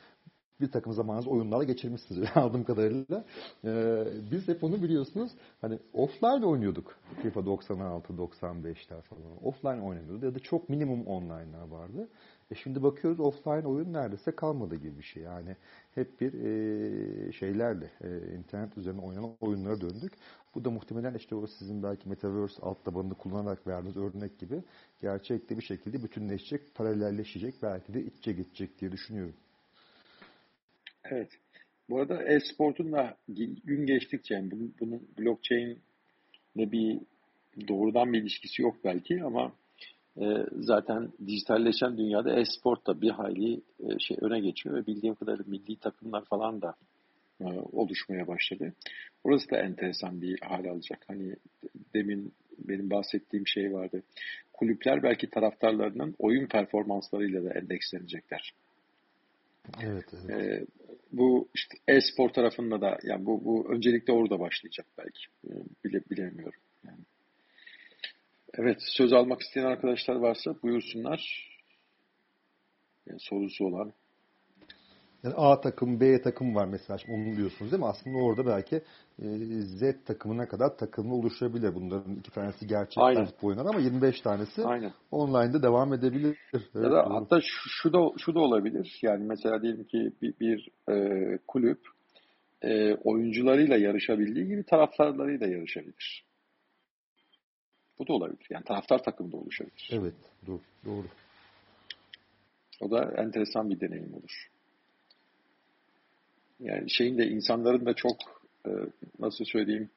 bir 0.60 0.70
takım 0.70 0.92
zamanınızı 0.92 1.30
oyunlarla 1.30 1.64
geçirmişsiniz 1.64 2.28
aldığım 2.34 2.64
kadarıyla. 2.64 3.24
Ee, 3.64 4.04
biz 4.30 4.48
hep 4.48 4.64
onu 4.64 4.82
biliyorsunuz 4.82 5.32
hani 5.60 5.78
offline 5.92 6.46
oynuyorduk. 6.46 6.98
FIFA 7.22 7.46
96, 7.46 8.12
95'ler 8.12 9.02
falan. 9.02 9.44
Offline 9.44 9.82
oynanıyordu 9.82 10.26
ya 10.26 10.34
da 10.34 10.38
çok 10.38 10.68
minimum 10.68 11.06
online'lar 11.06 11.68
vardı. 11.68 12.08
E 12.50 12.54
şimdi 12.54 12.82
bakıyoruz 12.82 13.20
offline 13.20 13.66
oyun 13.66 13.92
neredeyse 13.92 14.30
kalmadı 14.30 14.76
gibi 14.76 14.98
bir 14.98 15.02
şey. 15.02 15.22
Yani 15.22 15.56
hep 15.94 16.20
bir 16.20 16.32
e, 16.34 17.32
şeylerle 17.32 17.90
e, 18.00 18.36
internet 18.38 18.78
üzerine 18.78 19.00
oynanan 19.00 19.36
oyunlara 19.40 19.80
döndük. 19.80 20.12
Bu 20.54 20.64
da 20.64 20.70
muhtemelen 20.70 21.14
işte 21.14 21.34
o 21.34 21.46
sizin 21.46 21.82
belki 21.82 22.08
Metaverse 22.08 22.62
alt 22.62 22.84
tabanını 22.84 23.14
kullanarak 23.14 23.66
verdiğiniz 23.66 23.96
örnek 23.96 24.38
gibi 24.38 24.62
gerçekte 25.00 25.56
bir 25.56 25.62
şekilde 25.62 26.02
bütünleşecek, 26.02 26.74
paralelleşecek, 26.74 27.54
belki 27.62 27.94
de 27.94 28.04
içe 28.04 28.32
geçecek 28.32 28.80
diye 28.80 28.92
düşünüyorum. 28.92 29.34
Evet. 31.04 31.30
Bu 31.90 32.00
arada 32.00 32.22
e-sportun 32.22 32.92
da 32.92 33.16
gün 33.64 33.86
geçtikçe 33.86 34.34
yani 34.34 34.50
bunun, 34.50 34.74
bunun 34.80 35.08
blockchain 35.18 35.78
ne 36.56 36.72
bir 36.72 37.00
doğrudan 37.68 38.12
bir 38.12 38.22
ilişkisi 38.22 38.62
yok 38.62 38.76
belki 38.84 39.24
ama 39.24 39.52
e, 40.20 40.24
zaten 40.52 41.12
dijitalleşen 41.26 41.98
dünyada 41.98 42.40
e-sport 42.40 42.86
da 42.86 43.00
bir 43.00 43.10
hayli 43.10 43.54
e, 43.54 43.98
şey 43.98 44.16
öne 44.20 44.40
geçiyor 44.40 44.76
ve 44.76 44.86
bildiğim 44.86 45.14
kadarıyla 45.14 45.44
milli 45.46 45.76
takımlar 45.76 46.24
falan 46.24 46.62
da 46.62 46.74
e, 47.40 47.44
oluşmaya 47.72 48.26
başladı. 48.26 48.72
Orası 49.24 49.50
da 49.50 49.56
enteresan 49.56 50.22
bir 50.22 50.40
hal 50.40 50.64
alacak. 50.64 51.04
Hani 51.08 51.36
demin 51.94 52.32
benim 52.58 52.90
bahsettiğim 52.90 53.46
şey 53.46 53.72
vardı. 53.72 54.02
Kulüpler 54.52 55.02
belki 55.02 55.30
taraftarlarının 55.30 56.14
oyun 56.18 56.46
performanslarıyla 56.46 57.44
da 57.44 57.50
endekslenecekler. 57.50 58.52
Evet, 59.82 60.04
evet. 60.14 60.30
E, 60.30 60.66
bu 61.12 61.48
işte 61.54 61.78
e-spor 61.88 62.28
tarafında 62.28 62.80
da 62.80 62.98
yani 63.02 63.26
bu, 63.26 63.44
bu 63.44 63.72
öncelikle 63.72 64.12
orada 64.12 64.40
başlayacak 64.40 64.86
belki. 64.98 65.24
E, 65.44 65.50
bile 65.84 66.02
bilemiyorum. 66.10 66.60
Yani. 66.84 67.04
Evet 68.54 68.76
söz 68.82 69.12
almak 69.12 69.40
isteyen 69.40 69.64
arkadaşlar 69.64 70.14
varsa 70.14 70.62
buyursunlar. 70.62 71.52
Yani 73.06 73.20
sorusu 73.20 73.64
olan. 73.64 73.92
Yani 75.24 75.34
A 75.36 75.60
takım, 75.60 76.00
B 76.00 76.22
takım 76.22 76.54
var 76.54 76.66
mesela. 76.66 76.98
Şimdi 76.98 77.12
onu 77.14 77.36
diyorsunuz 77.36 77.72
değil 77.72 77.82
mi? 77.82 77.88
Aslında 77.88 78.18
orada 78.18 78.46
belki 78.46 78.76
e, 79.22 79.26
Z 79.60 80.04
takımına 80.06 80.48
kadar 80.48 80.76
takımlı 80.76 81.14
oluşabilir. 81.14 81.74
Bunların 81.74 82.14
iki 82.16 82.30
tanesi 82.30 82.66
gerçek 82.66 82.98
Aynen. 82.98 83.24
futbol 83.26 83.48
oynar 83.48 83.66
ama 83.66 83.80
25 83.80 84.20
tanesi 84.20 84.64
Aynen. 84.64 84.92
online'da 85.10 85.62
devam 85.62 85.94
edebilir. 85.94 86.38
Evet, 86.54 86.74
ya 86.74 86.82
da 86.82 86.90
doğru. 86.90 87.14
hatta 87.14 87.40
şu, 87.40 87.68
şu 87.68 87.92
da 87.92 87.98
şu 88.18 88.34
da 88.34 88.40
olabilir. 88.40 88.98
Yani 89.02 89.24
mesela 89.24 89.62
diyelim 89.62 89.84
ki 89.84 90.12
bir, 90.22 90.34
bir 90.40 90.68
e, 90.88 91.38
kulüp 91.48 91.80
e, 92.62 92.94
oyuncularıyla 92.94 93.76
yarışabildiği 93.76 94.46
gibi 94.46 94.62
taraftarlarıyla 94.62 95.46
yarışabilir. 95.46 96.24
Bu 97.98 98.06
da 98.06 98.12
olabilir. 98.12 98.46
Yani 98.50 98.64
taraftar 98.64 99.02
takımda 99.02 99.36
oluşabilir. 99.36 99.90
Evet, 99.92 100.14
doğru. 100.46 100.60
doğru. 100.84 101.06
O 102.80 102.90
da 102.90 103.14
enteresan 103.16 103.70
bir 103.70 103.80
deneyim 103.80 104.14
olur. 104.14 104.51
Yani 106.62 106.90
şeyin 106.90 107.18
de 107.18 107.26
insanların 107.26 107.86
da 107.86 107.94
çok 107.94 108.16
e, 108.66 108.70
nasıl 109.18 109.44
söyleyeyim 109.44 109.90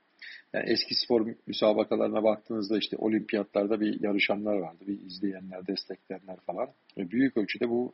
yani 0.53 0.69
eski 0.69 0.95
spor 0.95 1.27
müsabakalarına 1.47 2.23
baktığınızda 2.23 2.77
işte 2.77 2.97
olimpiyatlarda 2.97 3.81
bir 3.81 4.01
yarışanlar 4.03 4.55
vardı. 4.55 4.83
Bir 4.87 5.01
izleyenler, 5.01 5.67
destekleyenler 5.67 6.37
falan. 6.45 6.69
Ve 6.97 7.11
büyük 7.11 7.37
ölçüde 7.37 7.69
bu 7.69 7.93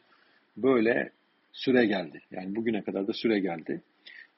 böyle 0.57 1.11
süre 1.51 1.85
geldi. 1.85 2.21
Yani 2.31 2.55
bugüne 2.55 2.81
kadar 2.81 3.07
da 3.07 3.13
süre 3.13 3.39
geldi. 3.39 3.81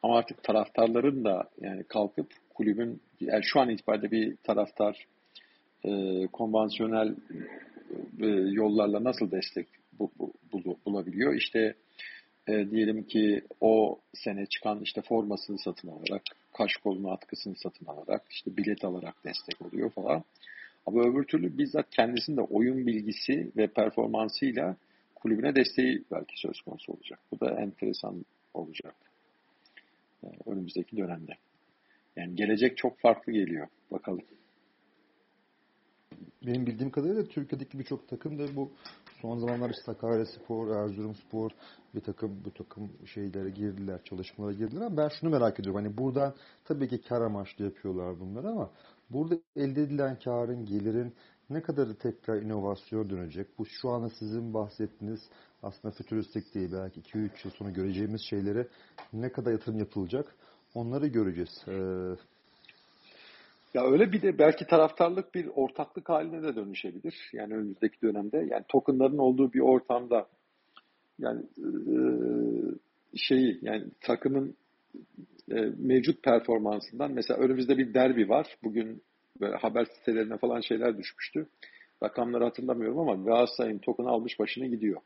Ama 0.03 0.17
artık 0.17 0.43
taraftarların 0.43 1.23
da 1.23 1.49
yani 1.61 1.83
kalkıp 1.83 2.27
kulübün 2.53 3.01
yani 3.19 3.43
şu 3.43 3.59
an 3.59 3.69
itibariyle 3.69 4.11
bir 4.11 4.35
taraftar 4.35 5.07
e, 5.85 5.91
konvansiyonel 6.27 7.15
e, 8.21 8.25
yollarla 8.27 9.03
nasıl 9.03 9.31
destek 9.31 9.67
bu, 9.99 10.11
bu, 10.19 10.33
bu, 10.53 10.77
bulabiliyor? 10.85 11.33
İşte 11.33 11.75
e, 12.47 12.71
diyelim 12.71 13.03
ki 13.03 13.41
o 13.61 13.99
sene 14.13 14.45
çıkan 14.45 14.79
işte 14.79 15.01
formasını 15.01 15.59
satın 15.59 15.87
alarak, 15.87 16.21
kaş 16.53 16.77
kolunu 16.83 17.11
atkısını 17.11 17.55
satın 17.55 17.85
alarak, 17.85 18.23
işte 18.29 18.57
bilet 18.57 18.85
alarak 18.85 19.23
destek 19.25 19.61
oluyor 19.61 19.89
falan. 19.89 20.23
Ama 20.85 21.01
öbür 21.01 21.23
türlü 21.23 21.57
bizzat 21.57 21.89
kendisinde 21.89 22.41
oyun 22.41 22.87
bilgisi 22.87 23.51
ve 23.57 23.67
performansıyla 23.67 24.75
kulübüne 25.15 25.55
desteği 25.55 26.03
belki 26.11 26.39
söz 26.39 26.61
konusu 26.61 26.93
olacak. 26.93 27.19
Bu 27.31 27.39
da 27.39 27.61
enteresan 27.61 28.25
olacak 28.53 28.95
e, 30.23 30.27
önümüzdeki 30.45 30.97
dönemde. 30.97 31.31
Yani 32.15 32.35
gelecek 32.35 32.77
çok 32.77 32.99
farklı 32.99 33.31
geliyor. 33.31 33.67
Bakalım. 33.91 34.21
Benim 36.47 36.65
bildiğim 36.65 36.91
kadarıyla 36.91 37.23
Türkiye'deki 37.23 37.79
birçok 37.79 38.07
takım 38.07 38.39
da 38.39 38.55
bu 38.55 38.71
son 39.21 39.37
zamanlar 39.37 39.69
işte 39.69 39.81
Sakarya 39.85 40.25
Spor, 40.25 40.75
Erzurum 40.75 41.15
Spor 41.15 41.51
bir 41.95 42.01
takım 42.01 42.41
bu 42.45 42.53
takım 42.53 42.91
şeylere 43.13 43.49
girdiler, 43.49 44.03
çalışmalara 44.03 44.53
girdiler 44.53 44.81
ama 44.81 44.97
ben 44.97 45.09
şunu 45.19 45.29
merak 45.29 45.59
ediyorum. 45.59 45.83
Hani 45.83 45.97
buradan 45.97 46.33
tabii 46.65 46.87
ki 46.87 47.01
kar 47.01 47.21
amaçlı 47.21 47.65
yapıyorlar 47.65 48.19
bunları 48.19 48.47
ama 48.47 48.69
Burada 49.13 49.35
elde 49.55 49.81
edilen 49.81 50.19
karın, 50.19 50.65
gelirin 50.65 51.13
ne 51.49 51.61
kadarı 51.61 51.95
tekrar 51.95 52.41
inovasyon 52.41 53.09
dönecek? 53.09 53.47
Bu 53.59 53.65
şu 53.65 53.89
anda 53.89 54.09
sizin 54.09 54.53
bahsettiğiniz 54.53 55.21
aslında 55.63 55.93
fütüristik 55.93 56.55
değil 56.55 56.69
belki 56.71 57.01
2-3 57.01 57.29
yıl 57.43 57.51
sonra 57.51 57.69
göreceğimiz 57.69 58.21
şeylere 58.21 58.67
ne 59.13 59.31
kadar 59.31 59.51
yatırım 59.51 59.79
yapılacak 59.79 60.35
onları 60.75 61.07
göreceğiz. 61.07 61.63
Ee... 61.67 62.32
Ya 63.73 63.85
öyle 63.85 64.11
bir 64.11 64.21
de 64.21 64.37
belki 64.39 64.67
taraftarlık 64.67 65.35
bir 65.35 65.47
ortaklık 65.55 66.09
haline 66.09 66.43
de 66.43 66.55
dönüşebilir. 66.55 67.29
Yani 67.33 67.53
önümüzdeki 67.53 68.01
dönemde 68.01 68.37
yani 68.37 68.63
tokenların 68.67 69.17
olduğu 69.17 69.53
bir 69.53 69.59
ortamda 69.59 70.27
yani 71.19 71.41
e, 71.57 71.97
şeyi 73.17 73.59
yani 73.61 73.85
takımın 74.01 74.55
e, 75.51 75.55
mevcut 75.77 76.23
performansından 76.23 77.11
mesela 77.11 77.39
önümüzde 77.39 77.77
bir 77.77 77.93
derbi 77.93 78.29
var. 78.29 78.57
Bugün 78.63 79.01
böyle 79.41 79.55
haber 79.55 79.85
sitelerine 79.85 80.37
falan 80.37 80.61
şeyler 80.61 80.97
düşmüştü. 80.97 81.47
Rakamları 82.03 82.43
hatırlamıyorum 82.43 82.99
ama 82.99 83.23
Galatasaray'ın 83.23 83.79
token 83.79 84.05
almış 84.05 84.39
başına 84.39 84.65
gidiyor. 84.65 85.01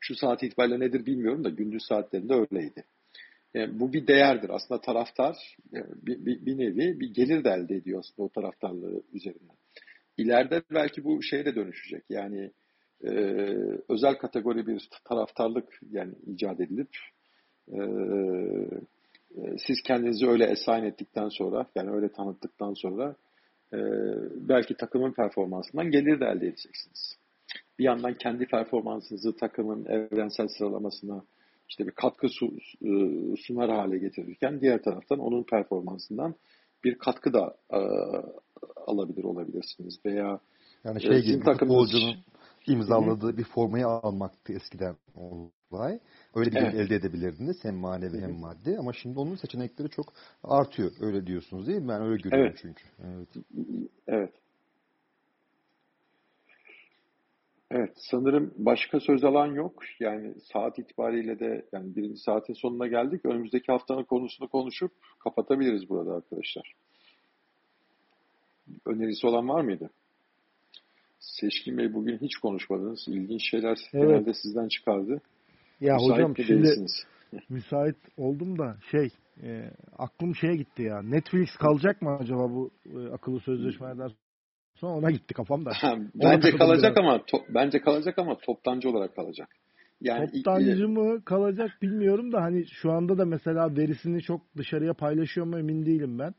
Şu 0.00 0.14
saat 0.14 0.42
itibariyle 0.42 0.80
nedir 0.80 1.06
bilmiyorum 1.06 1.44
da 1.44 1.48
gündüz 1.48 1.82
saatlerinde 1.88 2.34
öyleydi. 2.34 2.84
E, 3.56 3.80
bu 3.80 3.92
bir 3.92 4.06
değerdir. 4.06 4.50
Aslında 4.50 4.80
taraftar 4.80 5.56
e, 5.74 5.78
bir, 6.06 6.26
bir, 6.26 6.46
bir 6.46 6.58
nevi 6.58 7.00
bir 7.00 7.14
gelir 7.14 7.44
de 7.44 7.50
elde 7.50 7.74
ediyor 7.74 7.98
aslında 7.98 8.26
o 8.26 8.28
taraftarlığı 8.28 9.02
üzerinden. 9.12 9.56
İleride 10.16 10.62
belki 10.74 11.04
bu 11.04 11.22
şeye 11.22 11.44
de 11.44 11.54
dönüşecek. 11.54 12.04
Yani 12.08 12.50
e, 13.04 13.10
özel 13.88 14.14
kategori 14.14 14.66
bir 14.66 14.88
taraftarlık 15.04 15.80
yani 15.90 16.14
icat 16.26 16.60
edilip 16.60 16.88
e, 17.68 17.78
e 19.36 19.58
siz 19.66 19.82
kendinizi 19.86 20.26
öyle 20.26 20.44
esayin 20.44 20.84
ettikten 20.84 21.28
sonra 21.28 21.66
yani 21.74 21.90
öyle 21.90 22.08
tanıttıktan 22.08 22.74
sonra 22.74 23.16
e, 23.72 23.78
belki 24.48 24.74
takımın 24.76 25.12
performansından 25.12 25.90
gelir 25.90 26.20
de 26.20 26.24
elde 26.24 26.46
edeceksiniz. 26.46 27.16
Bir 27.78 27.84
yandan 27.84 28.14
kendi 28.14 28.46
performansınızı 28.46 29.36
takımın 29.36 29.84
evrensel 29.84 30.48
sıralamasına 30.48 31.24
işte 31.68 31.86
bir 31.86 31.92
katkı 31.92 32.26
e, 32.26 32.30
sunar 33.36 33.70
hale 33.70 33.98
getirirken 33.98 34.60
diğer 34.60 34.82
taraftan 34.82 35.18
onun 35.18 35.42
performansından 35.42 36.34
bir 36.84 36.98
katkı 36.98 37.32
da 37.32 37.56
e, 37.72 37.80
alabilir 38.86 39.24
olabilirsiniz 39.24 39.98
veya 40.06 40.40
yani 40.84 41.02
şey 41.02 41.22
gibi 41.22 41.44
futbolcunun 41.44 42.16
imzaladığı 42.66 43.26
Hı-hı. 43.26 43.36
bir 43.36 43.44
formayı 43.44 43.86
almaktı 43.86 44.52
eskiden 44.52 44.96
olay. 45.14 45.98
Öyle 46.34 46.50
bir 46.50 46.56
evet. 46.56 46.74
elde 46.74 46.94
edebilirdiniz 46.94 47.64
hem 47.64 47.74
manevi 47.74 48.12
Hı-hı. 48.12 48.20
hem 48.20 48.40
maddi 48.40 48.76
ama 48.78 48.92
şimdi 48.92 49.18
onun 49.18 49.36
seçenekleri 49.36 49.90
çok 49.90 50.12
artıyor. 50.44 50.90
Öyle 51.00 51.26
diyorsunuz 51.26 51.66
değil 51.66 51.82
mi? 51.82 51.88
Ben 51.88 52.02
öyle 52.02 52.22
görüyorum 52.22 52.46
evet. 52.46 52.58
çünkü. 52.62 52.84
Evet. 53.04 53.28
Evet. 54.06 54.32
Evet, 57.70 57.92
sanırım 57.96 58.54
başka 58.56 59.00
söz 59.00 59.24
alan 59.24 59.54
yok. 59.54 59.82
Yani 60.00 60.34
saat 60.52 60.78
itibariyle 60.78 61.38
de 61.38 61.66
yani 61.72 61.96
birinci 61.96 62.20
saatin 62.20 62.54
sonuna 62.54 62.86
geldik. 62.86 63.24
Önümüzdeki 63.24 63.72
haftanın 63.72 64.04
konusunu 64.04 64.48
konuşup 64.48 64.92
kapatabiliriz 65.18 65.88
burada 65.88 66.14
arkadaşlar. 66.14 66.72
Önerisi 68.86 69.26
olan 69.26 69.48
var 69.48 69.60
mıydı? 69.60 69.90
Seçkin 71.18 71.78
Bey 71.78 71.94
bugün 71.94 72.18
hiç 72.18 72.36
konuşmadınız. 72.36 73.04
İlginç 73.08 73.50
şeyler 73.50 73.78
evet. 73.92 74.08
genelde 74.08 74.34
sizden 74.34 74.68
çıkardı. 74.68 75.20
Ya 75.80 75.94
müsait 75.94 76.12
hocam 76.12 76.36
şimdi 76.36 76.62
değilsiniz? 76.62 76.92
müsait 77.48 77.96
oldum 78.16 78.58
da 78.58 78.76
şey 78.90 79.08
e, 79.42 79.70
aklım 79.98 80.34
şeye 80.34 80.56
gitti 80.56 80.82
ya. 80.82 81.02
Netflix 81.02 81.56
kalacak 81.56 82.02
mı 82.02 82.16
acaba 82.20 82.50
bu 82.50 82.70
e, 82.86 83.08
akıllı 83.08 83.40
sözleşmelerden 83.40 84.10
sonra 84.76 84.92
ona 84.92 85.10
gitti 85.10 85.34
kafam 85.34 85.64
da. 85.64 85.70
bence 86.14 86.50
kalacak 86.50 86.98
ama 86.98 87.24
to, 87.26 87.38
bence 87.54 87.80
kalacak 87.80 88.18
ama 88.18 88.38
toptancı 88.38 88.90
olarak 88.90 89.16
kalacak. 89.16 89.48
Yani 90.00 90.32
Toptancı 90.32 90.88
mı 90.88 91.24
kalacak 91.24 91.70
bilmiyorum 91.82 92.32
da 92.32 92.42
hani 92.42 92.64
şu 92.66 92.92
anda 92.92 93.18
da 93.18 93.24
mesela 93.24 93.76
verisini 93.76 94.22
çok 94.22 94.40
dışarıya 94.56 94.94
paylaşıyor 94.94 95.46
mu 95.46 95.58
emin 95.58 95.86
değilim 95.86 96.18
ben. 96.18 96.34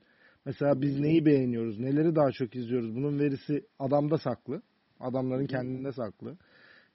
Mesela 0.46 0.82
biz 0.82 1.00
neyi 1.00 1.26
beğeniyoruz, 1.26 1.80
neleri 1.80 2.16
daha 2.16 2.32
çok 2.32 2.56
izliyoruz. 2.56 2.96
Bunun 2.96 3.20
verisi 3.20 3.66
adamda 3.80 4.18
saklı. 4.18 4.62
Adamların 5.00 5.46
kendinde 5.46 5.92
saklı. 5.92 6.38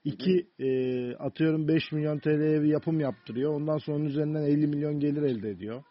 İki, 0.03 0.47
e, 0.59 0.69
atıyorum 1.15 1.67
5 1.67 1.91
milyon 1.91 2.19
TL'ye 2.19 2.61
bir 2.61 2.67
yapım 2.67 2.99
yaptırıyor. 2.99 3.53
Ondan 3.53 3.77
sonra 3.77 3.97
onun 3.97 4.05
üzerinden 4.05 4.43
50 4.43 4.67
milyon 4.67 4.99
gelir 4.99 5.21
elde 5.21 5.49
ediyor. 5.49 5.83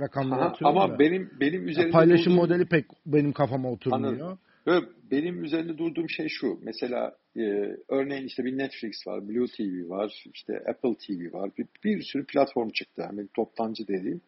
Rakamları 0.00 0.40
Aha, 0.40 0.54
Ama 0.64 0.88
da. 0.88 0.98
benim 0.98 1.30
benim 1.40 1.68
üzerinde 1.68 1.90
paylaşım 1.90 2.32
durduğum... 2.32 2.36
modeli 2.36 2.66
pek 2.68 2.84
benim 3.06 3.32
kafama 3.32 3.70
oturmuyor. 3.70 4.12
Anladım. 4.12 4.38
Böyle 4.68 4.86
benim 5.10 5.44
üzerinde 5.44 5.78
durduğum 5.78 6.10
şey 6.10 6.28
şu. 6.28 6.58
Mesela 6.62 7.16
e, 7.36 7.42
örneğin 7.88 8.26
işte 8.26 8.44
bir 8.44 8.58
Netflix 8.58 9.06
var, 9.06 9.28
Blue 9.28 9.46
TV 9.46 9.88
var, 9.88 10.24
işte 10.34 10.52
Apple 10.68 10.94
TV 10.94 11.32
var. 11.32 11.50
Bir, 11.58 11.66
bir 11.84 12.02
sürü 12.02 12.26
platform 12.26 12.68
çıktı. 12.68 13.02
Yani 13.02 13.28
toptancı 13.36 13.88
dediğim. 13.88 14.20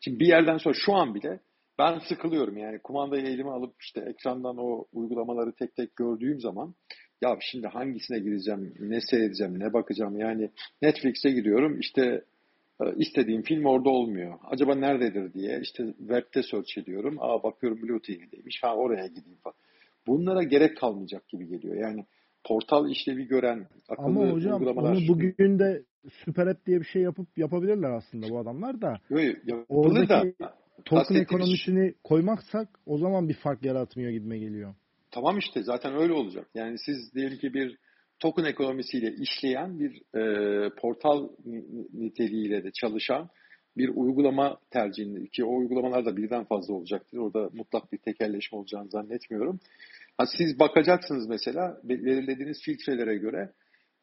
Şimdi 0.00 0.20
bir 0.20 0.26
yerden 0.26 0.58
sonra 0.58 0.74
şu 0.74 0.94
an 0.94 1.14
bile 1.14 1.40
ben 1.78 1.98
sıkılıyorum 1.98 2.56
yani 2.56 2.78
kumandayı 2.78 3.26
elime 3.26 3.50
alıp 3.50 3.74
işte 3.80 4.00
ekrandan 4.00 4.56
o 4.58 4.84
uygulamaları 4.92 5.52
tek 5.52 5.76
tek 5.76 5.96
gördüğüm 5.96 6.40
zaman 6.40 6.74
ya 7.22 7.38
şimdi 7.40 7.66
hangisine 7.66 8.18
gireceğim, 8.18 8.74
ne 8.80 9.00
seyredeceğim, 9.00 9.60
ne 9.60 9.72
bakacağım 9.72 10.18
yani 10.18 10.50
Netflix'e 10.82 11.30
giriyorum 11.30 11.80
işte 11.80 12.24
istediğim 12.96 13.42
film 13.42 13.64
orada 13.64 13.88
olmuyor. 13.88 14.38
Acaba 14.44 14.74
nerededir 14.74 15.32
diye 15.32 15.60
işte 15.62 15.94
webde 15.98 16.42
search 16.42 16.78
ediyorum. 16.78 17.16
Aa 17.20 17.42
bakıyorum 17.42 17.82
Blue 17.82 18.00
TV'deymiş. 18.00 18.62
Ha 18.62 18.76
oraya 18.76 19.06
gideyim 19.06 19.38
falan. 19.42 19.54
Bunlara 20.06 20.42
gerek 20.42 20.76
kalmayacak 20.76 21.28
gibi 21.28 21.48
geliyor. 21.48 21.76
Yani 21.76 22.04
portal 22.44 22.90
işlevi 22.90 23.26
gören 23.26 23.66
akıllı 23.88 24.06
Ama 24.06 24.32
hocam 24.32 24.60
uygulamalar... 24.60 24.92
onu 24.92 25.08
bugün 25.08 25.58
de 25.58 25.82
süper 26.24 26.46
app 26.46 26.66
diye 26.66 26.80
bir 26.80 26.84
şey 26.84 27.02
yapıp 27.02 27.38
yapabilirler 27.38 27.90
aslında 27.90 28.30
bu 28.30 28.38
adamlar 28.38 28.80
da. 28.80 28.98
Yok 29.10 29.20
yapılır 29.46 30.08
da 30.08 30.22
token 30.84 31.14
ekonomisini 31.14 31.94
koymaksak 32.04 32.68
o 32.86 32.98
zaman 32.98 33.28
bir 33.28 33.34
fark 33.34 33.64
yaratmıyor 33.64 34.10
gibime 34.10 34.38
geliyor. 34.38 34.74
Tamam 35.10 35.38
işte 35.38 35.62
zaten 35.62 35.94
öyle 35.94 36.12
olacak. 36.12 36.46
Yani 36.54 36.76
siz 36.86 37.14
diyelim 37.14 37.38
ki 37.38 37.54
bir 37.54 37.78
token 38.18 38.44
ekonomisiyle 38.44 39.14
işleyen 39.14 39.78
bir 39.78 40.18
e, 40.18 40.70
portal 40.70 41.28
niteliğiyle 41.94 42.64
de 42.64 42.70
çalışan 42.70 43.30
bir 43.76 43.88
uygulama 43.88 44.58
tercihini 44.70 45.28
ki 45.28 45.44
o 45.44 45.56
uygulamalar 45.56 46.04
da 46.04 46.16
birden 46.16 46.44
fazla 46.44 46.74
olacaktır. 46.74 47.18
Orada 47.18 47.50
mutlak 47.52 47.92
bir 47.92 47.98
tekelleşme 47.98 48.58
olacağını 48.58 48.88
zannetmiyorum. 48.90 49.60
Ha, 50.18 50.24
siz 50.38 50.58
bakacaksınız 50.58 51.28
mesela 51.28 51.80
belirlediğiniz 51.84 52.62
filtrelere 52.62 53.16
göre 53.16 53.52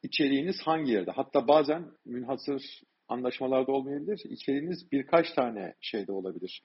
içeriğiniz 0.04 0.56
hangi 0.62 0.92
yerde? 0.92 1.12
Hatta 1.12 1.48
bazen 1.48 1.86
münhasır 2.06 2.82
anlaşmalarda 3.08 3.72
olmayabilir. 3.72 4.22
İçeriğiniz 4.30 4.92
birkaç 4.92 5.34
tane 5.34 5.74
şeyde 5.82 6.12
olabilir. 6.12 6.62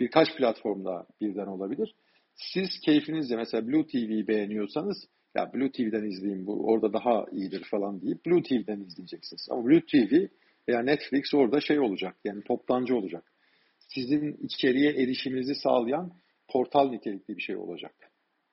Birkaç 0.00 0.36
platformda 0.36 1.06
birden 1.20 1.46
olabilir. 1.46 1.94
Siz 2.34 2.68
keyfinizle 2.84 3.36
mesela 3.36 3.66
Blue 3.66 3.86
TV'yi 3.86 4.28
beğeniyorsanız 4.28 4.96
ya 5.36 5.52
Blue 5.52 5.72
TV'den 5.72 6.04
izleyin 6.04 6.46
bu 6.46 6.66
orada 6.66 6.92
daha 6.92 7.26
iyidir 7.32 7.64
falan 7.70 8.02
deyip 8.02 8.26
Blue 8.26 8.42
TV'den 8.42 8.80
izleyeceksiniz. 8.80 9.48
Ama 9.50 9.64
Blue 9.64 9.80
TV 9.80 10.26
veya 10.68 10.82
Netflix 10.82 11.34
orada 11.34 11.60
şey 11.60 11.80
olacak 11.80 12.16
yani 12.24 12.42
toptancı 12.42 12.96
olacak. 12.96 13.32
Sizin 13.78 14.32
içeriye 14.42 14.90
erişiminizi 14.90 15.54
sağlayan 15.54 16.12
portal 16.48 16.90
nitelikli 16.90 17.36
bir 17.36 17.42
şey 17.42 17.56
olacak. 17.56 17.94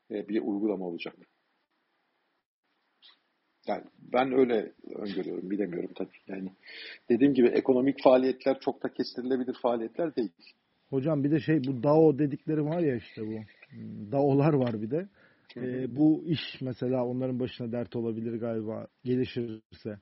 Bir 0.10 0.42
uygulama 0.42 0.86
olacak. 0.86 1.16
Yani 3.68 3.84
ben 3.98 4.32
öyle 4.32 4.72
öngörüyorum, 4.96 5.52
bilemiyorum 5.52 5.92
tabii. 5.96 6.18
Yani 6.28 6.50
dediğim 7.10 7.34
gibi 7.34 7.48
ekonomik 7.48 8.04
faaliyetler 8.04 8.60
çok 8.60 8.84
da 8.84 8.94
kestirilebilir 8.94 9.56
faaliyetler 9.62 10.16
değil. 10.16 10.32
Hocam 10.90 11.24
bir 11.24 11.32
de 11.32 11.40
şey 11.40 11.64
bu 11.64 11.84
DAO 11.84 12.20
dedikleri 12.20 12.66
var 12.66 12.80
ya 12.80 12.96
işte 12.96 13.22
bu. 13.28 13.40
DAO'lar 14.12 14.54
var 14.54 14.82
bir 14.82 14.92
de. 14.92 15.08
E, 15.58 15.96
bu 15.96 16.24
iş 16.28 16.62
mesela 16.62 17.06
onların 17.06 17.40
başına 17.40 17.72
dert 17.72 17.96
olabilir 17.96 18.40
galiba 18.40 18.88
gelişirse. 19.04 20.00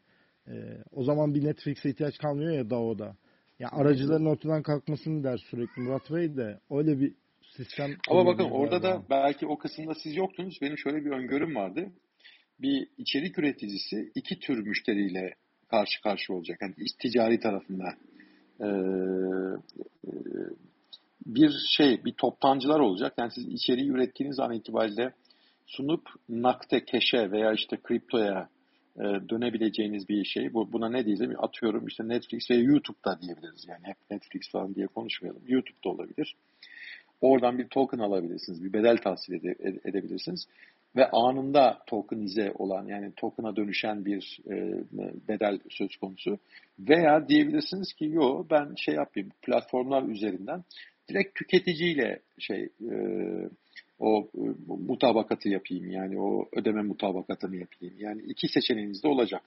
E, 0.47 0.53
o 0.91 1.03
zaman 1.03 1.35
bir 1.35 1.43
Netflix'e 1.43 1.89
ihtiyaç 1.89 2.17
kalmıyor 2.17 2.51
ya 2.51 2.69
DAO'da. 2.69 3.15
Ya 3.59 3.69
aracıların 3.71 4.25
ortadan 4.25 4.63
kalkmasını 4.63 5.23
der 5.23 5.37
sürekli 5.37 5.81
Murat 5.81 6.11
Bey 6.11 6.37
de 6.37 6.59
öyle 6.71 6.99
bir 6.99 7.13
sistem. 7.57 7.91
Ama 8.09 8.25
bakın 8.25 8.43
orada 8.43 8.77
galiba. 8.77 8.99
da 8.99 9.09
belki 9.09 9.47
o 9.47 9.57
kısımda 9.57 9.93
siz 10.03 10.15
yoktunuz. 10.15 10.57
Benim 10.61 10.77
şöyle 10.77 11.05
bir 11.05 11.11
öngörüm 11.11 11.55
vardı. 11.55 11.91
Bir 12.59 12.87
içerik 12.97 13.39
üreticisi 13.39 14.11
iki 14.15 14.39
tür 14.39 14.67
müşteriyle 14.67 15.33
karşı 15.67 16.01
karşı 16.01 16.33
olacak. 16.33 16.57
Yani 16.61 16.73
ticari 17.01 17.39
tarafında. 17.39 17.93
Ee, 18.59 18.65
e, 20.07 20.11
bir 21.25 21.51
şey, 21.77 22.05
bir 22.05 22.13
toptancılar 22.13 22.79
olacak. 22.79 23.13
Yani 23.17 23.31
siz 23.35 23.47
içeriği 23.47 23.89
ürettiğiniz 23.89 24.39
an 24.39 24.53
itibariyle 24.53 25.13
sunup 25.66 26.09
nakte, 26.30 26.86
keşe 26.86 27.32
veya 27.32 27.53
işte 27.53 27.78
kriptoya 27.84 28.49
e, 28.97 29.03
dönebileceğiniz 29.30 30.09
bir 30.09 30.26
şey. 30.26 30.53
Bu, 30.53 30.74
buna 30.74 30.89
ne 30.89 31.05
diyelim? 31.05 31.36
Atıyorum 31.38 31.88
işte 31.88 32.07
Netflix 32.07 32.51
ve 32.51 32.55
YouTube'da 32.55 33.22
diyebiliriz. 33.22 33.66
Yani 33.68 33.84
hep 33.84 33.97
Netflix 34.12 34.51
falan 34.51 34.76
diye 34.76 34.88
konuşmayalım. 34.88 35.41
YouTube'da 35.47 35.89
olabilir. 35.89 36.36
oradan 37.22 37.57
bir 37.57 37.68
token 37.68 37.99
alabilirsiniz. 37.99 38.64
Bir 38.64 38.74
bedel 38.74 38.97
tahsil 38.97 39.34
ede, 39.34 39.80
edebilirsiniz. 39.86 40.47
Ve 40.95 41.09
anında 41.09 41.80
tokenize 41.88 42.51
olan 42.55 42.86
yani 42.86 43.12
token'a 43.16 43.55
dönüşen 43.55 44.05
bir 44.05 44.39
e, 44.45 44.55
bedel 45.28 45.59
söz 45.70 45.95
konusu. 45.95 46.39
Veya 46.80 47.30
diyebilirsiniz 47.30 47.93
ki 47.93 48.05
yo 48.05 48.45
ben 48.49 48.76
şey 48.76 48.95
yapayım 48.95 49.30
platformlar 49.41 50.03
üzerinden 50.03 50.64
direkt 51.09 51.36
tüketiciyle 51.36 52.20
şey 52.39 52.70
e, 52.91 52.95
o 54.01 54.27
e, 54.37 54.41
mutabakatı 54.67 55.49
yapayım 55.49 55.91
yani 55.91 56.21
o 56.21 56.49
ödeme 56.55 56.81
mutabakatını 56.81 57.55
yapayım. 57.55 57.95
Yani 57.97 58.21
iki 58.21 58.47
seçeneğiniz 58.47 59.03
de 59.03 59.07
olacak. 59.07 59.41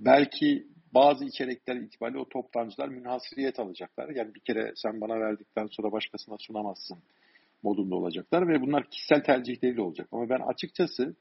Belki 0.00 0.66
bazı 0.94 1.24
içerikler 1.24 1.76
itibariyle 1.76 2.18
o 2.18 2.28
toptancılar 2.28 2.88
münhasıriyet 2.88 3.58
alacaklar. 3.58 4.08
Yani 4.08 4.34
bir 4.34 4.40
kere 4.40 4.72
sen 4.76 5.00
bana 5.00 5.20
verdikten 5.20 5.66
sonra 5.66 5.92
başkasına 5.92 6.36
sunamazsın 6.38 6.98
modunda 7.62 7.96
olacaklar 7.96 8.48
ve 8.48 8.60
bunlar 8.60 8.90
kişisel 8.90 9.22
tercihleriyle 9.22 9.80
olacak. 9.82 10.08
Ama 10.12 10.28
ben 10.28 10.40
açıkçası 10.40 11.14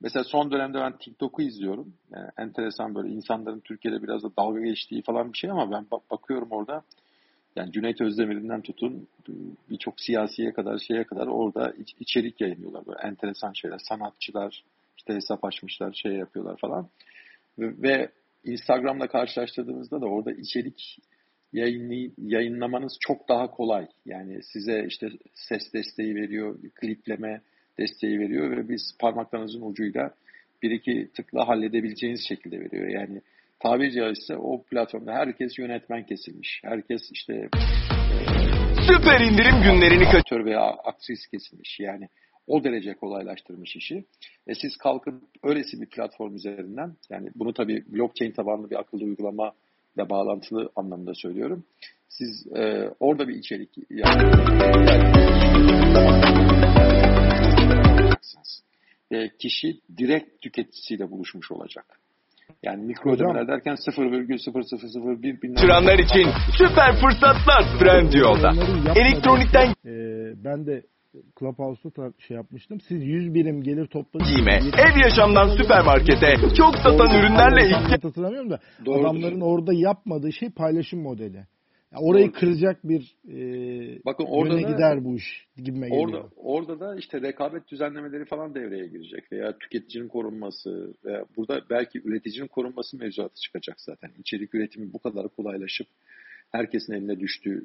mesela 0.00 0.24
son 0.24 0.50
dönemde 0.50 0.78
ben 0.78 0.98
TikTok'u 0.98 1.42
izliyorum. 1.42 1.94
Yani 2.10 2.28
enteresan 2.38 2.94
böyle 2.94 3.08
insanların 3.08 3.60
Türkiye'de 3.60 4.02
biraz 4.02 4.22
da 4.22 4.36
dalga 4.36 4.60
geçtiği 4.60 5.02
falan 5.02 5.32
bir 5.32 5.38
şey 5.38 5.50
ama 5.50 5.70
ben 5.70 5.86
bakıyorum 6.10 6.48
orada 6.50 6.82
yani 7.56 7.72
Cüneyt 7.72 8.00
Özdemir'inden 8.00 8.62
tutun 8.62 9.08
birçok 9.70 10.00
siyasiye 10.00 10.52
kadar 10.52 10.78
şeye 10.78 11.04
kadar 11.04 11.26
orada 11.26 11.72
iç, 11.78 11.94
içerik 12.00 12.40
yayınlıyorlar. 12.40 12.86
Böyle 12.86 12.98
enteresan 13.02 13.52
şeyler. 13.52 13.78
Sanatçılar 13.88 14.64
işte 14.98 15.14
hesap 15.14 15.44
açmışlar, 15.44 15.92
şey 15.92 16.12
yapıyorlar 16.12 16.56
falan. 16.56 16.88
Ve, 17.58 17.82
ve 17.82 18.10
Instagram'la 18.44 19.08
karşılaştırdığınızda 19.08 20.00
da 20.00 20.06
orada 20.06 20.32
içerik 20.32 20.98
yayınlay, 21.52 22.10
yayınlamanız 22.18 22.96
çok 23.00 23.28
daha 23.28 23.50
kolay. 23.50 23.88
Yani 24.06 24.40
size 24.42 24.84
işte 24.88 25.08
ses 25.34 25.72
desteği 25.72 26.14
veriyor, 26.14 26.58
klipleme 26.74 27.40
desteği 27.78 28.18
veriyor 28.18 28.50
ve 28.50 28.68
biz 28.68 28.96
parmaklarınızın 28.98 29.62
ucuyla 29.62 30.14
bir 30.62 30.70
iki 30.70 31.10
tıkla 31.14 31.48
halledebileceğiniz 31.48 32.28
şekilde 32.28 32.60
veriyor. 32.60 32.88
Yani 32.88 33.20
tabiri 33.60 33.92
caizse 33.92 34.36
o 34.36 34.62
platformda 34.62 35.12
herkes 35.12 35.58
yönetmen 35.58 36.06
kesilmiş. 36.06 36.60
Herkes 36.64 37.00
işte 37.12 37.34
e, 37.34 37.48
süper 38.88 39.20
indirim 39.20 39.62
günlerini 39.62 40.08
aktör 40.08 40.44
veya 40.44 40.60
aktris 40.60 41.26
kesilmiş. 41.26 41.80
Yani 41.80 42.08
o 42.46 42.64
derece 42.64 42.94
kolaylaştırmış 42.94 43.76
işi. 43.76 44.04
E 44.46 44.54
siz 44.54 44.76
kalkıp 44.76 45.22
öylesi 45.42 45.80
bir 45.80 45.86
platform 45.86 46.34
üzerinden 46.34 46.96
yani 47.10 47.30
bunu 47.34 47.52
tabii 47.52 47.84
blockchain 47.88 48.32
tabanlı 48.32 48.70
bir 48.70 48.80
akıllı 48.80 49.04
uygulama 49.04 49.52
ile 49.96 50.10
bağlantılı 50.10 50.70
anlamda 50.76 51.14
söylüyorum. 51.14 51.64
Siz 52.08 52.46
e, 52.56 52.90
orada 53.00 53.28
bir 53.28 53.34
içerik 53.34 53.70
yani, 53.90 54.32
e, 59.10 59.28
kişi 59.38 59.80
direkt 59.98 60.40
tüketicisiyle 60.42 61.10
buluşmuş 61.10 61.50
olacak. 61.50 61.99
Yani 62.62 62.86
mikro 62.86 63.12
ödemeler 63.12 63.48
derken 63.48 63.74
0,0001 63.74 65.42
bin 65.42 65.54
Çıranlar 65.54 65.98
için 65.98 66.26
süper 66.58 66.92
fırsatlar 67.00 67.78
Trendyol'da. 67.78 68.50
Elektronikten 68.96 69.66
e, 69.86 69.94
ben 70.44 70.66
de 70.66 70.82
Clubhouse'da 71.38 72.12
şey 72.18 72.36
yapmıştım. 72.36 72.80
Siz 72.80 73.02
100 73.02 73.34
birim 73.34 73.62
gelir 73.62 73.86
topladınız. 73.86 74.30
Giyme, 74.30 74.60
ev 74.78 75.04
yaşamdan 75.04 75.56
süpermarkete 75.56 76.34
çok 76.56 76.76
satan 76.76 77.10
ürünlerle 77.18 77.66
ilgili. 77.66 78.02
Hatırlamıyorum 78.02 78.50
da 78.50 78.58
Doğrudur. 78.86 79.04
adamların 79.04 79.40
orada 79.40 79.72
yapmadığı 79.74 80.32
şey 80.32 80.50
paylaşım 80.50 81.02
modeli. 81.02 81.46
Yani 81.92 82.04
orayı 82.04 82.26
Doğru. 82.26 82.32
kıracak 82.32 82.88
bir 82.88 83.16
e, 83.28 84.04
Bakın 84.04 84.24
orada 84.28 84.54
da, 84.54 84.60
gider 84.60 85.04
bu 85.04 85.16
iş 85.16 85.46
gibime 85.56 85.88
geliyor. 85.88 86.08
Orada, 86.08 86.28
orada 86.36 86.80
da 86.80 86.96
işte 86.96 87.22
rekabet 87.22 87.68
düzenlemeleri 87.68 88.24
falan 88.24 88.54
devreye 88.54 88.86
girecek 88.86 89.32
veya 89.32 89.58
tüketicinin 89.58 90.08
korunması 90.08 90.94
veya 91.04 91.24
burada 91.36 91.62
belki 91.70 92.00
üreticinin 92.04 92.46
korunması 92.46 92.96
mevzuatı 92.96 93.40
çıkacak 93.40 93.80
zaten. 93.80 94.10
İçerik 94.18 94.54
üretimi 94.54 94.92
bu 94.92 94.98
kadar 94.98 95.28
kolaylaşıp 95.28 95.86
herkesin 96.50 96.92
eline 96.92 97.20
düştüğü 97.20 97.64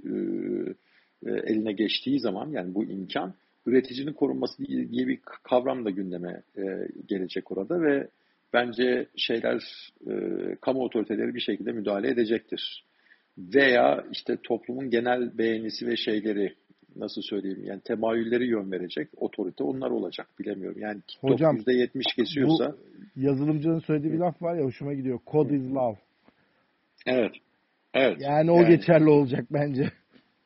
e, 1.26 1.32
eline 1.32 1.72
geçtiği 1.72 2.20
zaman 2.20 2.50
yani 2.50 2.76
bu 2.76 2.84
imkan 2.84 3.34
üreticinin 3.66 4.14
korunması 4.14 4.66
diye 4.68 5.08
bir 5.08 5.20
kavram 5.44 5.86
da 5.86 5.90
gündeme 5.90 6.42
e, 6.58 6.64
gelecek 7.08 7.52
orada 7.52 7.82
ve 7.82 8.08
bence 8.54 9.08
şeyler 9.16 9.64
e, 10.08 10.14
kamu 10.62 10.84
otoriteleri 10.84 11.36
bir 11.36 11.40
şekilde 11.40 11.72
müdahale 11.72 12.10
edecektir. 12.10 12.86
Veya 13.38 14.06
işte 14.12 14.38
toplumun 14.44 14.90
genel 14.90 15.38
beğenisi 15.38 15.88
ve 15.88 15.98
şeyleri 15.98 16.56
nasıl 16.96 17.22
söyleyeyim 17.22 17.66
yani 17.66 17.82
temayülleri 17.82 18.48
yön 18.48 18.72
verecek 18.72 19.10
otorite 19.18 19.64
onlar 19.64 19.90
olacak 19.90 20.28
bilemiyorum. 20.40 20.80
Yani 20.80 21.02
TikTok 21.02 21.32
Hocam, 21.32 21.58
%70 21.58 22.16
kesiyorsa. 22.16 22.76
Bu 23.16 23.22
yazılımcının 23.22 23.80
söylediği 23.80 24.14
bir 24.14 24.18
laf 24.18 24.42
var 24.42 24.56
ya 24.56 24.64
hoşuma 24.64 24.94
gidiyor. 24.94 25.20
Code 25.32 25.56
is 25.56 25.72
love. 25.74 25.98
Evet. 27.06 27.32
Evet. 27.94 28.18
Yani 28.22 28.52
o 28.52 28.62
yani, 28.62 28.68
geçerli 28.68 29.10
olacak 29.10 29.46
bence. 29.52 29.92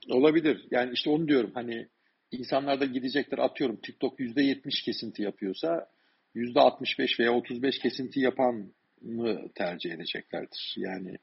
Olabilir. 0.09 0.67
Yani 0.71 0.91
işte 0.93 1.09
onu 1.09 1.27
diyorum 1.27 1.51
hani 1.53 1.87
insanlar 2.31 2.79
da 2.79 2.85
gidecekler 2.85 3.37
atıyorum 3.37 3.75
TikTok 3.75 4.19
%70 4.19 4.85
kesinti 4.85 5.23
yapıyorsa 5.23 5.87
%65 6.35 7.19
veya 7.19 7.33
35 7.33 7.79
kesinti 7.79 8.19
yapan 8.19 8.71
mı 9.01 9.49
tercih 9.55 9.91
edeceklerdir? 9.91 10.75
Yani 10.77 11.17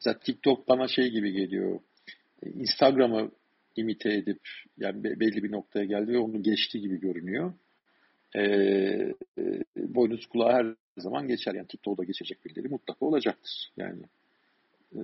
mesela 0.00 0.18
TikTok 0.18 0.68
bana 0.68 0.88
şey 0.88 1.10
gibi 1.10 1.32
geliyor. 1.32 1.80
Instagram'ı 2.42 3.30
imite 3.76 4.12
edip 4.12 4.40
yani 4.78 5.04
belli 5.04 5.42
bir 5.42 5.52
noktaya 5.52 5.84
geldi 5.84 6.12
ve 6.12 6.18
onu 6.18 6.42
geçti 6.42 6.80
gibi 6.80 7.00
görünüyor. 7.00 7.52
Ee, 8.36 8.40
e, 9.38 9.62
boynuz 9.76 10.26
kulağı 10.26 10.52
her 10.52 10.66
zaman 10.98 11.28
geçer. 11.28 11.54
Yani 11.54 11.66
TikTok'da 11.66 12.04
geçecek 12.04 12.44
birileri 12.44 12.68
mutlaka 12.68 13.06
olacaktır. 13.06 13.72
Yani 13.76 14.02
e, 14.94 15.00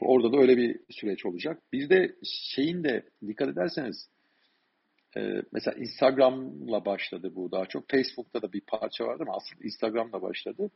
orada 0.00 0.32
da 0.32 0.40
öyle 0.40 0.56
bir 0.56 0.80
süreç 0.90 1.26
olacak. 1.26 1.62
Bir 1.72 1.88
de 1.88 2.14
şeyin 2.54 2.84
de 2.84 3.02
dikkat 3.26 3.48
ederseniz 3.48 4.08
e, 5.16 5.42
mesela 5.52 5.74
Instagram'la 5.76 6.84
başladı 6.84 7.32
bu 7.34 7.52
daha 7.52 7.66
çok. 7.66 7.90
Facebook'ta 7.90 8.42
da 8.42 8.52
bir 8.52 8.60
parça 8.60 9.04
vardı 9.04 9.22
ama 9.26 9.36
aslında 9.36 9.64
Instagram'la 9.64 10.22
başladı. 10.22 10.70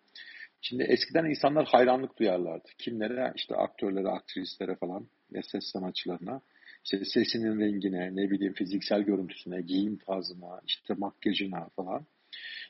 Şimdi 0.63 0.83
eskiden 0.83 1.25
insanlar 1.25 1.67
hayranlık 1.67 2.19
duyarlardı. 2.19 2.69
Kimlere? 2.79 3.33
İşte 3.37 3.57
aktörlere, 3.57 4.09
aktrislere 4.09 4.75
falan, 4.75 5.07
ses 5.53 5.65
sanatçılarına. 5.73 6.41
İşte 6.85 7.05
sesinin 7.05 7.61
rengine, 7.61 8.17
ne 8.17 8.31
bileyim 8.31 8.53
fiziksel 8.53 9.03
görüntüsüne, 9.03 9.61
giyim 9.61 9.97
tarzına, 9.97 10.61
işte 10.67 10.95
makyajına 10.95 11.69
falan. 11.77 12.07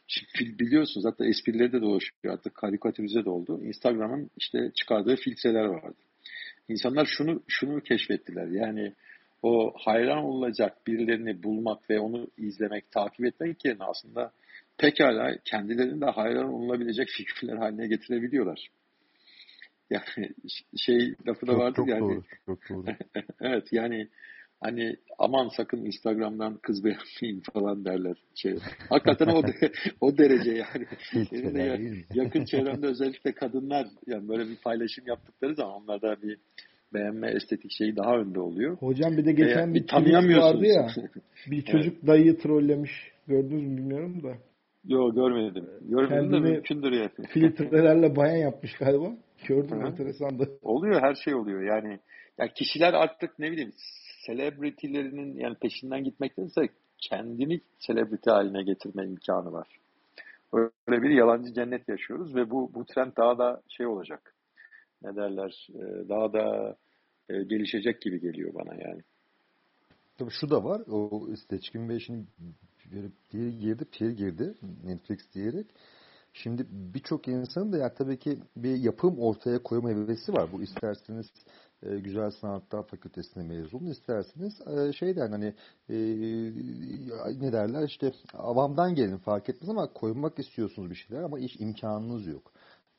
Şimdi 0.07 0.59
biliyorsunuz 0.59 1.07
hatta 1.07 1.27
esprileri 1.27 1.73
de 1.73 1.81
dolaşıyor. 1.81 2.35
Artık 2.35 2.55
karikatürize 2.55 3.25
de 3.25 3.31
oldu. 3.31 3.65
Instagram'ın 3.65 4.31
işte 4.37 4.71
çıkardığı 4.75 5.17
filtreler 5.17 5.65
vardı. 5.65 5.99
İnsanlar 6.69 7.07
şunu 7.07 7.43
şunu 7.49 7.81
keşfettiler. 7.81 8.47
Yani 8.47 8.93
o 9.43 9.73
hayran 9.77 10.25
olacak 10.25 10.87
birilerini 10.87 11.43
bulmak 11.43 11.91
ve 11.91 12.01
onu 12.01 12.27
izlemek, 12.39 12.91
takip 12.91 13.27
etmek 13.27 13.65
yerine 13.65 13.85
aslında 13.85 14.33
pekala 14.79 15.37
kendilerini 15.45 16.01
de 16.01 16.07
hayran 16.07 16.53
olunabilecek 16.53 17.09
figürler 17.09 17.57
haline 17.57 17.87
getirebiliyorlar. 17.87 18.69
Yani 19.91 20.29
şey 20.77 21.15
lafı 21.27 21.47
da 21.47 21.59
vardı 21.59 21.81
yani. 21.87 22.01
Doğru, 22.01 22.23
çok 22.47 22.59
doğru. 22.69 22.85
evet 23.41 23.73
yani 23.73 24.09
hani 24.61 24.97
aman 25.19 25.49
sakın 25.57 25.85
Instagram'dan 25.85 26.59
kız 26.63 26.85
beğenmeyin 26.85 27.43
falan 27.53 27.85
derler. 27.85 28.17
Şey, 28.35 28.59
hakikaten 28.89 29.27
o 29.27 29.43
de, 29.47 29.73
o 30.01 30.19
derece 30.19 30.51
yani. 30.51 30.87
Benim 31.55 32.05
yakın 32.15 32.45
çevremde 32.45 32.87
özellikle 32.87 33.33
kadınlar 33.33 33.87
yani 34.07 34.29
böyle 34.29 34.49
bir 34.49 34.57
paylaşım 34.57 35.07
yaptıkları 35.07 35.55
zaman 35.55 35.83
onlarda 35.83 36.23
bir 36.23 36.39
beğenme 36.95 37.31
estetik 37.31 37.71
şeyi 37.79 37.97
daha 37.97 38.17
önde 38.17 38.41
oluyor. 38.41 38.77
Hocam 38.77 39.17
bir 39.17 39.25
de 39.25 39.33
geçen 39.33 39.71
ee, 39.71 39.75
bir, 39.75 39.81
bir 39.81 39.87
tanıyamıyorsunuz. 39.87 40.55
vardı 40.55 40.67
ya. 40.67 40.89
Bir 41.51 41.63
çocuk 41.63 41.95
evet. 41.95 42.07
dayıyı 42.07 42.39
trollemiş. 42.39 43.13
Gördünüz 43.27 43.63
mü 43.63 43.77
bilmiyorum 43.77 44.23
da. 44.23 44.37
Yok 44.85 45.15
görmedim. 45.15 45.71
Görmedim 45.81 46.33
de 46.33 46.41
mümkündür 46.41 46.93
yani. 46.93 47.11
Filtrelerle 47.29 48.17
bayan 48.17 48.37
yapmış 48.37 48.75
galiba. 48.75 49.13
Gördüm 49.49 49.87
enteresandı. 49.87 50.59
Oluyor 50.63 51.03
her 51.03 51.15
şey 51.15 51.35
oluyor 51.35 51.63
yani. 51.63 51.99
Ya 52.39 52.49
kişiler 52.49 52.93
artık 52.95 53.39
ne 53.39 53.53
bileyim 53.53 53.73
celebrity'lerinin 54.27 55.37
yani 55.37 55.55
peşinden 55.55 56.05
gitmektense 56.05 56.61
kendini 56.99 57.61
celebrity 57.79 58.31
haline 58.31 58.63
getirme 58.63 59.05
imkanı 59.05 59.53
var. 59.53 59.69
Öyle 60.53 61.03
bir 61.03 61.11
yalancı 61.11 61.55
cennet 61.55 61.89
yaşıyoruz 61.89 62.35
ve 62.35 62.51
bu 62.51 62.75
bu 62.75 62.85
trend 62.85 63.13
daha 63.17 63.39
da 63.39 63.63
şey 63.69 63.87
olacak. 63.87 64.35
Ne 65.03 65.17
derler? 65.17 65.69
E, 65.75 66.09
daha 66.09 66.33
da 66.33 66.77
e, 67.29 67.43
gelişecek 67.43 68.01
gibi 68.01 68.21
geliyor 68.21 68.55
bana 68.55 68.75
yani. 68.75 69.03
Tabii 70.19 70.31
şu 70.41 70.51
da 70.51 70.65
var. 70.65 70.83
O 70.91 71.29
Seçkin 71.51 71.89
Bey 71.89 71.99
şimdi 71.99 72.27
bir 72.93 73.49
girdi, 73.49 73.85
pir 73.85 74.11
girdi 74.11 74.55
Netflix 74.85 75.19
diyerek. 75.35 75.67
Şimdi 76.33 76.67
birçok 76.71 77.29
insanın 77.29 77.73
da 77.73 77.79
ya 77.79 77.95
tabii 77.95 78.19
ki 78.19 78.39
bir 78.57 78.77
yapım 78.77 79.19
ortaya 79.19 79.63
koyma 79.63 79.91
hevesi 79.91 80.33
var. 80.33 80.53
Bu 80.53 80.63
isterseniz 80.63 81.27
e, 81.83 81.99
Güzel 81.99 82.31
Sanatlar 82.31 82.87
Fakültesine 82.87 83.43
mezun. 83.43 83.87
İsterseniz 83.87 84.61
e, 84.61 84.93
şeyden 84.93 85.31
hani 85.31 85.55
e, 85.89 85.97
ne 87.41 87.53
derler 87.53 87.89
işte 87.89 88.13
avamdan 88.35 88.95
gelin 88.95 89.17
fark 89.17 89.49
etmez 89.49 89.71
ama 89.71 89.93
koymak 89.93 90.39
istiyorsunuz 90.39 90.91
bir 90.91 90.95
şeyler 90.95 91.23
ama 91.23 91.39
iş 91.39 91.61
imkanınız 91.61 92.27
yok. 92.27 92.53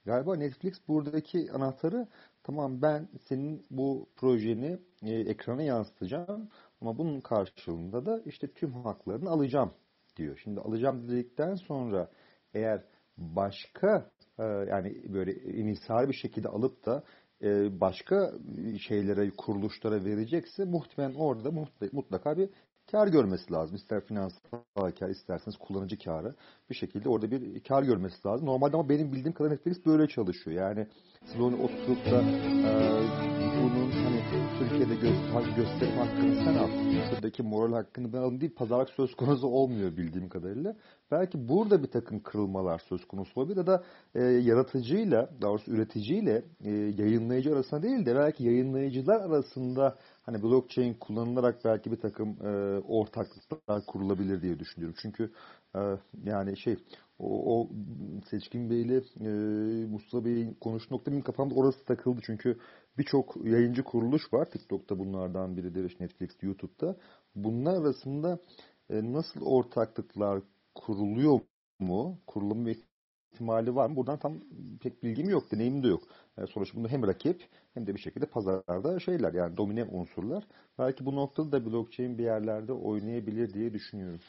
Galiba 0.06 0.36
Netflix 0.36 0.74
buradaki 0.88 1.52
anahtarı 1.52 2.08
tamam 2.44 2.82
ben 2.82 3.08
senin 3.30 3.66
bu 3.72 4.08
projeni 4.16 4.80
e, 5.04 5.14
ekrana 5.14 5.64
yansıtacağım 5.64 6.50
ama 6.82 6.98
bunun 6.98 7.22
karşılığında 7.22 8.06
da 8.06 8.22
işte 8.26 8.48
tüm 8.48 8.74
haklarını 8.74 9.30
alacağım 9.30 9.72
diyor. 10.16 10.40
Şimdi 10.44 10.60
alacağım 10.60 11.10
dedikten 11.10 11.56
sonra 11.56 12.12
eğer 12.54 12.84
başka 13.18 14.12
e, 14.40 14.44
yani 14.44 15.14
böyle 15.14 15.34
inhisar 15.34 16.10
bir 16.10 16.14
şekilde 16.14 16.48
alıp 16.48 16.86
da 16.86 17.04
e, 17.42 17.80
başka 17.82 18.34
şeylere, 18.88 19.32
kuruluşlara 19.38 20.06
verecekse 20.06 20.66
muhtemelen 20.66 21.16
orada 21.16 21.52
mutlaka 21.92 22.38
bir 22.38 22.50
kar 22.92 23.08
görmesi 23.08 23.54
lazım. 23.54 23.76
İster 23.76 24.02
finansal 24.02 24.92
kar, 25.00 25.10
isterseniz 25.10 25.58
kullanıcı 25.58 25.98
karı. 25.98 26.36
Bir 26.70 26.76
şekilde 26.76 27.10
orada 27.10 27.32
bir 27.32 27.64
kar 27.64 27.84
görmesi 27.84 28.28
lazım. 28.28 28.46
Normalde 28.46 28.78
ama 28.78 28.90
benim 28.90 29.12
bildiğim 29.12 29.34
kadar 29.34 29.52
Netflix 29.52 29.86
böyle 29.86 30.08
çalışıyor. 30.08 30.58
Yani 30.58 30.88
siz 31.26 31.42
onu 31.42 31.56
oturup 31.56 32.06
da 32.06 32.22
e, 32.22 32.74
bunun 33.64 33.92
hani 33.92 34.24
Türkiye'de 34.60 34.96
göster, 34.96 35.56
gösterim 35.56 35.98
hakkını 35.98 36.36
sen 36.36 36.56
al. 36.56 36.70
Şuradaki 37.10 37.44
moral 37.44 37.74
hakkını 37.74 38.14
ben 38.14 38.18
alayım 38.18 38.42
değil. 38.42 38.56
Pazarlık 38.56 38.90
söz 38.90 39.16
konusu 39.16 39.48
olmuyor 39.48 39.98
bildiğim 39.98 40.30
kadarıyla. 40.30 40.76
Belki 41.12 41.50
burada 41.50 41.84
bir 41.84 41.88
takım 41.88 42.20
kırılmalar 42.20 42.80
söz 42.80 43.06
konusu 43.08 43.42
olabilir 43.42 43.58
ya 43.58 43.68
da 43.68 43.84
e, 44.16 44.22
yaratıcıyla, 44.24 45.30
daha 45.42 45.52
doğrusu 45.52 45.72
üreticiyle 45.72 46.44
e, 46.64 46.70
yayınlayıcı 46.72 47.54
arasında 47.54 47.84
değil 47.84 48.06
de 48.06 48.16
belki 48.16 48.44
yayınlayıcılar 48.44 49.22
arasında 49.22 49.98
hani 50.24 50.44
blockchain 50.44 50.94
kullanılarak 50.94 51.66
belki 51.66 51.92
bir 51.92 52.00
takım 52.00 52.30
e, 52.46 52.80
ortaklıklar 52.80 53.86
kurulabilir 53.88 54.42
diye 54.42 54.60
düşünüyorum. 54.60 54.96
Çünkü 55.02 55.32
e, 55.76 55.80
yani 56.24 56.58
şey 56.58 56.78
o, 57.20 57.60
o 57.60 57.70
Seçkin 58.30 58.70
Bey 58.70 58.82
ile 58.82 59.02
e, 59.22 59.30
Mustafa 59.86 60.26
Bey'in 60.26 60.54
konuştuğu 60.54 60.96
nokta 60.96 61.12
benim 61.12 61.24
kafamda 61.24 61.56
orası 61.56 61.86
takıldı. 61.86 62.22
Çünkü 62.26 62.58
birçok 62.98 63.46
yayıncı 63.46 63.84
kuruluş 63.84 64.34
var. 64.34 64.50
TikTok'ta 64.50 65.00
bunlardan 65.00 65.58
biridir, 65.58 65.86
işte 65.86 66.04
Netflix, 66.04 66.30
YouTube'da. 66.42 66.96
Bunlar 67.36 67.82
arasında 67.82 68.40
e, 68.90 69.14
nasıl 69.14 69.42
ortaklıklar 69.46 70.42
kuruluyor 70.76 71.40
mu? 71.80 72.20
Kurulum 72.28 72.66
ihtimali 73.34 73.76
var 73.76 73.90
mı? 73.90 73.96
Buradan 73.96 74.20
tam 74.20 74.40
pek 74.84 75.04
bilgim 75.04 75.30
yok, 75.30 75.52
deneyimim 75.52 75.84
de 75.84 75.88
yok. 75.88 76.04
Yani 76.38 76.48
sonuçta 76.48 76.78
bunu 76.78 76.90
hem 76.90 77.08
rakip 77.08 77.42
hem 77.74 77.88
de 77.88 77.96
bir 77.96 78.00
şekilde 78.00 78.26
pazarda 78.26 79.00
şeyler 79.00 79.34
yani 79.34 79.58
domine 79.58 79.84
unsurlar. 79.84 80.44
Belki 80.80 81.06
bu 81.06 81.16
noktada 81.16 81.52
da 81.52 81.66
blockchain 81.66 82.18
bir 82.18 82.24
yerlerde 82.24 82.74
oynayabilir 82.74 83.54
diye 83.54 83.74
düşünüyorum. 83.74 84.20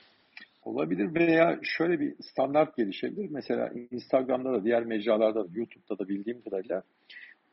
Olabilir 0.64 1.14
veya 1.14 1.58
şöyle 1.62 2.00
bir 2.00 2.14
standart 2.20 2.76
gelişebilir. 2.76 3.30
Mesela 3.30 3.72
Instagram'da 3.90 4.52
da 4.52 4.64
diğer 4.64 4.84
mecralarda 4.84 5.44
da 5.44 5.48
YouTube'da 5.54 5.98
da 5.98 6.08
bildiğim 6.08 6.42
kadarıyla 6.42 6.82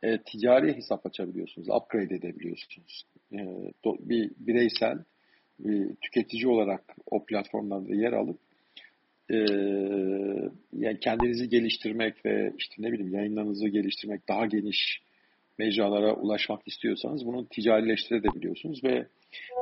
e, 0.04 0.18
ticari 0.18 0.76
hesap 0.76 1.06
açabiliyorsunuz. 1.06 1.68
Upgrade 1.70 2.16
edebiliyorsunuz. 2.16 3.04
E, 3.34 3.38
do, 3.86 3.98
bir 4.00 4.32
bireysel 4.40 4.98
bir 5.60 5.96
tüketici 5.96 6.48
olarak 6.48 6.96
o 7.06 7.26
platformlarda 7.26 7.96
yer 7.96 8.14
alıp 8.14 8.40
e, 9.32 9.38
yani 10.74 11.00
kendinizi 11.00 11.50
geliştirmek 11.50 12.26
ve 12.26 12.54
işte 12.58 12.76
ne 12.80 12.92
bileyim 12.92 13.14
yayınlarınızı 13.14 13.68
geliştirmek 13.68 14.28
daha 14.28 14.46
geniş 14.46 15.02
mecralara 15.60 16.14
ulaşmak 16.14 16.68
istiyorsanız 16.68 17.26
bunu 17.26 17.48
ticarileştirebiliyorsunuz 17.48 18.84
ve 18.84 19.08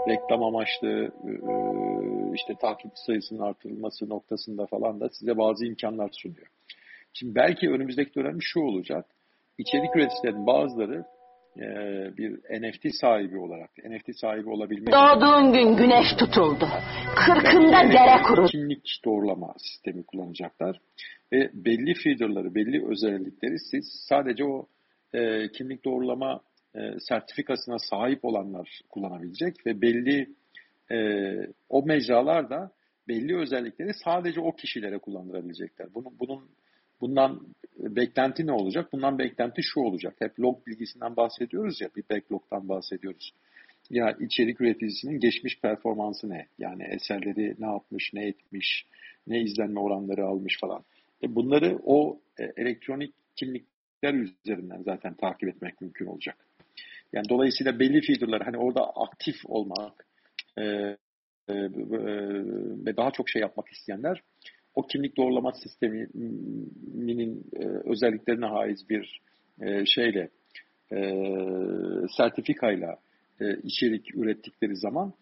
reklam 0.08 0.44
amaçlı 0.44 1.12
e, 1.26 1.32
işte 2.36 2.54
takip 2.62 2.92
sayısının 2.96 3.40
artırılması 3.40 4.10
noktasında 4.10 4.66
falan 4.66 5.00
da 5.00 5.10
size 5.10 5.38
bazı 5.38 5.66
imkanlar 5.66 6.10
sunuyor. 6.12 6.48
Şimdi 7.14 7.36
belki 7.36 7.70
önümüzdeki 7.70 8.16
dönem 8.16 8.38
şu 8.42 8.60
olacak. 8.60 9.06
İçerik 9.58 9.96
üreticilerin 9.96 10.48
bazıları 10.48 11.06
e, 11.60 12.18
bir 12.18 12.32
NFT 12.32 12.96
sahibi 13.02 13.38
olarak, 13.38 13.70
NFT 13.78 14.20
sahibi 14.20 14.50
olabilmek 14.50 14.94
Doğduğun 14.94 15.54
gün 15.54 15.78
güneş 15.78 16.08
tutuldu. 16.20 16.68
Kırkında 17.16 17.94
dere 17.94 18.22
kuruldu. 18.28 18.48
Kimlik 18.48 19.02
doğrulama 19.06 19.54
sistemi 19.58 20.04
kullanacaklar. 20.04 20.80
Ve 21.34 21.50
belli 21.54 21.94
feeder'ları, 21.94 22.56
belli 22.56 22.88
özellikleri 22.88 23.60
siz 23.72 24.06
sadece 24.10 24.44
o 24.44 24.68
e, 25.14 25.52
kimlik 25.52 25.86
doğrulama 25.86 26.42
e, 26.76 26.80
sertifikasına 27.00 27.80
sahip 27.80 28.26
olanlar 28.26 28.82
kullanabilecek 28.90 29.66
ve 29.66 29.82
belli 29.82 30.30
e, 30.92 30.98
o 31.70 31.84
mecralar 31.86 32.50
da 32.50 32.72
belli 33.08 33.38
özellikleri 33.38 33.94
sadece 34.04 34.42
o 34.42 34.52
kişilere 34.52 34.98
kullandırabilecekler. 34.98 35.88
Bunun, 35.94 36.20
bunun 36.20 36.50
bundan 37.02 37.42
beklenti 37.78 38.48
ne 38.48 38.52
olacak? 38.52 38.94
Bundan 38.94 39.20
beklenti 39.20 39.64
şu 39.64 39.80
olacak. 39.80 40.16
Hep 40.20 40.40
log 40.40 40.68
bilgisinden 40.68 41.16
bahsediyoruz 41.16 41.82
ya, 41.82 41.90
bir 41.96 42.04
backlog'dan 42.12 42.70
bahsediyoruz. 42.70 43.34
Ya 43.90 44.18
içerik 44.20 44.62
üreticisinin 44.62 45.20
geçmiş 45.20 45.60
performansı 45.62 46.30
ne? 46.30 46.48
Yani 46.58 46.84
eserleri 46.84 47.56
ne 47.60 47.66
yapmış, 47.66 48.14
ne 48.14 48.28
etmiş, 48.28 48.86
ne 49.28 49.42
izlenme 49.42 49.80
oranları 49.80 50.26
almış 50.26 50.60
falan. 50.62 50.84
E 51.24 51.36
bunları 51.36 51.80
o 51.84 52.20
e, 52.40 52.44
elektronik 52.58 53.14
kimlikler 53.36 54.14
üzerinden 54.14 54.84
zaten 54.84 55.14
takip 55.14 55.50
etmek 55.50 55.82
mümkün 55.82 56.06
olacak. 56.06 56.38
Yani 57.14 57.30
dolayısıyla 57.30 57.80
belli 57.80 58.02
feeder'lar 58.02 58.42
hani 58.42 58.58
orada 58.58 58.82
aktif 58.84 59.36
olmak 59.46 60.08
e, 60.58 60.64
e, 60.64 60.98
ve 62.86 62.98
daha 62.98 63.12
çok 63.12 63.30
şey 63.30 63.42
yapmak 63.42 63.68
isteyenler 63.68 64.24
o 64.76 64.88
kimlik 64.88 65.18
doğrulama 65.18 65.52
sisteminin 65.52 67.46
e, 67.54 67.66
özelliklerine 67.66 68.46
haiz 68.46 68.90
bir 68.90 69.22
e, 69.62 69.86
şeyle 69.86 70.30
e, 70.92 70.98
sertifikayla 72.18 72.98
e, 73.42 73.58
içerik 73.64 74.16
ürettikleri 74.16 74.76
zaman 74.76 75.14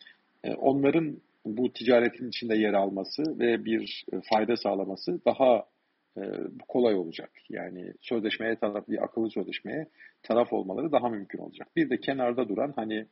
e, 0.43 0.54
onların 0.54 1.18
bu 1.45 1.74
ticaretin 1.74 2.30
içinde 2.30 2.56
yer 2.56 2.74
alması 2.74 3.39
ve 3.39 3.66
bir 3.66 4.06
e, 4.14 4.18
fayda 4.34 4.58
sağlaması 4.58 5.26
daha 5.26 5.64
e, 6.18 6.22
kolay 6.68 6.95
olacak. 6.95 7.32
Yani 7.50 7.93
sözleşmeye 8.02 8.56
taraf, 8.56 8.88
bir 8.88 9.04
akıllı 9.04 9.32
sözleşmeye 9.32 9.88
taraf 10.24 10.54
olmaları 10.54 10.91
daha 10.91 11.10
mümkün 11.10 11.39
olacak. 11.39 11.68
Bir 11.76 11.89
de 11.89 11.98
kenarda 11.98 12.50
duran 12.50 12.74
hani 12.76 13.06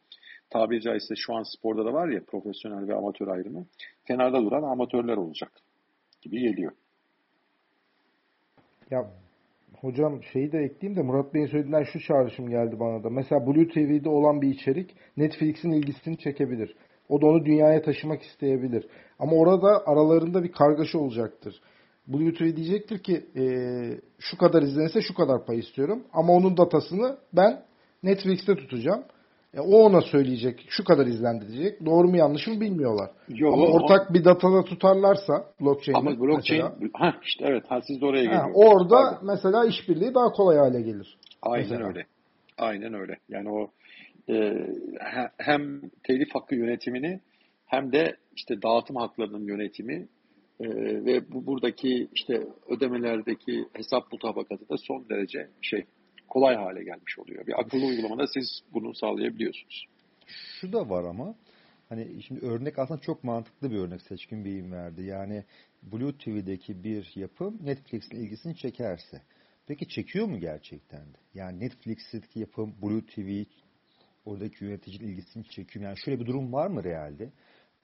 tabiri 0.50 0.82
caizse 0.82 1.16
şu 1.16 1.34
an 1.34 1.44
sporda 1.44 1.86
da 1.86 1.94
var 1.94 2.08
ya 2.08 2.24
profesyonel 2.24 2.88
ve 2.88 2.96
amatör 2.96 3.28
ayrımı. 3.28 3.66
Kenarda 4.08 4.42
duran 4.42 4.64
amatörler 4.64 5.18
olacak 5.18 5.52
gibi 6.26 6.42
geliyor. 6.42 6.72
Ya 8.92 9.12
hocam 9.82 10.24
şeyi 10.24 10.52
de 10.52 10.58
ekleyeyim 10.58 11.00
de 11.00 11.02
Murat 11.02 11.34
Bey'in 11.34 11.48
söylediğinden 11.48 11.84
şu 11.84 12.00
çağrışım 12.00 12.50
geldi 12.50 12.80
bana 12.80 13.04
da. 13.04 13.10
Mesela 13.10 13.48
Blue 13.48 13.68
TV'de 13.68 14.10
olan 14.10 14.42
bir 14.42 14.50
içerik 14.50 14.96
Netflix'in 15.18 15.72
ilgisini 15.72 16.18
çekebilir. 16.18 16.76
O 17.10 17.22
da 17.22 17.26
onu 17.26 17.46
dünyaya 17.46 17.82
taşımak 17.82 18.22
isteyebilir. 18.22 18.88
Ama 19.20 19.32
orada 19.36 19.84
aralarında 19.86 20.44
bir 20.44 20.52
kargaşa 20.52 21.00
olacaktır. 21.00 21.62
Blue 22.08 22.34
TV 22.34 22.56
diyecektir 22.56 23.00
ki 23.04 23.26
e, 23.36 23.44
şu 24.20 24.38
kadar 24.38 24.62
izlenirse 24.62 25.02
şu 25.02 25.14
kadar 25.14 25.46
pay 25.46 25.60
istiyorum. 25.60 26.04
Ama 26.14 26.34
onun 26.34 26.58
datasını 26.58 27.18
ben 27.34 27.62
Netflix'te 28.04 28.56
tutacağım. 28.56 29.04
E, 29.56 29.60
o 29.60 29.78
ona 29.78 30.02
söyleyecek 30.02 30.66
şu 30.70 30.84
kadar 30.84 31.08
izlendi 31.08 31.48
diyecek. 31.48 31.86
Doğru 31.86 32.08
mu 32.08 32.18
yanlış 32.18 32.48
mı 32.48 32.62
bilmiyorlar. 32.62 33.10
Yo, 33.30 33.54
ama 33.54 33.66
ortak 33.66 34.12
o... 34.12 34.14
bir 34.14 34.26
datada 34.26 34.64
tutarlarsa 34.64 35.46
blockchain'de 35.62 35.98
Ama 35.98 36.20
blockchain 36.20 36.64
mesela, 36.64 36.90
ha 36.94 37.16
işte 37.24 37.46
evet 37.48 37.64
ha 37.68 37.82
siz 37.88 38.02
de 38.02 38.06
oraya 38.06 38.24
geliyorsunuz. 38.24 38.56
Orada 38.56 38.96
Pardon. 38.96 39.28
mesela 39.28 39.66
işbirliği 39.66 40.14
daha 40.14 40.32
kolay 40.32 40.58
hale 40.58 40.82
gelir. 40.82 41.18
Aynen 41.42 41.70
mesela. 41.70 41.88
öyle. 41.88 42.06
Aynen 42.58 42.94
öyle. 42.94 43.18
Yani 43.30 43.50
o 43.50 43.72
e, 44.30 44.68
hem 45.38 45.82
telif 46.04 46.36
hakkı 46.36 46.56
yönetimini 46.56 47.20
hem 47.66 47.92
de 47.92 48.16
işte 48.36 48.62
dağıtım 48.62 48.96
haklarının 48.96 49.48
yönetimi 49.48 50.08
e, 50.60 50.68
ve 51.06 51.32
bu 51.32 51.46
buradaki 51.48 52.08
işte 52.14 52.48
ödemelerdeki 52.70 53.66
hesap 53.74 54.12
mutabakatı 54.12 54.70
da 54.70 54.76
son 54.78 55.10
derece 55.10 55.48
şey 55.62 55.86
kolay 56.28 56.56
hale 56.56 56.84
gelmiş 56.84 57.20
oluyor. 57.20 57.48
Bir 57.48 57.60
akıllı 57.60 57.86
uygulamada 57.86 58.28
siz 58.28 58.62
bunu 58.74 58.96
sağlayabiliyorsunuz. 58.96 59.86
Şu 60.28 60.74
da 60.74 60.90
var 60.90 61.04
ama 61.04 61.36
hani 61.90 62.24
şimdi 62.24 62.46
örnek 62.46 62.80
aslında 62.80 63.02
çok 63.02 63.24
mantıklı 63.24 63.72
bir 63.72 63.78
örnek 63.78 64.02
Seçkin 64.02 64.46
Bey'in 64.46 64.72
verdi. 64.72 65.04
Yani 65.04 65.44
Blue 65.84 66.18
TV'deki 66.18 66.84
bir 66.84 67.12
yapım 67.16 67.60
Netflix'in 67.64 68.16
ilgisini 68.16 68.56
çekerse. 68.56 69.22
Peki 69.68 69.88
çekiyor 69.88 70.26
mu 70.26 70.40
gerçekten 70.40 71.02
de? 71.02 71.18
Yani 71.34 71.60
Netflix'teki 71.60 72.40
yapım 72.40 72.76
Blue 72.82 73.06
TV 73.06 73.44
oradaki 74.26 74.66
yöneticinin 74.66 75.08
ilgisini 75.08 75.44
çekiyor. 75.44 75.86
Yani 75.86 75.98
şöyle 76.06 76.20
bir 76.20 76.26
durum 76.26 76.54
var 76.54 76.68
mı 76.68 76.84
realde? 76.84 77.32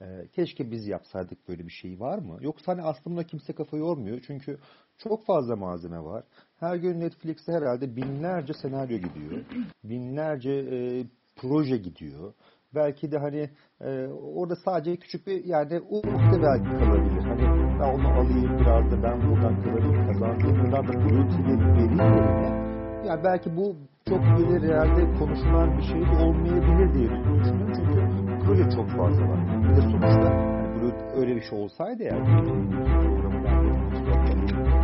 Ee, 0.01 0.27
keşke 0.35 0.71
biz 0.71 0.87
yapsaydık 0.87 1.47
böyle 1.49 1.65
bir 1.65 1.71
şey 1.71 1.99
var 1.99 2.17
mı? 2.17 2.37
Yoksa 2.41 2.71
hani 2.71 2.81
aslında 2.81 3.23
kimse 3.23 3.53
kafa 3.53 3.77
yormuyor. 3.77 4.19
Çünkü 4.27 4.57
çok 4.97 5.25
fazla 5.25 5.55
malzeme 5.55 6.03
var. 6.03 6.23
Her 6.59 6.75
gün 6.75 6.99
Netflix'te 6.99 7.51
herhalde 7.51 7.95
binlerce 7.95 8.53
senaryo 8.53 8.97
gidiyor. 8.97 9.45
Binlerce 9.83 10.51
e, 10.51 11.03
proje 11.35 11.77
gidiyor. 11.77 12.33
Belki 12.75 13.11
de 13.11 13.17
hani 13.17 13.49
e, 13.81 14.07
orada 14.07 14.55
sadece 14.55 14.97
küçük 14.97 15.27
bir 15.27 15.45
yani 15.45 15.79
umut 15.79 16.43
belki 16.43 16.69
kalabilir. 16.79 17.23
Hani 17.23 17.41
ben 17.79 17.93
onu 17.93 18.07
alayım 18.07 18.59
biraz 18.59 18.91
da 18.91 19.03
ben 19.03 19.29
buradan 19.29 19.63
kazanayım 19.63 20.07
kazanayım. 20.07 20.63
Buradan 20.63 20.87
da 20.87 20.93
Blue 20.93 21.27
vereyim 21.27 21.79
yerine. 21.79 22.61
Yani 23.07 23.23
belki 23.23 23.57
bu 23.57 23.75
çok 24.09 24.19
böyle 24.19 24.67
realde 24.67 25.19
konuşulan 25.19 25.77
bir 25.77 25.83
şey 25.83 26.01
olmayabilir 26.01 26.93
diye 26.93 27.09
düşünüyorum. 27.09 27.73
Çünkü 27.75 28.30
proje 28.45 28.69
çok 28.75 28.89
fazla 28.89 29.21
var. 29.29 29.39
Bir 29.63 29.75
de 29.75 29.81
sonuçta 29.81 30.51
yani 30.81 30.93
öyle 31.15 31.35
bir 31.35 31.41
şey 31.41 31.59
olsaydı 31.59 32.03
eğer 32.03 32.25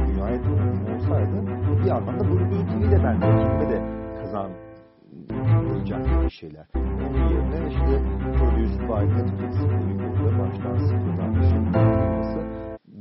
dünyaya 0.08 0.42
tanıtım 0.42 0.96
olsaydı 0.96 1.48
bir 1.84 1.88
yandan 1.90 2.20
da 2.20 2.24
Blue 2.24 2.50
TV'de 2.50 3.04
ben 3.04 3.22
de 3.22 3.28
de 3.70 3.82
kazanacak 4.22 6.02
bir 6.26 6.30
şeyler. 6.30 6.68
Onun 6.76 7.30
yerine 7.30 7.68
işte 7.70 8.04
Produced 8.38 8.82
by 8.82 9.04
Netflix 9.16 9.56
burada 10.00 10.40
baştan 10.40 10.78
sıfırdan 10.78 11.36
bir 11.36 11.42
şey 11.42 11.58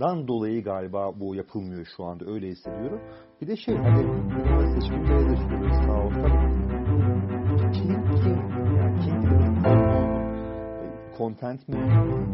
dan 0.01 0.29
dolayı 0.29 0.65
galiba 0.65 1.21
bu 1.21 1.35
yapılmıyor 1.35 1.87
şu 1.97 2.05
anda 2.05 2.25
öyle 2.31 2.49
hissediyorum. 2.49 3.01
Bir 3.41 3.47
de 3.47 3.57
şey 3.57 3.77
hani 3.77 4.03
seçkin 4.75 5.09
beye 5.09 5.31
de 5.31 5.37
soruyoruz 5.37 5.77
sağ 5.87 5.93
ol. 5.93 6.11
Tabii 6.11 6.41
kim 7.73 8.05
kim 8.17 8.56
content 11.19 11.69
mi 11.69 11.77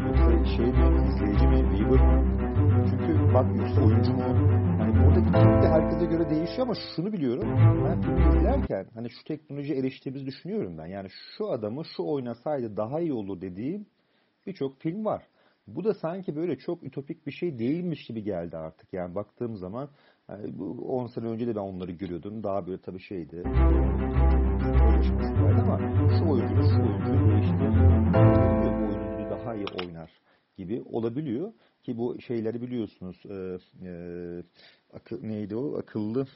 yoksa 0.07 0.45
şey 0.57 0.67
mi 0.67 1.09
izleyici 1.09 1.47
mi 1.47 1.71
viewer 1.71 2.01
mı? 2.07 2.43
Çünkü 2.91 3.35
bak 3.35 3.57
yoksa 3.57 3.81
oyuncu 3.85 4.13
mu? 4.13 4.23
Hani 4.79 4.95
buradaki 5.05 5.27
kitle 5.27 5.69
herkese 5.69 6.07
göre 6.07 6.31
değişiyor 6.31 6.63
ama 6.63 6.75
şunu 6.97 7.13
biliyorum. 7.13 7.49
Ben 7.85 8.03
filmi 8.03 8.39
izlerken 8.39 8.87
hani 8.95 9.11
şu 9.11 9.25
teknoloji 9.25 9.75
eriştiğimizi 9.75 10.27
düşünüyorum 10.27 10.79
ben. 10.79 10.87
Yani 10.87 11.09
şu 11.37 11.51
adamı 11.51 11.85
şu 11.97 12.03
oynasaydı 12.03 12.77
daha 12.77 13.01
iyi 13.01 13.13
olur 13.13 13.41
dediğim 13.41 13.87
birçok 14.47 14.81
film 14.81 15.05
var. 15.05 15.23
Bu 15.67 15.85
da 15.85 15.95
sanki 15.95 16.37
böyle 16.37 16.59
çok 16.59 16.83
ütopik 16.83 17.27
bir 17.27 17.33
şey 17.33 17.59
değilmiş 17.59 18.07
gibi 18.07 18.23
geldi 18.23 18.57
artık. 18.57 18.93
Yani 18.93 19.15
baktığım 19.15 19.57
zaman 19.57 19.89
yani 20.29 20.59
bu 20.59 20.97
10 20.97 21.07
sene 21.07 21.27
önce 21.27 21.47
de 21.47 21.55
ben 21.57 21.61
onları 21.61 21.93
görüyordum. 21.93 22.43
Daha 22.43 22.67
böyle 22.67 22.81
tabii 22.81 23.01
şeydi. 23.01 23.43
ama 25.39 25.52
iyi 29.63 29.85
oynar 29.85 30.11
gibi 30.57 30.83
olabiliyor. 30.83 31.53
Ki 31.83 31.99
bu 31.99 32.21
şeyleri 32.21 32.63
biliyorsunuz. 32.63 33.23
E, 33.25 33.59
e, 33.87 33.93
akıl, 34.93 35.23
neydi 35.23 35.57
o? 35.57 35.79
Akıllı 35.79 36.27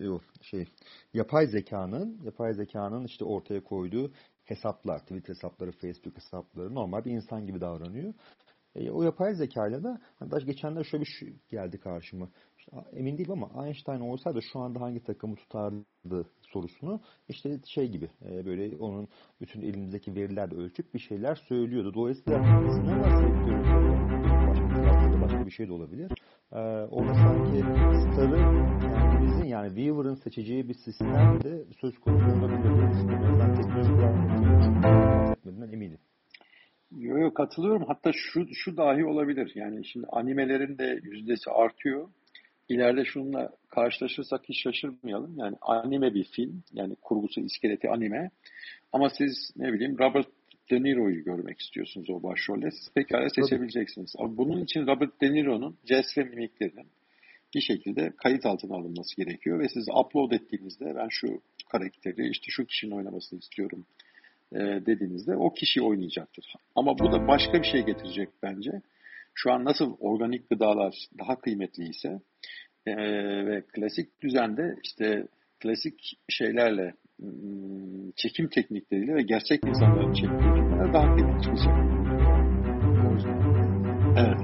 e, 0.00 0.08
o 0.08 0.20
şey 0.42 0.68
yapay 1.14 1.46
zekanın 1.46 2.20
yapay 2.24 2.54
zekanın 2.54 3.04
işte 3.04 3.24
ortaya 3.24 3.64
koyduğu 3.64 4.12
hesaplar, 4.44 4.98
Twitter 4.98 5.34
hesapları, 5.34 5.72
Facebook 5.72 6.16
hesapları 6.16 6.74
normal 6.74 7.04
bir 7.04 7.10
insan 7.10 7.46
gibi 7.46 7.60
davranıyor. 7.60 8.14
E, 8.74 8.90
o 8.90 9.02
yapay 9.02 9.34
zekayla 9.34 9.82
da 9.82 10.00
hatta 10.18 10.38
geçenler 10.38 10.84
şöyle 10.84 11.04
bir 11.04 11.10
şey 11.10 11.36
geldi 11.48 11.78
karşıma. 11.78 12.28
Emin 12.92 13.18
değilim 13.18 13.32
ama 13.32 13.66
Einstein 13.66 14.00
olsaydı 14.00 14.40
şu 14.52 14.58
anda 14.58 14.80
hangi 14.80 15.00
takımı 15.00 15.36
tutardı 15.36 16.26
sorusunu 16.42 17.00
işte 17.28 17.60
şey 17.66 17.88
gibi 17.88 18.10
e, 18.30 18.46
böyle 18.46 18.76
onun 18.76 19.08
bütün 19.40 19.60
elimizdeki 19.60 20.14
verilerle 20.14 20.54
ölçüp 20.54 20.94
bir 20.94 20.98
şeyler 20.98 21.34
söylüyordu. 21.34 21.94
Dolayısıyla 21.94 22.42
sinema 22.72 23.04
sektörü 23.04 23.62
başka, 25.22 25.46
bir 25.46 25.50
şey 25.50 25.68
de 25.68 25.72
olabilir. 25.72 26.12
E, 26.52 26.58
orada 26.90 27.14
sanki 27.14 27.58
starı 28.12 28.38
kendimizin 28.80 29.44
yani 29.44 29.68
Weaver'ın 29.68 30.14
seçeceği 30.14 30.68
bir 30.68 30.74
sistem 30.74 31.40
de 31.44 31.64
söz 31.80 31.98
konusu 31.98 32.38
olabilir. 32.38 32.70
Ben 33.38 33.54
teknoloji 33.54 33.98
eminim. 35.72 35.98
Yok 36.96 37.20
yok 37.20 37.36
katılıyorum. 37.36 37.84
Hatta 37.86 38.10
şu, 38.14 38.46
şu 38.54 38.76
dahi 38.76 39.04
olabilir. 39.04 39.52
Yani 39.54 39.86
şimdi 39.86 40.06
animelerin 40.06 40.78
de 40.78 41.00
yüzdesi 41.02 41.50
artıyor. 41.50 42.08
İleride 42.68 43.04
şununla 43.04 43.50
karşılaşırsak 43.68 44.48
hiç 44.48 44.62
şaşırmayalım. 44.62 45.38
Yani 45.38 45.56
anime 45.60 46.14
bir 46.14 46.24
film. 46.24 46.62
Yani 46.72 46.96
kurgusu, 47.02 47.40
iskeleti 47.40 47.88
anime. 47.88 48.30
Ama 48.92 49.10
siz 49.10 49.52
ne 49.56 49.72
bileyim 49.72 49.98
Robert 49.98 50.28
De 50.70 50.82
Niro'yu 50.82 51.24
görmek 51.24 51.60
istiyorsunuz 51.60 52.10
o 52.10 52.22
başrolde. 52.22 52.70
Siz 52.70 52.94
pekala 52.94 53.28
seçebileceksiniz. 53.30 54.14
Ama 54.18 54.36
bunun 54.36 54.64
için 54.64 54.86
Robert 54.86 55.20
De 55.20 55.32
Niro'nun 55.32 55.76
jest 55.84 56.18
ve 56.18 56.24
mimiklerinin 56.24 56.86
bir 57.54 57.60
şekilde 57.60 58.12
kayıt 58.16 58.46
altına 58.46 58.74
alınması 58.76 59.16
gerekiyor. 59.16 59.60
Ve 59.60 59.68
siz 59.68 59.88
upload 59.88 60.32
ettiğinizde 60.32 60.94
ben 60.96 61.08
şu 61.10 61.40
karakteri 61.72 62.28
işte 62.30 62.46
şu 62.48 62.66
kişinin 62.66 62.92
oynamasını 62.92 63.38
istiyorum 63.38 63.86
e, 64.52 64.58
dediğinizde 64.58 65.36
o 65.36 65.52
kişi 65.52 65.82
oynayacaktır. 65.82 66.54
Ama 66.74 66.98
bu 66.98 67.12
da 67.12 67.28
başka 67.28 67.52
bir 67.52 67.66
şey 67.66 67.82
getirecek 67.82 68.28
bence. 68.42 68.70
Şu 69.40 69.52
an 69.52 69.64
nasıl 69.64 69.96
organik 70.00 70.50
gıdalar 70.50 70.94
daha 71.18 71.40
kıymetli 71.40 71.88
ise 71.88 72.20
e, 72.86 72.96
ve 73.46 73.62
klasik 73.74 74.20
düzende 74.22 74.76
işte 74.84 75.26
klasik 75.60 76.18
şeylerle 76.28 76.94
hmm, 77.20 78.10
çekim 78.16 78.48
teknikleriyle 78.48 79.14
ve 79.14 79.22
gerçek 79.22 79.64
insanların 79.64 80.12
çektiği 80.12 80.92
daha 80.94 81.14
kıymetli 81.14 81.42
çıkacak. 81.42 81.74
Evet. 84.16 84.40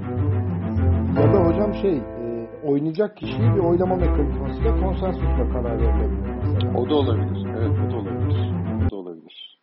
Ya 1.17 1.33
da 1.33 1.39
hocam 1.45 1.73
şey 1.81 1.97
e, 1.97 2.47
oynayacak 2.63 3.17
kişiyi 3.17 3.53
bir 3.55 3.59
oylama 3.59 3.95
mekanizmasıyla 3.95 4.79
konsensusla 4.79 5.49
karar 5.49 5.81
verilebilir 5.81 6.35
mesela. 6.43 6.77
O 6.77 6.89
da 6.89 6.95
olabilir. 6.95 7.47
Evet 7.57 7.71
o 7.87 7.91
da 7.91 7.95
olabilir. 7.95 8.53
O 8.87 8.91
da 8.91 8.95
olabilir. 8.95 9.59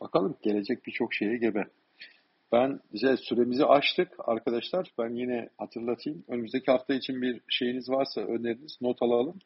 Bakalım 0.00 0.36
gelecek 0.42 0.86
birçok 0.86 1.14
şeye 1.14 1.36
gebe. 1.36 1.64
Ben 2.52 2.80
bize 2.92 3.16
süremizi 3.16 3.64
açtık 3.64 4.08
arkadaşlar. 4.18 4.92
Ben 4.98 5.14
yine 5.14 5.48
hatırlatayım. 5.58 6.24
Önümüzdeki 6.28 6.70
hafta 6.70 6.94
için 6.94 7.22
bir 7.22 7.40
şeyiniz 7.48 7.88
varsa 7.88 8.20
öneriniz 8.20 8.78
not 8.80 9.02
alalım. 9.02 9.38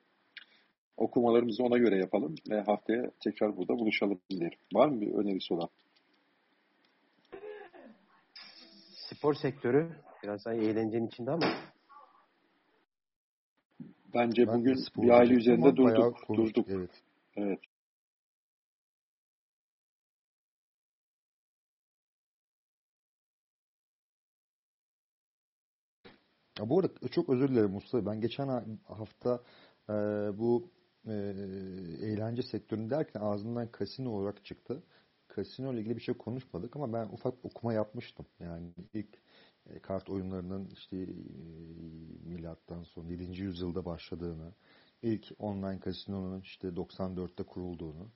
Okumalarımızı 0.96 1.62
ona 1.62 1.78
göre 1.78 1.98
yapalım 1.98 2.34
ve 2.50 2.60
haftaya 2.60 3.10
tekrar 3.20 3.56
burada 3.56 3.78
buluşalım 3.78 4.20
derim. 4.32 4.58
Var 4.74 4.88
mı 4.88 5.00
bir 5.00 5.14
önerisi 5.14 5.54
olan? 5.54 5.68
Spor 8.94 9.34
sektörü 9.34 9.90
biraz 10.22 10.44
daha 10.44 10.54
eğlencenin 10.54 11.06
içinde 11.06 11.30
ama 11.30 11.46
Bence 14.14 14.46
ben 14.46 14.58
bugün 14.58 14.76
bir 14.96 15.10
aile 15.10 15.34
üzerinde 15.34 15.76
durduk. 15.76 16.16
Durduk. 16.28 16.68
Evet. 16.68 16.90
evet. 17.36 17.60
Ya 26.62 26.68
bu 26.68 26.78
arada 26.78 27.08
çok 27.08 27.28
özür 27.28 27.48
dilerim 27.48 27.70
Mustafa. 27.70 28.06
Ben 28.06 28.20
geçen 28.20 28.78
hafta 28.84 29.42
e, 29.88 29.92
bu 30.38 30.70
e, 31.06 31.12
eğlence 32.02 32.42
sektörünü 32.42 32.90
derken 32.90 33.20
ağzından 33.20 33.72
kasino 33.72 34.10
olarak 34.10 34.44
çıktı. 34.44 34.82
Kasino 35.28 35.72
ile 35.72 35.80
ilgili 35.80 35.96
bir 35.96 36.02
şey 36.02 36.14
konuşmadık 36.14 36.76
ama 36.76 36.92
ben 36.92 37.06
ufak 37.06 37.34
okuma 37.44 37.72
yapmıştım. 37.72 38.26
Yani 38.40 38.72
ilk 38.94 39.08
e, 39.66 39.78
kart 39.78 40.10
oyunlarının 40.10 40.68
işte 40.72 40.96
e, 40.96 41.06
milattan 42.28 42.82
sonra 42.82 43.08
7. 43.08 43.42
yüzyılda 43.42 43.84
başladığını, 43.84 44.52
ilk 45.02 45.26
online 45.38 45.80
kasinonun 45.80 46.40
işte 46.40 46.68
94'te 46.68 47.42
kurulduğunu 47.42 48.10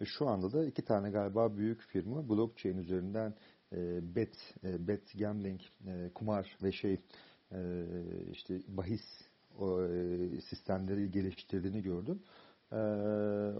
ve 0.00 0.04
şu 0.04 0.28
anda 0.28 0.52
da 0.52 0.66
iki 0.66 0.84
tane 0.84 1.10
galiba 1.10 1.56
büyük 1.56 1.80
firma 1.80 2.28
blockchain 2.28 2.78
üzerinden 2.78 3.34
e, 3.72 4.00
bet, 4.16 4.54
e, 4.64 4.88
bet 4.88 5.18
gambling, 5.18 5.60
e, 5.86 6.10
kumar 6.14 6.56
ve 6.62 6.72
şey 6.72 7.00
işte 8.32 8.60
bahis 8.68 9.02
e, 9.60 10.40
sistemleri 10.40 11.10
geliştirdiğini 11.10 11.82
gördüm. 11.82 12.22
Ee, 12.72 12.76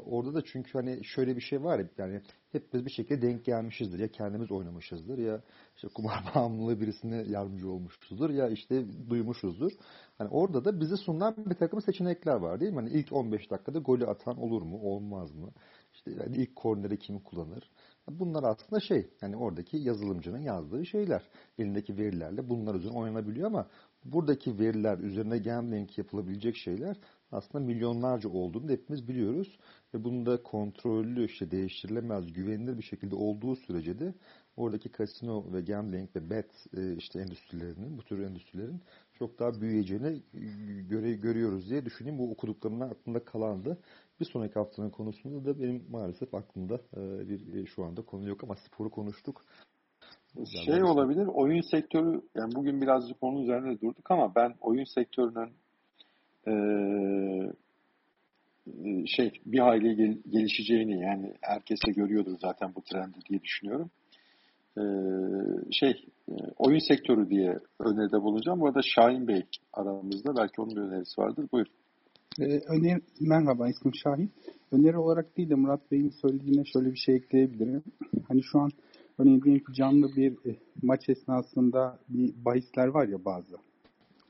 orada 0.06 0.34
da 0.34 0.42
çünkü 0.44 0.72
hani 0.72 1.04
şöyle 1.04 1.36
bir 1.36 1.40
şey 1.40 1.64
var 1.64 1.78
ya 1.78 1.86
yani 1.98 2.20
hep 2.52 2.72
biz 2.74 2.86
bir 2.86 2.90
şekilde 2.90 3.22
denk 3.22 3.44
gelmişizdir 3.44 3.98
ya 3.98 4.08
kendimiz 4.08 4.50
oynamışızdır 4.50 5.18
ya 5.18 5.42
işte 5.76 5.88
kumar 5.88 6.24
bağımlılığı 6.34 6.80
birisine 6.80 7.24
yardımcı 7.28 7.70
olmuşuzdur 7.70 8.30
ya 8.30 8.48
işte 8.48 8.84
duymuşuzdur. 9.10 9.72
Hani 10.18 10.28
orada 10.28 10.64
da 10.64 10.80
bize 10.80 10.96
sunulan 10.96 11.34
bir 11.46 11.54
takım 11.54 11.82
seçenekler 11.82 12.34
var 12.34 12.60
değil 12.60 12.72
mi? 12.72 12.76
Hani 12.76 12.90
ilk 12.90 13.12
15 13.12 13.50
dakikada 13.50 13.78
golü 13.78 14.06
atan 14.06 14.38
olur 14.38 14.62
mu 14.62 14.80
olmaz 14.82 15.34
mı? 15.34 15.50
İşte 15.94 16.10
yani 16.10 16.36
ilk 16.36 16.56
korneri 16.56 16.98
kim 16.98 17.20
kullanır? 17.20 17.70
Bunlar 18.10 18.42
aslında 18.42 18.80
şey 18.80 19.10
yani 19.22 19.36
oradaki 19.36 19.76
yazılımcının 19.76 20.38
yazdığı 20.38 20.86
şeyler. 20.86 21.22
Elindeki 21.58 21.96
verilerle 21.96 22.48
bunlar 22.48 22.74
üzerine 22.74 22.98
oynanabiliyor 22.98 23.46
ama 23.46 23.66
buradaki 24.04 24.58
veriler 24.58 24.98
üzerine 24.98 25.38
gambling 25.38 25.98
yapılabilecek 25.98 26.56
şeyler 26.56 26.96
aslında 27.32 27.64
milyonlarca 27.64 28.28
olduğunu 28.28 28.70
hepimiz 28.70 29.08
biliyoruz. 29.08 29.58
Ve 29.94 30.04
bunun 30.04 30.26
da 30.26 30.42
kontrollü, 30.42 31.24
işte 31.24 31.50
değiştirilemez, 31.50 32.32
güvenilir 32.32 32.78
bir 32.78 32.82
şekilde 32.82 33.14
olduğu 33.14 33.56
sürece 33.56 33.98
de 33.98 34.14
oradaki 34.56 34.88
kasino 34.88 35.52
ve 35.52 35.60
gambling 35.60 36.16
ve 36.16 36.30
bet 36.30 36.66
e, 36.76 36.96
işte 36.96 37.20
endüstrilerinin, 37.20 37.98
bu 37.98 38.02
tür 38.02 38.18
endüstrilerin 38.18 38.80
çok 39.18 39.38
daha 39.38 39.60
büyüyeceğini 39.60 40.22
göre, 40.88 41.12
görüyoruz 41.12 41.70
diye 41.70 41.84
düşüneyim. 41.84 42.18
Bu 42.18 42.30
okuduklarımdan 42.30 42.90
aklımda 42.90 43.24
kalandı. 43.24 43.78
Bir 44.22 44.26
sonraki 44.26 44.54
haftanın 44.54 44.90
konusunda 44.90 45.44
da 45.44 45.60
benim 45.60 45.84
maalesef 45.90 46.34
aklımda 46.34 46.74
e, 46.96 47.28
bir 47.28 47.66
şu 47.66 47.84
anda 47.84 48.02
konu 48.02 48.28
yok 48.28 48.44
ama 48.44 48.56
sporu 48.56 48.90
konuştuk. 48.90 49.44
Şey 50.64 50.82
olabilir, 50.82 51.26
oyun 51.26 51.60
sektörü, 51.60 52.22
yani 52.34 52.54
bugün 52.54 52.80
birazcık 52.80 53.16
onun 53.20 53.42
üzerine 53.42 53.80
durduk 53.80 54.10
ama 54.10 54.34
ben 54.34 54.54
oyun 54.60 54.84
sektörünün 54.84 55.52
e, 56.46 56.54
şey 59.06 59.32
bir 59.46 59.58
hayli 59.58 59.96
gel, 59.96 60.18
gelişeceğini 60.30 61.00
yani 61.00 61.34
herkes 61.40 61.78
de 61.86 61.92
görüyordur 61.92 62.38
zaten 62.40 62.74
bu 62.74 62.82
trendi 62.82 63.18
diye 63.30 63.42
düşünüyorum. 63.42 63.90
E, 64.78 64.82
şey 65.72 66.08
oyun 66.58 66.88
sektörü 66.88 67.30
diye 67.30 67.58
öneride 67.78 68.22
bulunacağım. 68.22 68.60
Bu 68.60 68.66
arada 68.66 68.80
Şahin 68.82 69.28
Bey 69.28 69.42
aramızda. 69.72 70.36
Belki 70.36 70.60
onun 70.60 70.76
bir 70.76 70.80
önerisi 70.80 71.20
vardır. 71.20 71.48
Buyur. 71.52 71.66
Ee, 72.40 72.60
öner, 72.68 73.00
merhaba 73.20 73.68
ismim 73.68 73.94
Şahin. 73.94 74.30
Öneri 74.72 74.98
olarak 74.98 75.36
değil 75.36 75.50
de 75.50 75.54
Murat 75.54 75.90
Bey'in 75.90 76.12
söylediğine 76.22 76.64
şöyle 76.64 76.92
bir 76.92 76.98
şey 76.98 77.14
ekleyebilirim. 77.14 77.82
Hani 78.28 78.42
şu 78.42 78.58
an 78.58 78.70
Örneğin 79.18 79.42
diyelim 79.42 79.64
ki 79.64 79.72
canlı 79.72 80.16
bir 80.16 80.32
e, 80.32 80.56
maç 80.82 81.08
esnasında 81.08 81.98
bir 82.08 82.44
bahisler 82.44 82.86
var 82.86 83.08
ya 83.08 83.24
bazı. 83.24 83.56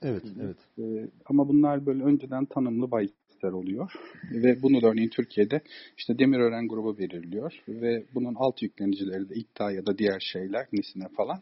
Evet, 0.01 0.23
evet. 0.41 0.57
E, 0.79 1.09
ama 1.25 1.47
bunlar 1.47 1.85
böyle 1.85 2.03
önceden 2.03 2.45
tanımlı 2.45 2.91
bahisler 2.91 3.51
oluyor. 3.51 3.91
Ve 4.31 4.61
bunu 4.63 4.81
da 4.81 4.87
örneğin 4.87 5.09
Türkiye'de 5.09 5.61
işte 5.97 6.19
Demirören 6.19 6.67
grubu 6.67 6.97
belirliyor. 6.97 7.53
Ve 7.67 8.03
bunun 8.15 8.35
alt 8.35 8.61
yüklenicileri 8.61 9.29
de 9.29 9.35
iddia 9.35 9.71
ya 9.71 9.85
da 9.85 9.97
diğer 9.97 10.19
şeyler, 10.19 10.67
nesine 10.73 11.07
falan 11.17 11.39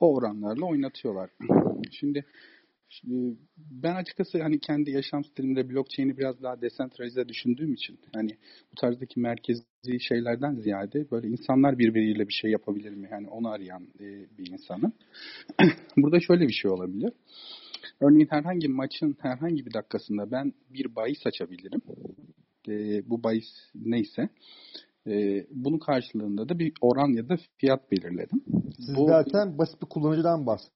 o 0.00 0.14
oranlarla 0.14 0.66
oynatıyorlar. 0.66 1.30
Şimdi 1.90 2.24
ben 3.56 3.94
açıkçası 3.96 4.42
hani 4.42 4.60
kendi 4.60 4.90
yaşam 4.90 5.24
stilimde 5.24 5.70
blockchain'i 5.70 6.16
biraz 6.16 6.42
daha 6.42 6.60
desentralize 6.60 7.28
düşündüğüm 7.28 7.72
için 7.72 7.98
hani 8.14 8.30
bu 8.72 8.74
tarzdaki 8.80 9.20
merkezi 9.20 9.64
şeylerden 10.00 10.54
ziyade 10.54 11.10
böyle 11.10 11.28
insanlar 11.28 11.78
birbiriyle 11.78 12.28
bir 12.28 12.32
şey 12.32 12.50
yapabilir 12.50 12.90
mi? 12.90 13.08
Yani 13.12 13.28
onu 13.28 13.48
arayan 13.48 13.82
e, 14.00 14.04
bir 14.38 14.52
insanın. 14.52 14.92
Burada 15.96 16.20
şöyle 16.20 16.48
bir 16.48 16.52
şey 16.52 16.70
olabilir. 16.70 17.12
Örneğin 18.00 18.28
herhangi 18.30 18.68
maçın 18.68 19.16
herhangi 19.20 19.66
bir 19.66 19.74
dakikasında 19.74 20.30
ben 20.30 20.52
bir 20.70 20.96
bahis 20.96 21.26
açabilirim. 21.26 21.80
E, 22.68 23.02
bu 23.10 23.22
bahis 23.22 23.48
neyse. 23.74 24.28
E, 25.06 25.46
bunun 25.50 25.78
karşılığında 25.78 26.48
da 26.48 26.58
bir 26.58 26.72
oran 26.80 27.08
ya 27.08 27.28
da 27.28 27.36
fiyat 27.58 27.92
belirledim. 27.92 28.44
Siz 28.76 28.96
bu, 28.96 29.06
zaten 29.06 29.58
basit 29.58 29.82
bir 29.82 29.86
kullanıcıdan 29.86 30.46
bahsediyorsunuz 30.46 30.75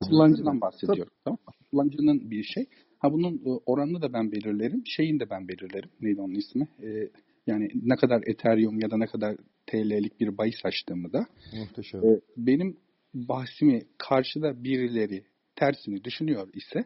Kullanıcıdan 0.00 0.60
bahsediyorum. 0.60 1.12
Tamam 1.24 1.38
Kullanıcının 1.70 2.30
bir 2.30 2.42
şey. 2.42 2.66
Ha 2.98 3.12
bunun 3.12 3.34
e, 3.34 3.50
oranını 3.66 4.02
da 4.02 4.12
ben 4.12 4.32
belirlerim. 4.32 4.82
Şeyini 4.86 5.20
de 5.20 5.30
ben 5.30 5.48
belirlerim. 5.48 5.90
Neydi 6.00 6.20
onun 6.20 6.34
ismi? 6.34 6.68
Ee, 6.82 7.10
yani 7.46 7.68
ne 7.82 7.96
kadar 7.96 8.22
Ethereum 8.26 8.80
ya 8.80 8.90
da 8.90 8.96
ne 8.96 9.06
kadar 9.06 9.36
TL'lik 9.66 10.20
bir 10.20 10.38
bahis 10.38 10.64
açtığımı 10.64 11.12
da. 11.12 11.26
Muhteşem. 11.58 12.00
E, 12.04 12.20
benim 12.36 12.76
bahsimi 13.14 13.82
karşıda 13.98 14.64
birileri 14.64 15.24
tersini 15.56 16.04
düşünüyor 16.04 16.48
ise 16.54 16.84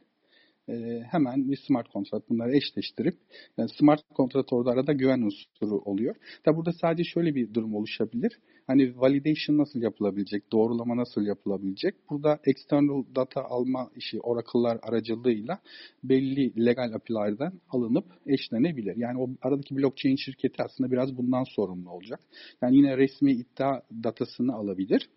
e, 0.69 1.03
hemen 1.11 1.51
bir 1.51 1.59
smart 1.67 1.89
kontrat 1.89 2.31
bunları 2.31 2.57
eşleştirip 2.57 3.15
yani 3.59 3.69
smart 3.79 4.01
kontrat 4.15 4.53
orada 4.53 4.71
arada 4.71 4.93
güven 4.93 5.23
unsuru 5.23 5.79
oluyor. 5.79 6.15
Tabi 6.45 6.57
burada 6.57 6.73
sadece 6.73 7.05
şöyle 7.05 7.35
bir 7.35 7.55
durum 7.55 7.75
oluşabilir. 7.75 8.39
Hani 8.69 9.01
validation 9.01 9.59
nasıl 9.59 9.83
yapılabilecek, 9.83 10.53
doğrulama 10.53 10.97
nasıl 10.97 11.23
yapılabilecek? 11.23 11.95
Burada 12.11 12.39
external 12.45 13.05
data 13.17 13.45
alma 13.45 13.91
işi 13.97 14.21
Oracle'lar 14.21 14.79
aracılığıyla 14.83 15.59
belli 16.05 16.67
legal 16.67 16.93
API'lerden 16.93 17.53
alınıp 17.71 18.05
eşlenebilir. 18.27 18.97
Yani 18.97 19.21
o 19.21 19.29
aradaki 19.43 19.77
blockchain 19.77 20.17
şirketi 20.17 20.63
aslında 20.63 20.91
biraz 20.91 21.17
bundan 21.17 21.45
sorumlu 21.45 21.91
olacak. 21.91 22.21
Yani 22.63 22.77
yine 22.77 22.97
resmi 22.97 23.33
iddia 23.33 23.81
datasını 24.05 24.55
alabilir. 24.55 25.11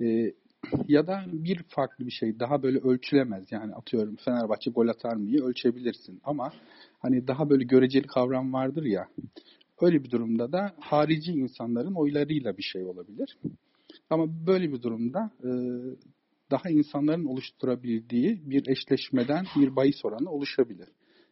Ee, 0.00 0.32
ya 0.88 1.06
da 1.06 1.24
bir 1.32 1.62
farklı 1.68 2.06
bir 2.06 2.10
şey 2.10 2.40
daha 2.40 2.62
böyle 2.62 2.78
ölçülemez. 2.78 3.52
Yani 3.52 3.74
atıyorum 3.74 4.16
Fenerbahçe 4.16 4.70
gol 4.70 4.88
atar 4.88 5.16
mıyı 5.16 5.42
ölçebilirsin 5.42 6.20
ama 6.24 6.52
hani 6.98 7.28
daha 7.28 7.50
böyle 7.50 7.64
göreceli 7.64 8.06
kavram 8.06 8.52
vardır 8.52 8.84
ya. 8.84 9.08
Öyle 9.80 10.04
bir 10.04 10.10
durumda 10.10 10.52
da 10.52 10.74
harici 10.80 11.32
insanların 11.32 11.94
oylarıyla 11.94 12.56
bir 12.56 12.62
şey 12.62 12.84
olabilir. 12.84 13.38
Ama 14.10 14.46
böyle 14.46 14.72
bir 14.72 14.82
durumda 14.82 15.30
e, 15.44 15.50
daha 16.50 16.70
insanların 16.70 17.24
oluşturabildiği 17.24 18.40
bir 18.44 18.66
eşleşmeden 18.68 19.44
bir 19.56 19.76
bahis 19.76 20.04
oranı 20.04 20.30
oluşabilir. 20.30 20.88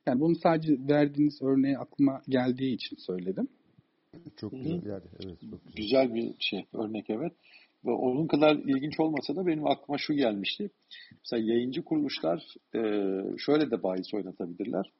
Yani 0.07 0.21
bunu 0.21 0.35
sadece 0.43 0.73
verdiğiniz 0.89 1.43
örneği 1.43 1.79
aklıma 1.79 2.23
geldiği 2.29 2.75
için 2.75 2.97
söyledim. 2.97 3.49
Çok 4.37 4.53
güzel 4.53 4.87
yani 4.87 5.03
evet 5.25 5.41
çok 5.41 5.41
güzel. 5.41 5.59
Güzel 5.77 6.15
bir 6.15 6.35
şey 6.39 6.65
örnek 6.73 7.11
evet. 7.11 7.33
Ve 7.85 7.91
onun 7.91 8.27
kadar 8.27 8.57
ilginç 8.57 9.01
olmasa 9.01 9.37
da 9.37 9.47
benim 9.47 9.67
aklıma 9.67 9.99
şu 9.99 10.15
gelmişti. 10.15 10.71
Mesela 11.13 11.53
yayıncı 11.53 11.85
kuruluşlar 11.85 12.55
e, 12.75 12.81
şöyle 13.39 13.71
de 13.71 13.83
bahis 13.83 14.15
oynatabilirler. 14.15 14.93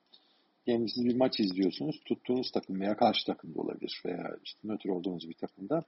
Yani 0.67 0.89
siz 0.91 1.05
bir 1.05 1.17
maç 1.17 1.41
izliyorsunuz. 1.41 2.01
Tuttuğunuz 2.05 2.51
takım 2.51 2.81
veya 2.81 2.97
karşı 2.97 3.27
takım 3.27 3.55
da 3.55 3.61
olabilir 3.61 4.03
veya 4.07 4.37
işte 4.45 4.69
nötr 4.69 4.89
olduğunuz 4.89 5.29
bir 5.29 5.35
takımda. 5.35 5.83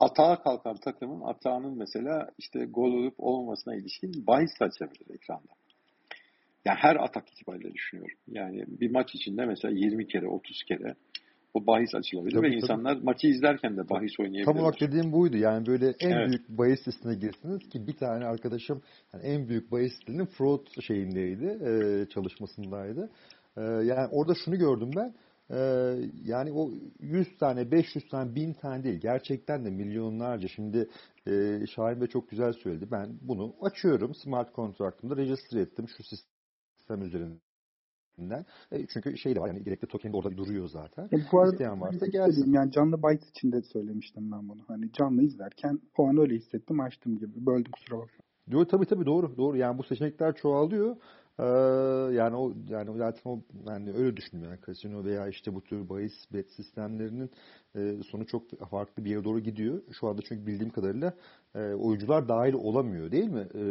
Atağa 0.00 0.42
kalkan 0.42 0.76
takımın 0.76 1.20
atağının 1.20 1.78
mesela 1.78 2.30
işte 2.38 2.64
gol 2.64 2.92
olup 2.92 3.14
olmamasına 3.18 3.74
ilişkin 3.76 4.26
bahis 4.26 4.50
açabilir 4.60 5.14
ekranda. 5.14 5.52
Yani 6.64 6.76
her 6.78 6.96
atak 6.96 7.28
itibariyle 7.32 7.74
düşünüyorum. 7.74 8.16
Yani 8.28 8.64
bir 8.68 8.90
maç 8.90 9.14
içinde 9.14 9.46
mesela 9.46 9.74
20 9.74 10.06
kere, 10.06 10.28
30 10.28 10.62
kere 10.62 10.94
o 11.54 11.66
bahis 11.66 11.94
açılabilir 11.94 12.34
tabii, 12.34 12.46
ve 12.46 12.48
tabii. 12.48 12.56
insanlar 12.56 12.96
maçı 12.96 13.26
izlerken 13.26 13.76
de 13.76 13.88
bahis 13.88 14.20
oynayabilir. 14.20 14.44
Tam 14.44 14.58
olarak 14.58 14.80
dediğim 14.80 15.12
buydu. 15.12 15.36
Yani 15.36 15.66
böyle 15.66 15.94
en 16.00 16.10
evet. 16.10 16.28
büyük 16.28 16.48
bahis 16.48 16.88
listesine 16.88 17.14
girsiniz 17.14 17.68
ki 17.68 17.86
bir 17.86 17.92
tane 17.92 18.24
arkadaşım 18.24 18.82
yani 19.12 19.24
en 19.24 19.48
büyük 19.48 19.72
bahis 19.72 19.92
listesinin 19.92 20.26
fraud 20.26 20.80
şeyindeydi, 20.80 21.58
e, 21.64 22.06
çalışmasındaydı. 22.08 23.10
E, 23.56 23.62
yani 23.62 24.08
orada 24.12 24.34
şunu 24.44 24.58
gördüm 24.58 24.90
ben. 24.96 25.14
E, 25.50 25.58
yani 26.24 26.52
o 26.52 26.70
100 27.00 27.38
tane, 27.38 27.70
500 27.70 28.08
tane, 28.08 28.34
1000 28.34 28.52
tane 28.52 28.84
değil. 28.84 29.00
Gerçekten 29.00 29.64
de 29.64 29.70
milyonlarca. 29.70 30.48
Şimdi 30.48 30.88
e, 31.26 31.66
Şahin 31.66 32.00
Bey 32.00 32.08
çok 32.08 32.30
güzel 32.30 32.52
söyledi. 32.52 32.88
Ben 32.90 33.18
bunu 33.20 33.54
açıyorum. 33.60 34.14
Smart 34.14 34.52
kontraktımda 34.52 35.16
register 35.16 35.60
ettim 35.60 35.86
şu 35.88 36.02
sistem 36.02 37.02
üzerinde 37.02 37.40
e, 38.72 38.86
çünkü 38.86 39.18
şey 39.18 39.36
de 39.36 39.40
var 39.40 39.48
yani 39.48 39.64
gerekli 39.64 39.86
token 39.86 40.12
de 40.12 40.16
orada 40.16 40.36
duruyor 40.36 40.68
zaten. 40.68 41.04
E, 41.04 41.16
bu 41.32 41.40
arada 41.40 41.52
İsteyen 41.52 41.80
varsa 41.80 42.06
gelsin. 42.06 42.52
Yani 42.52 42.72
canlı 42.72 43.02
byte 43.02 43.26
içinde 43.30 43.62
söylemiştim 43.62 44.32
ben 44.32 44.48
bunu. 44.48 44.60
Hani 44.68 44.92
canlı 44.92 45.22
izlerken 45.22 45.80
o 45.98 46.08
an 46.08 46.18
öyle 46.18 46.34
hissettim 46.34 46.80
açtım 46.80 47.18
gibi. 47.18 47.46
Böldüm 47.46 47.72
kusura 47.72 47.98
bakma. 47.98 48.24
Yo, 48.48 48.64
tabii 48.64 48.86
tabii 48.86 49.06
doğru 49.06 49.36
doğru. 49.36 49.56
Yani 49.56 49.78
bu 49.78 49.82
seçenekler 49.82 50.34
çoğalıyor. 50.34 50.96
Ee, 51.38 51.44
yani 52.14 52.36
o 52.36 52.52
yani 52.68 52.98
zaten 52.98 53.30
o 53.30 53.42
yani 53.66 53.92
öyle 53.92 54.16
düşünüyorum 54.16 54.52
yani 54.52 54.60
kasino 54.60 55.04
veya 55.04 55.28
işte 55.28 55.54
bu 55.54 55.60
tür 55.64 55.88
bahis 55.88 56.12
bet 56.32 56.50
sistemlerinin 56.50 57.30
e, 57.76 57.96
sonu 58.10 58.26
çok 58.26 58.68
farklı 58.70 59.04
bir 59.04 59.10
yere 59.10 59.24
doğru 59.24 59.40
gidiyor. 59.40 59.82
Şu 60.00 60.08
anda 60.08 60.22
çünkü 60.28 60.46
bildiğim 60.46 60.70
kadarıyla 60.70 61.14
e, 61.54 61.58
oyuncular 61.58 62.28
dahil 62.28 62.52
olamıyor 62.54 63.10
değil 63.12 63.28
mi? 63.28 63.46
E, 63.54 63.62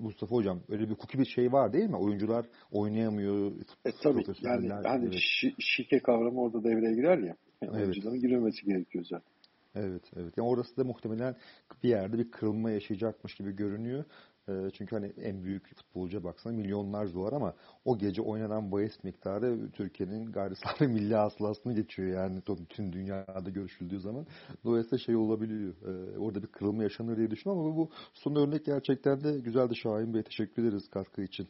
Mustafa 0.00 0.36
hocam 0.36 0.60
öyle 0.68 0.82
bir 0.90 0.94
cookie 0.94 1.20
bir 1.20 1.26
şey 1.26 1.52
var 1.52 1.72
değil 1.72 1.90
mi? 1.90 1.96
Oyuncular 1.96 2.46
oynayamıyor. 2.72 3.52
E, 3.84 3.90
tabii 4.02 4.24
yani 4.42 4.68
hani 4.68 5.04
evet. 5.04 5.52
şike 5.58 5.98
kavramı 5.98 6.40
orada 6.40 6.64
devreye 6.64 6.94
girer 6.94 7.18
ya. 7.18 7.36
Yani 7.62 7.76
evet. 7.76 7.86
Oyuncuların 7.86 8.20
girmemesi 8.20 8.66
gerekiyor 8.66 9.04
zaten. 9.04 9.34
Evet, 9.74 10.02
evet. 10.16 10.34
Yani 10.36 10.48
orası 10.48 10.76
da 10.76 10.84
muhtemelen 10.84 11.36
bir 11.82 11.88
yerde 11.88 12.18
bir 12.18 12.30
kırılma 12.30 12.70
yaşayacakmış 12.70 13.34
gibi 13.34 13.56
görünüyor. 13.56 14.04
Ee, 14.48 14.70
çünkü 14.72 14.96
hani 14.96 15.12
en 15.22 15.44
büyük 15.44 15.76
futbolcuya 15.76 16.24
baksana 16.24 16.52
milyonlar 16.52 17.14
dolar 17.14 17.32
ama 17.32 17.54
o 17.84 17.98
gece 17.98 18.22
oynanan 18.22 18.72
bahis 18.72 19.04
miktarı 19.04 19.70
Türkiye'nin 19.72 20.32
gayri 20.32 20.54
safi 20.56 20.86
milli 20.88 21.14
hasılasını 21.14 21.74
geçiyor 21.74 22.08
yani 22.08 22.42
bütün 22.60 22.92
dünyada 22.92 23.50
görüşüldüğü 23.50 24.00
zaman. 24.00 24.26
Dolayısıyla 24.64 24.98
şey 24.98 25.16
olabiliyor. 25.16 25.74
Ee, 25.82 26.18
orada 26.18 26.42
bir 26.42 26.48
kırılma 26.48 26.82
yaşanır 26.82 27.16
diye 27.16 27.30
düşünüyorum 27.30 27.66
ama 27.66 27.76
bu 27.76 27.90
son 28.12 28.34
örnek 28.34 28.64
gerçekten 28.64 29.24
de 29.24 29.38
güzeldi 29.40 29.76
Şahin 29.76 30.14
Bey. 30.14 30.22
Teşekkür 30.22 30.62
ederiz 30.64 30.90
katkı 30.90 31.22
için. 31.22 31.48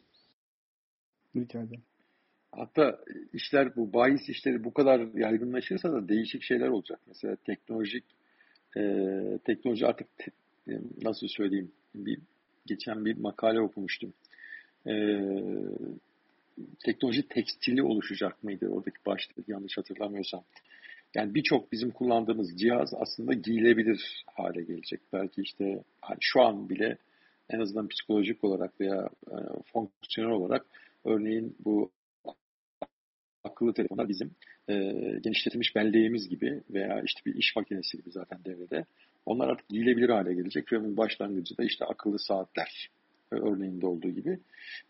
Rica 1.36 1.62
ederim. 1.62 1.82
Hatta 2.52 2.98
işler 3.32 3.76
bu 3.76 3.92
bahis 3.92 4.28
işleri 4.28 4.64
bu 4.64 4.74
kadar 4.74 5.00
yaygınlaşırsa 5.14 5.92
da 5.92 6.08
değişik 6.08 6.42
şeyler 6.42 6.68
olacak. 6.68 7.00
Mesela 7.06 7.36
teknolojik 7.36 8.04
e, 8.76 8.82
teknoloji 9.44 9.86
artık 9.86 10.08
te, 10.18 10.30
e, 10.68 10.72
nasıl 11.02 11.26
söyleyeyim 11.28 11.72
bir 11.94 12.18
geçen 12.66 13.04
bir 13.04 13.16
makale 13.16 13.60
okumuştum. 13.60 14.12
Ee, 14.86 15.20
teknoloji 16.84 17.28
tekstili 17.28 17.82
oluşacak 17.82 18.44
mıydı 18.44 18.68
oradaki 18.68 18.98
başta 19.06 19.42
yanlış 19.48 19.78
hatırlamıyorsam. 19.78 20.44
Yani 21.14 21.34
birçok 21.34 21.72
bizim 21.72 21.90
kullandığımız 21.90 22.58
cihaz 22.58 22.94
aslında 22.94 23.32
giyilebilir 23.32 24.24
hale 24.26 24.62
gelecek. 24.62 25.00
Belki 25.12 25.42
işte 25.42 25.82
hani 26.00 26.18
şu 26.20 26.42
an 26.42 26.68
bile 26.68 26.98
en 27.50 27.60
azından 27.60 27.88
psikolojik 27.88 28.44
olarak 28.44 28.80
veya 28.80 29.08
e, 29.30 29.34
fonksiyonel 29.72 30.34
olarak 30.34 30.66
örneğin 31.04 31.56
bu 31.64 31.90
akıllı 33.44 33.74
telefonlar 33.74 34.08
bizim 34.08 34.30
e, 34.68 34.74
genişletilmiş 35.22 35.76
belleğimiz 35.76 36.28
gibi 36.28 36.62
veya 36.70 37.02
işte 37.02 37.20
bir 37.26 37.34
iş 37.34 37.56
makinesi 37.56 37.96
gibi 37.96 38.10
zaten 38.10 38.44
devrede. 38.44 38.84
Onlar 39.26 39.48
artık 39.48 39.68
giyilebilir 39.68 40.08
hale 40.08 40.34
gelecek 40.34 40.72
ve 40.72 40.80
bunun 40.80 40.96
başlangıcı 40.96 41.58
da 41.58 41.64
işte 41.64 41.84
akıllı 41.84 42.18
saatler 42.18 42.90
e, 43.32 43.36
örneğinde 43.36 43.86
olduğu 43.86 44.10
gibi. 44.10 44.38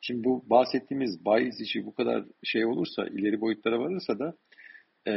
Şimdi 0.00 0.24
bu 0.24 0.44
bahsettiğimiz 0.50 1.24
bahis 1.24 1.60
işi 1.60 1.86
bu 1.86 1.94
kadar 1.94 2.24
şey 2.42 2.66
olursa, 2.66 3.06
ileri 3.06 3.40
boyutlara 3.40 3.80
varırsa 3.80 4.18
da 4.18 4.34
e, 5.08 5.14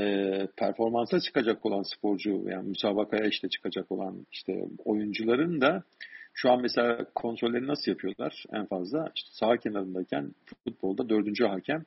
performansa 0.57 1.19
çıkacak 1.19 1.65
olan 1.65 1.83
sporcu 1.83 2.29
yani 2.49 2.69
müsabakaya 2.69 3.25
işte 3.25 3.49
çıkacak 3.49 3.91
olan 3.91 4.25
işte 4.31 4.65
oyuncuların 4.85 5.61
da 5.61 5.83
şu 6.33 6.51
an 6.51 6.61
mesela 6.61 7.05
kontrolleri 7.15 7.67
nasıl 7.67 7.91
yapıyorlar 7.91 8.45
en 8.53 8.65
fazla? 8.65 9.11
İşte 9.15 9.29
sağ 9.31 9.57
kenarındayken 9.57 10.31
futbolda 10.63 11.09
dördüncü 11.09 11.45
hakem 11.45 11.85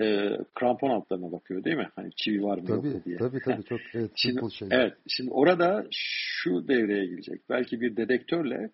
e, 0.00 0.36
krampon 0.54 0.90
altlarına 0.90 1.32
bakıyor 1.32 1.64
değil 1.64 1.76
mi? 1.76 1.88
Hani 1.96 2.10
çivi 2.16 2.42
var 2.42 2.58
mı 2.58 2.66
tabii, 2.66 2.86
yok 2.86 2.96
mu 2.96 3.02
diye. 3.04 3.16
Tabii 3.16 3.40
tabii 3.44 3.64
çok 3.68 3.80
evet, 3.94 4.10
şimdi, 4.14 4.52
şey. 4.52 4.68
evet, 4.70 4.94
şimdi 5.08 5.30
orada 5.30 5.86
şu 5.90 6.68
devreye 6.68 7.06
girecek. 7.06 7.40
Belki 7.48 7.80
bir 7.80 7.96
dedektörle 7.96 8.70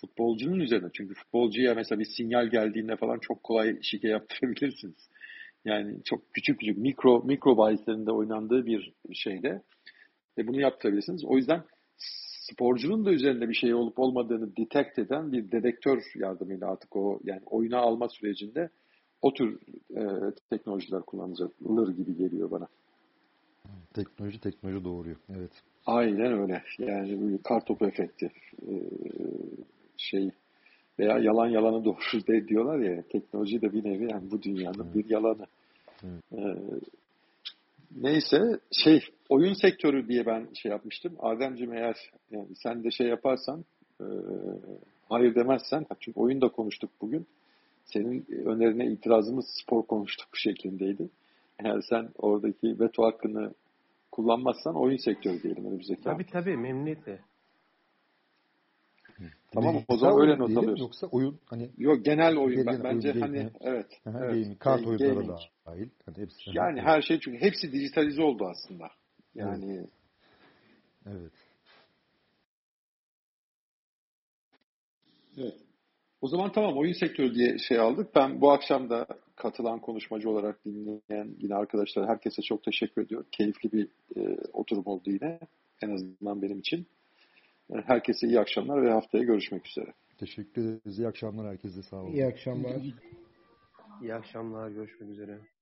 futbolcunun 0.00 0.60
üzerine. 0.60 0.88
Çünkü 0.92 1.14
futbolcuya 1.14 1.74
mesela 1.74 1.98
bir 1.98 2.08
sinyal 2.16 2.46
geldiğinde 2.46 2.96
falan 2.96 3.18
çok 3.18 3.42
kolay 3.42 3.78
şike 3.82 4.08
yaptırabilirsiniz. 4.08 5.08
Yani 5.64 6.02
çok 6.04 6.34
küçük 6.34 6.60
küçük 6.60 6.78
mikro 6.78 7.22
mikro 7.24 7.56
bahislerinde 7.56 8.12
oynandığı 8.12 8.66
bir 8.66 8.92
şeyde 9.12 9.62
ve 10.38 10.46
bunu 10.46 10.60
yaptırabilirsiniz. 10.60 11.24
O 11.24 11.36
yüzden 11.36 11.62
sporcunun 12.52 13.04
da 13.04 13.12
üzerinde 13.12 13.48
bir 13.48 13.54
şey 13.54 13.74
olup 13.74 13.98
olmadığını 13.98 14.56
detect 14.56 14.98
eden 14.98 15.32
bir 15.32 15.52
dedektör 15.52 16.02
yardımıyla 16.14 16.70
artık 16.70 16.96
o 16.96 17.20
yani 17.24 17.42
oyuna 17.46 17.78
alma 17.78 18.08
sürecinde 18.08 18.70
o 19.24 19.32
tür 19.32 19.58
e, 19.96 20.32
teknolojiler 20.50 21.02
kullanılır 21.02 21.96
gibi 21.96 22.16
geliyor 22.16 22.50
bana. 22.50 22.68
Teknoloji 23.94 24.40
teknoloji 24.40 24.84
doğuruyor. 24.84 25.16
Evet. 25.36 25.50
Aynen 25.86 26.42
öyle. 26.42 26.62
Yani 26.78 27.20
bu 27.20 27.42
kartopu 27.42 27.86
efekti 27.86 28.32
e, 28.62 28.72
şey 29.96 30.30
veya 30.98 31.18
yalan 31.18 31.48
yalanı 31.48 31.84
doğurur 31.84 32.26
de 32.26 32.48
diyorlar 32.48 32.78
ya 32.78 33.02
teknoloji 33.02 33.62
de 33.62 33.72
bir 33.72 33.84
nevi 33.84 34.10
yani 34.10 34.30
bu 34.30 34.42
dünyanın 34.42 34.84
evet. 34.84 34.94
bir 34.94 35.10
yalanı. 35.10 35.46
Evet. 36.04 36.22
E, 36.32 36.56
neyse 37.96 38.58
şey 38.72 39.00
oyun 39.28 39.54
sektörü 39.54 40.08
diye 40.08 40.26
ben 40.26 40.48
şey 40.54 40.72
yapmıştım. 40.72 41.16
Ademciğim 41.18 41.72
eğer 41.72 42.10
yani 42.30 42.48
sen 42.54 42.84
de 42.84 42.90
şey 42.90 43.06
yaparsan 43.06 43.64
e, 44.00 44.06
hayır 45.08 45.34
demezsen 45.34 45.86
çünkü 46.00 46.20
oyun 46.20 46.40
da 46.40 46.48
konuştuk 46.48 46.90
bugün 47.00 47.26
senin 47.84 48.26
önerine 48.44 48.86
itirazımız 48.86 49.46
spor 49.62 49.82
konuştuk 49.82 50.28
şeklindeydi. 50.32 51.10
Eğer 51.58 51.80
sen 51.90 52.08
oradaki 52.18 52.80
veto 52.80 53.04
hakkını 53.04 53.54
kullanmazsan 54.12 54.76
oyun 54.76 54.96
sektörü 54.96 55.42
diyelim 55.42 55.66
önümüzdeki 55.66 56.02
Tabii 56.02 56.26
tabii 56.26 56.56
memnuniyetle. 56.56 57.18
Tamam 59.52 59.82
o 59.88 59.96
zaman 59.96 60.20
öyle 60.20 60.38
not 60.38 60.56
alıyoruz. 60.56 60.80
Yoksa 60.80 61.06
oyun 61.06 61.40
hani 61.46 61.70
Yok 61.78 62.04
genel 62.04 62.36
oyun 62.36 62.66
ben, 62.66 62.84
bence 62.84 63.12
oyun 63.12 63.20
hani 63.20 63.50
evet. 63.60 63.86
Aha, 64.06 64.18
evet 64.18 64.30
gaming, 64.30 64.58
kart 64.58 64.86
oyunları 64.86 65.28
da 65.28 65.38
dahil. 65.66 65.88
Hani 66.06 66.18
hepsi. 66.18 66.50
Yani 66.52 66.80
her 66.80 67.02
şey 67.02 67.20
çünkü 67.20 67.40
hepsi 67.40 67.72
dijitalize 67.72 68.22
oldu 68.22 68.46
aslında. 68.46 68.90
Yani 69.34 69.76
evet. 69.76 69.90
evet. 71.06 71.32
Evet. 75.38 75.63
O 76.24 76.28
zaman 76.28 76.52
tamam 76.52 76.76
oyun 76.76 76.92
sektörü 76.92 77.34
diye 77.34 77.58
şey 77.58 77.78
aldık. 77.78 78.14
Ben 78.14 78.40
bu 78.40 78.52
akşam 78.52 78.90
da 78.90 79.06
katılan 79.36 79.80
konuşmacı 79.80 80.30
olarak 80.30 80.64
dinleyen 80.64 81.36
yine 81.38 81.54
arkadaşlar 81.54 82.08
herkese 82.08 82.42
çok 82.42 82.62
teşekkür 82.62 83.02
ediyorum. 83.02 83.26
Keyifli 83.32 83.72
bir 83.72 83.88
e, 84.16 84.36
oturum 84.52 84.86
oldu 84.86 85.10
yine. 85.10 85.38
En 85.82 85.90
azından 85.90 86.42
benim 86.42 86.58
için. 86.58 86.86
E, 87.70 87.74
herkese 87.86 88.26
iyi 88.26 88.40
akşamlar 88.40 88.82
ve 88.82 88.90
haftaya 88.90 89.24
görüşmek 89.24 89.66
üzere. 89.66 89.92
Teşekkür 90.18 90.62
ederiz. 90.62 90.98
İyi 90.98 91.08
akşamlar 91.08 91.46
herkese. 91.46 91.82
Sağ 91.82 91.96
olun. 91.96 92.12
İyi 92.12 92.26
akşamlar. 92.26 92.82
İyi 94.02 94.14
akşamlar. 94.14 94.70
Görüşmek 94.70 95.10
üzere. 95.10 95.38